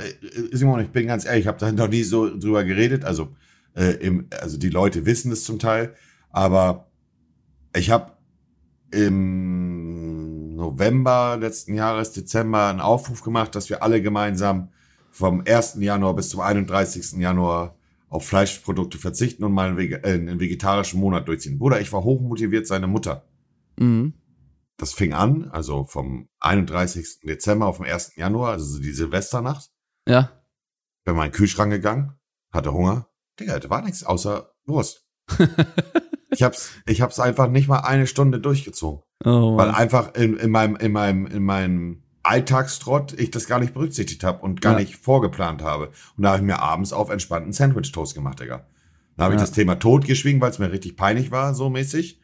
Simon, 0.53 0.81
ich 0.81 0.89
bin 0.91 1.07
ganz 1.09 1.25
ehrlich, 1.25 1.43
ich 1.43 1.47
habe 1.49 1.59
da 1.59 1.73
noch 1.73 1.89
nie 1.89 2.03
so 2.05 2.29
drüber 2.39 2.63
geredet. 2.63 3.05
Also, 3.05 3.29
äh, 3.75 3.93
im, 3.95 4.27
also 4.41 4.59
die 4.59 4.69
Leute 4.71 5.07
wissen 5.07 5.33
es 5.33 5.45
zum 5.45 5.59
Teil, 5.59 5.95
aber 6.31 6.88
ich 7.75 7.91
habe 7.91 8.13
im 8.91 10.55
November 10.55 11.37
letzten 11.41 11.75
Jahres, 11.75 12.13
Dezember, 12.13 12.67
einen 12.69 12.81
Aufruf 12.81 13.23
gemacht, 13.23 13.55
dass 13.55 13.69
wir 13.71 13.83
alle 13.83 14.03
gemeinsam 14.03 14.71
vom 15.11 15.43
1. 15.47 15.77
Januar 15.81 16.15
bis 16.15 16.31
zum 16.31 16.41
31. 16.41 17.13
Januar 17.19 17.77
auf 18.09 18.27
Fleischprodukte 18.27 18.99
verzichten 18.99 19.45
und 19.45 19.53
mal 19.53 19.69
einen, 19.69 19.79
vege- 19.79 20.03
äh, 20.05 20.15
einen 20.15 20.41
vegetarischen 20.41 20.99
Monat 21.01 21.29
durchziehen. 21.29 21.59
Bruder, 21.59 21.81
ich 21.81 21.93
war 21.93 22.05
hochmotiviert, 22.05 22.67
seine 22.67 22.87
Mutter. 22.87 23.27
mhm. 23.77 24.15
Das 24.81 24.93
fing 24.93 25.13
an, 25.13 25.51
also 25.51 25.83
vom 25.87 26.29
31. 26.39 27.19
Dezember 27.25 27.67
auf 27.67 27.79
den 27.79 27.87
1. 27.87 28.15
Januar, 28.15 28.53
also 28.53 28.79
die 28.81 28.93
Silvesternacht. 28.93 29.71
Ja. 30.07 30.31
Bin 31.05 31.17
mal 31.17 31.25
in 31.27 31.33
den 31.33 31.37
Kühlschrank 31.37 31.73
gegangen, 31.73 32.13
hatte 32.53 32.73
Hunger. 32.73 33.09
Digga, 33.41 33.59
da 33.59 33.69
war 33.71 33.83
nichts 33.83 34.05
außer 34.05 34.53
Wurst. 34.67 35.05
ich 36.39 36.45
hab's, 36.45 36.71
ich 36.87 37.01
hab's 37.01 37.19
einfach 37.19 37.49
nicht 37.49 37.67
mal 37.67 37.81
eine 37.81 38.07
Stunde 38.07 38.39
durchgezogen. 38.39 39.03
Oh, 39.25 39.57
Weil 39.57 39.71
einfach 39.73 40.15
in, 40.15 40.37
in 40.37 40.51
meinem, 40.53 40.77
in 40.77 40.93
meinem, 40.93 41.27
in 41.27 41.43
meinem 41.43 42.03
Alltagstrott 42.23 43.13
ich 43.19 43.33
das 43.33 43.47
gar 43.49 43.59
nicht 43.59 43.75
berücksichtigt 43.75 44.23
habe 44.23 44.43
und 44.43 44.61
gar 44.61 44.75
Ja. 44.75 44.79
nicht 44.79 44.97
vorgeplant 44.97 45.63
habe. 45.63 45.91
Und 46.17 46.23
da 46.23 46.29
habe 46.31 46.39
ich 46.39 46.45
mir 46.45 46.61
abends 46.61 46.93
auf 46.93 47.11
entspannten 47.11 47.53
Sandwich-Toast 47.53 48.15
gemacht, 48.15 48.39
Digga. 48.39 48.67
Dann 49.17 49.25
habe 49.25 49.35
ich 49.35 49.41
Ja. 49.41 49.47
das 49.47 49.53
Thema 49.53 49.75
totgeschwiegen, 49.81 50.41
weil 50.41 50.51
es 50.53 50.61
mir 50.61 50.71
richtig 50.71 50.97
peinlich 50.97 51.33
war, 51.33 51.55
so 51.55 51.71
mäßig. 51.71 52.21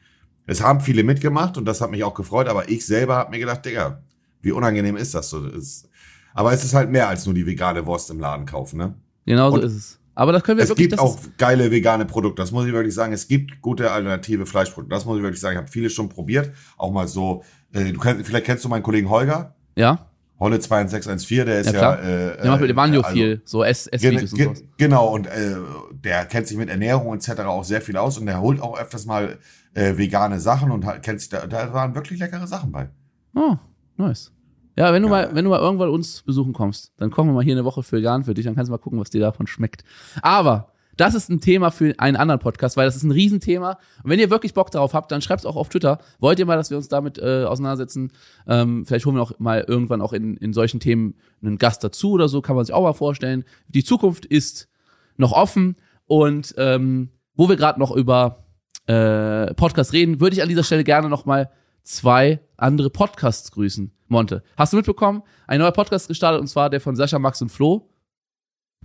Es 0.46 0.62
haben 0.62 0.80
viele 0.80 1.02
mitgemacht 1.02 1.56
und 1.56 1.64
das 1.64 1.80
hat 1.80 1.90
mich 1.90 2.04
auch 2.04 2.14
gefreut, 2.14 2.46
aber 2.48 2.68
ich 2.68 2.86
selber 2.86 3.16
habe 3.16 3.30
mir 3.32 3.40
gedacht, 3.40 3.64
Digga, 3.64 4.02
wie 4.42 4.52
unangenehm 4.52 4.96
ist 4.96 5.14
das 5.14 5.30
so? 5.30 5.44
Ist, 5.44 5.88
aber 6.34 6.52
es 6.52 6.62
ist 6.62 6.74
halt 6.74 6.90
mehr 6.90 7.08
als 7.08 7.24
nur 7.26 7.34
die 7.34 7.46
vegane 7.46 7.84
Wurst 7.86 8.10
im 8.10 8.20
Laden 8.20 8.46
kaufen, 8.46 8.76
ne? 8.76 8.94
Genau 9.26 9.50
so 9.50 9.56
Und 9.56 9.64
ist 9.64 9.74
es. 9.74 9.98
Aber 10.14 10.32
das 10.32 10.42
können 10.44 10.58
wir 10.58 10.62
Es 10.64 10.70
wirklich. 10.70 10.90
gibt 10.90 11.00
das 11.00 11.00
auch 11.00 11.18
geile 11.38 11.70
vegane 11.70 12.04
Produkte, 12.06 12.40
das 12.42 12.52
muss 12.52 12.66
ich 12.66 12.72
wirklich 12.72 12.94
sagen. 12.94 13.12
Es 13.12 13.26
gibt 13.28 13.60
gute 13.60 13.90
alternative 13.90 14.46
Fleischprodukte, 14.46 14.94
das 14.94 15.04
muss 15.04 15.16
ich 15.16 15.22
wirklich 15.22 15.40
sagen. 15.40 15.54
Ich 15.54 15.58
habe 15.62 15.68
viele 15.70 15.90
schon 15.90 16.08
probiert. 16.08 16.52
Auch 16.76 16.90
mal 16.92 17.08
so, 17.08 17.42
äh, 17.72 17.92
du 17.92 17.98
kennst, 17.98 18.24
vielleicht 18.26 18.46
kennst 18.46 18.64
du 18.64 18.68
meinen 18.68 18.82
Kollegen 18.82 19.08
Holger, 19.10 19.54
ja, 19.76 20.06
Holle 20.38 20.58
2614, 20.58 21.46
der 21.46 21.60
ist 21.60 21.72
Ja, 21.72 21.80
ja. 21.80 21.94
äh, 21.96 22.36
der 22.42 22.50
macht 22.50 22.60
mit 22.60 22.70
äh, 22.70 22.72
Evanio 22.72 23.00
also- 23.02 23.14
viel, 23.14 23.42
so 23.44 23.62
Ess- 23.64 23.88
Gen 23.90 24.16
Essvideos 24.16 24.32
und 24.32 24.38
gen 24.38 24.54
so. 24.56 24.62
genau, 24.76 25.06
und 25.14 25.26
äh, 25.26 25.56
der 25.92 26.26
kennt 26.26 26.48
sich 26.48 26.56
mit 26.56 26.68
Ernährung 26.68 27.14
etc. 27.14 27.40
auch 27.42 27.64
sehr 27.64 27.80
viel 27.80 27.96
aus 27.96 28.18
und 28.18 28.26
der 28.26 28.40
holt 28.40 28.60
auch 28.60 28.78
öfters 28.78 29.06
mal 29.06 29.38
äh, 29.74 29.96
vegane 29.96 30.40
Sachen 30.40 30.70
und 30.72 30.84
halt, 30.86 31.02
kennt 31.02 31.20
sich 31.20 31.28
da, 31.28 31.46
da 31.46 31.72
waren 31.72 31.94
wirklich 31.94 32.18
leckere 32.20 32.46
Sachen 32.48 32.72
bei. 32.72 32.88
Oh, 33.34 33.56
nice. 33.96 34.32
Ja, 34.76 34.92
wenn 34.92 35.02
du 35.02 35.08
Ja. 35.08 35.14
mal, 35.26 35.34
wenn 35.34 35.44
du 35.44 35.50
mal 35.50 35.60
irgendwann 35.60 35.88
uns 35.90 36.22
besuchen 36.22 36.52
kommst, 36.52 36.92
dann 36.96 37.10
kochen 37.10 37.28
wir 37.28 37.34
mal 37.34 37.44
hier 37.44 37.54
eine 37.54 37.64
Woche 37.64 37.82
für 37.82 37.96
vegan 37.98 38.24
für 38.24 38.34
dich, 38.34 38.44
dann 38.44 38.54
kannst 38.54 38.68
du 38.68 38.72
mal 38.72 38.78
gucken, 38.78 38.98
was 38.98 39.10
dir 39.10 39.20
davon 39.20 39.46
schmeckt. 39.46 39.84
Aber 40.22 40.70
das 40.96 41.14
ist 41.14 41.28
ein 41.28 41.40
Thema 41.40 41.70
für 41.72 41.92
einen 41.98 42.16
anderen 42.16 42.38
Podcast, 42.40 42.76
weil 42.76 42.86
das 42.86 42.94
ist 42.94 43.02
ein 43.02 43.10
Riesenthema. 43.10 43.78
Und 44.04 44.10
wenn 44.10 44.20
ihr 44.20 44.30
wirklich 44.30 44.54
Bock 44.54 44.70
darauf 44.70 44.94
habt, 44.94 45.10
dann 45.10 45.22
schreibt's 45.22 45.44
auch 45.44 45.56
auf 45.56 45.68
Twitter. 45.68 45.98
Wollt 46.20 46.38
ihr 46.38 46.46
mal, 46.46 46.56
dass 46.56 46.70
wir 46.70 46.76
uns 46.76 46.86
damit 46.88 47.18
äh, 47.18 47.44
auseinandersetzen? 47.44 48.12
Ähm, 48.46 48.86
vielleicht 48.86 49.04
holen 49.04 49.16
wir 49.16 49.22
auch 49.22 49.32
mal 49.40 49.64
irgendwann 49.66 50.00
auch 50.00 50.12
in, 50.12 50.36
in 50.36 50.52
solchen 50.52 50.78
Themen 50.78 51.14
einen 51.42 51.58
Gast 51.58 51.82
dazu 51.82 52.12
oder 52.12 52.28
so, 52.28 52.42
kann 52.42 52.54
man 52.54 52.64
sich 52.64 52.72
auch 52.74 52.82
mal 52.84 52.92
vorstellen. 52.92 53.44
Die 53.68 53.82
Zukunft 53.82 54.24
ist 54.24 54.68
noch 55.16 55.32
offen 55.32 55.74
und 56.06 56.54
ähm, 56.58 57.10
wo 57.34 57.48
wir 57.48 57.56
gerade 57.56 57.80
noch 57.80 57.90
über 57.90 58.44
äh, 58.86 59.52
Podcast 59.54 59.92
reden, 59.94 60.20
würde 60.20 60.36
ich 60.36 60.42
an 60.42 60.48
dieser 60.48 60.62
Stelle 60.62 60.84
gerne 60.84 61.08
noch 61.08 61.24
mal 61.26 61.50
zwei 61.84 62.40
andere 62.56 62.90
Podcasts 62.90 63.50
grüßen. 63.52 63.92
Monte, 64.08 64.42
hast 64.56 64.72
du 64.72 64.76
mitbekommen? 64.76 65.22
Ein 65.46 65.60
neuer 65.60 65.72
Podcast 65.72 66.08
gestartet 66.08 66.40
und 66.40 66.46
zwar 66.48 66.70
der 66.70 66.80
von 66.80 66.96
Sascha, 66.96 67.18
Max 67.18 67.40
und 67.42 67.50
Flo. 67.50 67.90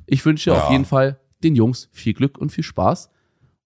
Ich 0.06 0.26
wünsche 0.26 0.52
Ja. 0.52 0.64
auf 0.64 0.72
jeden 0.72 0.86
Fall 0.86 1.20
den 1.44 1.56
Jungs 1.56 1.90
viel 1.92 2.14
Glück 2.14 2.38
und 2.38 2.52
viel 2.52 2.64
Spaß. 2.64 3.10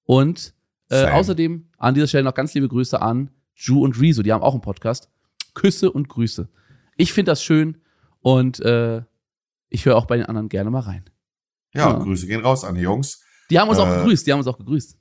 Und 0.04 0.54
äh, 0.90 1.08
außerdem 1.10 1.68
an 1.78 1.94
dieser 1.94 2.08
Stelle 2.08 2.24
noch 2.24 2.34
ganz 2.34 2.54
liebe 2.54 2.68
Grüße 2.68 3.02
an 3.02 3.30
Ju 3.56 3.84
und 3.84 4.00
Rezo, 4.00 4.22
die 4.24 4.32
haben 4.34 4.44
auch 4.44 4.54
einen 4.54 4.62
Podcast. 4.62 5.10
Küsse 5.54 5.92
und 5.92 6.10
Grüße. 6.10 6.50
Ich 6.98 7.14
finde 7.14 7.32
das 7.32 7.44
schön 7.44 7.78
und 8.20 8.60
äh, 8.62 9.02
ich 9.70 9.86
höre 9.86 9.96
auch 9.96 10.06
bei 10.06 10.18
den 10.18 10.26
anderen 10.26 10.50
gerne 10.50 10.70
mal 10.70 10.82
rein. 10.82 11.06
Ja, 11.74 11.92
Ja. 11.92 12.00
Grüße 12.00 12.28
gehen 12.28 12.42
raus 12.42 12.64
an 12.64 12.76
die 12.76 12.82
Jungs. 12.82 13.22
Die 13.50 13.60
haben 13.60 13.70
uns 13.70 13.80
auch 13.80 13.88
Äh, 13.88 13.98
gegrüßt, 14.00 14.26
die 14.28 14.32
haben 14.32 14.40
uns 14.40 14.48
auch 14.48 14.58
gegrüßt. 14.58 14.98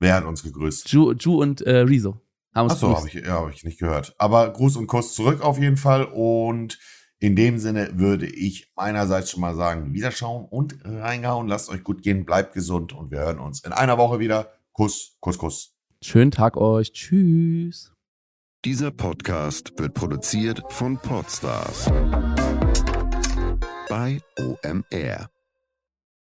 Wer 0.00 0.14
hat 0.14 0.24
uns 0.24 0.42
gegrüßt? 0.42 0.90
Ju, 0.90 1.12
Ju 1.12 1.40
und 1.42 1.60
äh, 1.62 1.78
Rezo 1.80 2.20
Achso, 2.54 2.96
habe 2.96 3.08
ich, 3.08 3.14
ja, 3.14 3.40
hab 3.40 3.50
ich 3.50 3.64
nicht 3.64 3.80
gehört. 3.80 4.14
Aber 4.18 4.50
Gruß 4.52 4.76
und 4.76 4.86
Kuss 4.86 5.14
zurück 5.14 5.42
auf 5.42 5.58
jeden 5.58 5.76
Fall. 5.76 6.04
Und 6.04 6.78
in 7.18 7.36
dem 7.36 7.58
Sinne 7.58 7.98
würde 7.98 8.26
ich 8.26 8.72
meinerseits 8.76 9.30
schon 9.30 9.40
mal 9.40 9.54
sagen, 9.56 9.92
wiederschauen 9.92 10.46
und 10.46 10.78
reingehauen. 10.84 11.48
Lasst 11.48 11.68
euch 11.68 11.82
gut 11.82 12.02
gehen, 12.02 12.24
bleibt 12.24 12.54
gesund 12.54 12.92
und 12.92 13.10
wir 13.10 13.18
hören 13.20 13.40
uns 13.40 13.64
in 13.64 13.72
einer 13.72 13.98
Woche 13.98 14.20
wieder. 14.20 14.52
Kuss, 14.72 15.16
Kuss, 15.20 15.38
Kuss. 15.38 15.74
Schönen 16.02 16.30
Tag 16.30 16.56
euch. 16.56 16.92
Tschüss. 16.92 17.92
Dieser 18.64 18.90
Podcast 18.90 19.72
wird 19.78 19.94
produziert 19.94 20.62
von 20.70 20.96
Podstars 20.98 21.90
bei 23.88 24.20
OMR. 24.38 25.33